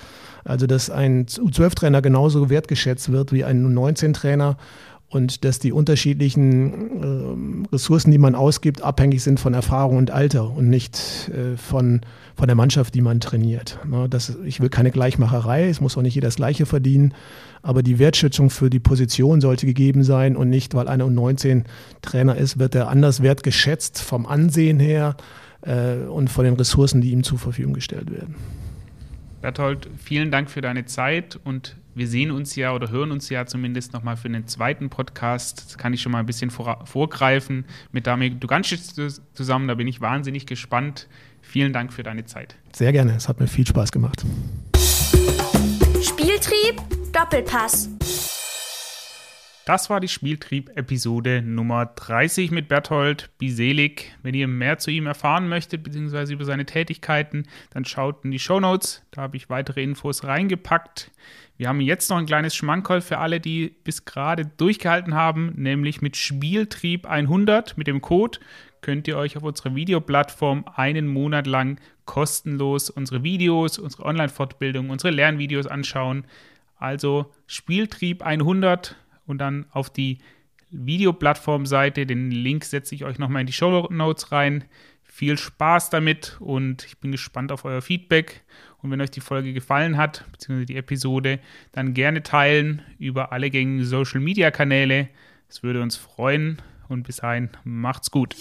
Also 0.45 0.67
dass 0.67 0.89
ein 0.89 1.25
U12-Trainer 1.25 2.01
genauso 2.01 2.49
wertgeschätzt 2.49 3.11
wird 3.11 3.33
wie 3.33 3.43
ein 3.43 3.65
U19-Trainer 3.65 4.57
und 5.09 5.43
dass 5.43 5.57
die 5.57 5.71
unterschiedlichen 5.71 7.63
äh, 7.65 7.73
Ressourcen, 7.73 8.11
die 8.11 8.19
man 8.19 8.35
ausgibt, 8.35 8.83
abhängig 8.83 9.23
sind 9.23 9.39
von 9.39 9.55
Erfahrung 9.55 9.97
und 9.97 10.11
Alter 10.11 10.51
und 10.51 10.69
nicht 10.69 11.29
äh, 11.29 11.57
von, 11.57 12.01
von 12.35 12.47
der 12.47 12.55
Mannschaft, 12.55 12.93
die 12.93 13.01
man 13.01 13.19
trainiert. 13.19 13.79
Ne, 13.87 14.07
das, 14.07 14.37
ich 14.45 14.59
will 14.59 14.69
keine 14.69 14.91
Gleichmacherei, 14.91 15.67
es 15.67 15.81
muss 15.81 15.97
auch 15.97 16.03
nicht 16.03 16.13
jeder 16.13 16.27
das 16.27 16.35
Gleiche 16.35 16.67
verdienen, 16.67 17.15
aber 17.63 17.81
die 17.81 17.97
Wertschätzung 17.97 18.51
für 18.51 18.69
die 18.69 18.79
Position 18.79 19.41
sollte 19.41 19.65
gegeben 19.65 20.03
sein 20.03 20.35
und 20.35 20.49
nicht, 20.49 20.75
weil 20.75 20.87
einer 20.87 21.05
um 21.05 21.15
19 21.15 21.65
Trainer 22.03 22.35
ist, 22.35 22.59
wird 22.59 22.75
er 22.75 22.87
anders 22.87 23.23
wertgeschätzt 23.23 24.01
vom 24.01 24.27
Ansehen 24.27 24.79
her 24.79 25.17
äh, 25.61 25.95
und 26.07 26.29
von 26.29 26.45
den 26.45 26.53
Ressourcen, 26.53 27.01
die 27.01 27.11
ihm 27.11 27.23
zur 27.23 27.39
Verfügung 27.39 27.73
gestellt 27.73 28.11
werden. 28.11 28.35
Berthold, 29.41 29.89
vielen 29.97 30.31
Dank 30.31 30.51
für 30.51 30.61
deine 30.61 30.85
Zeit 30.85 31.39
und 31.43 31.77
wir 31.99 32.07
sehen 32.07 32.31
uns 32.31 32.55
ja 32.55 32.73
oder 32.73 32.89
hören 32.89 33.11
uns 33.11 33.29
ja 33.29 33.45
zumindest 33.45 33.91
nochmal 33.91 34.15
für 34.15 34.29
einen 34.29 34.47
zweiten 34.47 34.89
Podcast. 34.89 35.65
Das 35.65 35.77
kann 35.77 35.93
ich 35.93 36.01
schon 36.01 36.13
mal 36.13 36.19
ein 36.19 36.25
bisschen 36.25 36.49
vor, 36.49 36.85
vorgreifen 36.85 37.65
mit 37.91 38.07
Dami 38.07 38.31
Duganschitz 38.31 38.95
zusammen. 39.33 39.67
Da 39.67 39.75
bin 39.75 39.85
ich 39.85 39.99
wahnsinnig 39.99 40.47
gespannt. 40.47 41.09
Vielen 41.41 41.73
Dank 41.73 41.91
für 41.91 42.01
deine 42.01 42.23
Zeit. 42.23 42.55
Sehr 42.73 42.93
gerne, 42.93 43.15
es 43.15 43.27
hat 43.27 43.41
mir 43.41 43.47
viel 43.47 43.67
Spaß 43.67 43.91
gemacht. 43.91 44.23
Spieltrieb, 46.01 46.81
Doppelpass. 47.11 47.89
Das 49.69 49.89
war 49.91 49.99
die 49.99 50.07
Spieltrieb-Episode 50.07 51.43
Nummer 51.43 51.85
30 51.85 52.49
mit 52.49 52.69
Berthold 52.69 53.29
Biselig. 53.37 54.15
Wenn 54.23 54.33
ihr 54.33 54.47
mehr 54.47 54.79
zu 54.79 54.89
ihm 54.89 55.05
erfahren 55.05 55.47
möchtet, 55.47 55.83
beziehungsweise 55.83 56.33
über 56.33 56.43
seine 56.43 56.65
Tätigkeiten, 56.65 57.43
dann 57.69 57.85
schaut 57.85 58.25
in 58.25 58.31
die 58.31 58.39
Show 58.39 58.59
Notes. 58.59 59.03
Da 59.11 59.21
habe 59.21 59.37
ich 59.37 59.49
weitere 59.49 59.83
Infos 59.83 60.23
reingepackt. 60.23 61.11
Wir 61.59 61.67
haben 61.67 61.81
jetzt 61.81 62.09
noch 62.09 62.15
ein 62.15 62.25
kleines 62.25 62.55
Schmankerl 62.55 63.01
für 63.01 63.17
alle, 63.17 63.41
die 63.41 63.75
bis 63.83 64.05
gerade 64.05 64.45
durchgehalten 64.45 65.13
haben, 65.13 65.51
nämlich 65.57 66.01
mit 66.01 66.15
Spieltrieb 66.15 67.05
100 67.05 67.77
mit 67.77 67.87
dem 67.87 67.99
Code 67.99 68.39
könnt 68.79 69.09
ihr 69.09 69.17
euch 69.17 69.35
auf 69.35 69.43
unserer 69.43 69.75
Videoplattform 69.75 70.63
einen 70.73 71.07
Monat 71.07 71.47
lang 71.47 71.77
kostenlos 72.05 72.89
unsere 72.89 73.23
Videos, 73.23 73.77
unsere 73.77 74.05
Online-Fortbildung, 74.05 74.89
unsere 74.89 75.11
Lernvideos 75.11 75.67
anschauen. 75.67 76.23
Also 76.77 77.29
Spieltrieb 77.45 78.23
100 78.23 78.95
und 79.27 79.39
dann 79.39 79.65
auf 79.71 79.89
die 79.89 80.19
Videoplattformseite. 80.69 82.05
Den 82.05 82.31
Link 82.31 82.63
setze 82.63 82.95
ich 82.95 83.03
euch 83.03 83.19
nochmal 83.19 83.41
in 83.41 83.47
die 83.47 83.53
Show 83.53 83.85
Notes 83.89 84.31
rein. 84.31 84.63
Viel 85.03 85.37
Spaß 85.37 85.89
damit 85.89 86.37
und 86.39 86.85
ich 86.85 86.99
bin 86.99 87.11
gespannt 87.11 87.51
auf 87.51 87.65
euer 87.65 87.81
Feedback. 87.81 88.45
Und 88.81 88.91
wenn 88.91 89.01
euch 89.01 89.11
die 89.11 89.21
Folge 89.21 89.53
gefallen 89.53 89.97
hat, 89.97 90.23
beziehungsweise 90.31 90.65
die 90.65 90.77
Episode, 90.77 91.39
dann 91.71 91.93
gerne 91.93 92.23
teilen 92.23 92.81
über 92.97 93.31
alle 93.31 93.49
gängigen 93.49 93.85
Social 93.85 94.21
Media 94.21 94.51
Kanäle. 94.51 95.09
Es 95.49 95.63
würde 95.63 95.81
uns 95.81 95.95
freuen 95.95 96.61
und 96.87 97.03
bis 97.03 97.17
dahin 97.17 97.49
macht's 97.63 98.11
gut. 98.11 98.35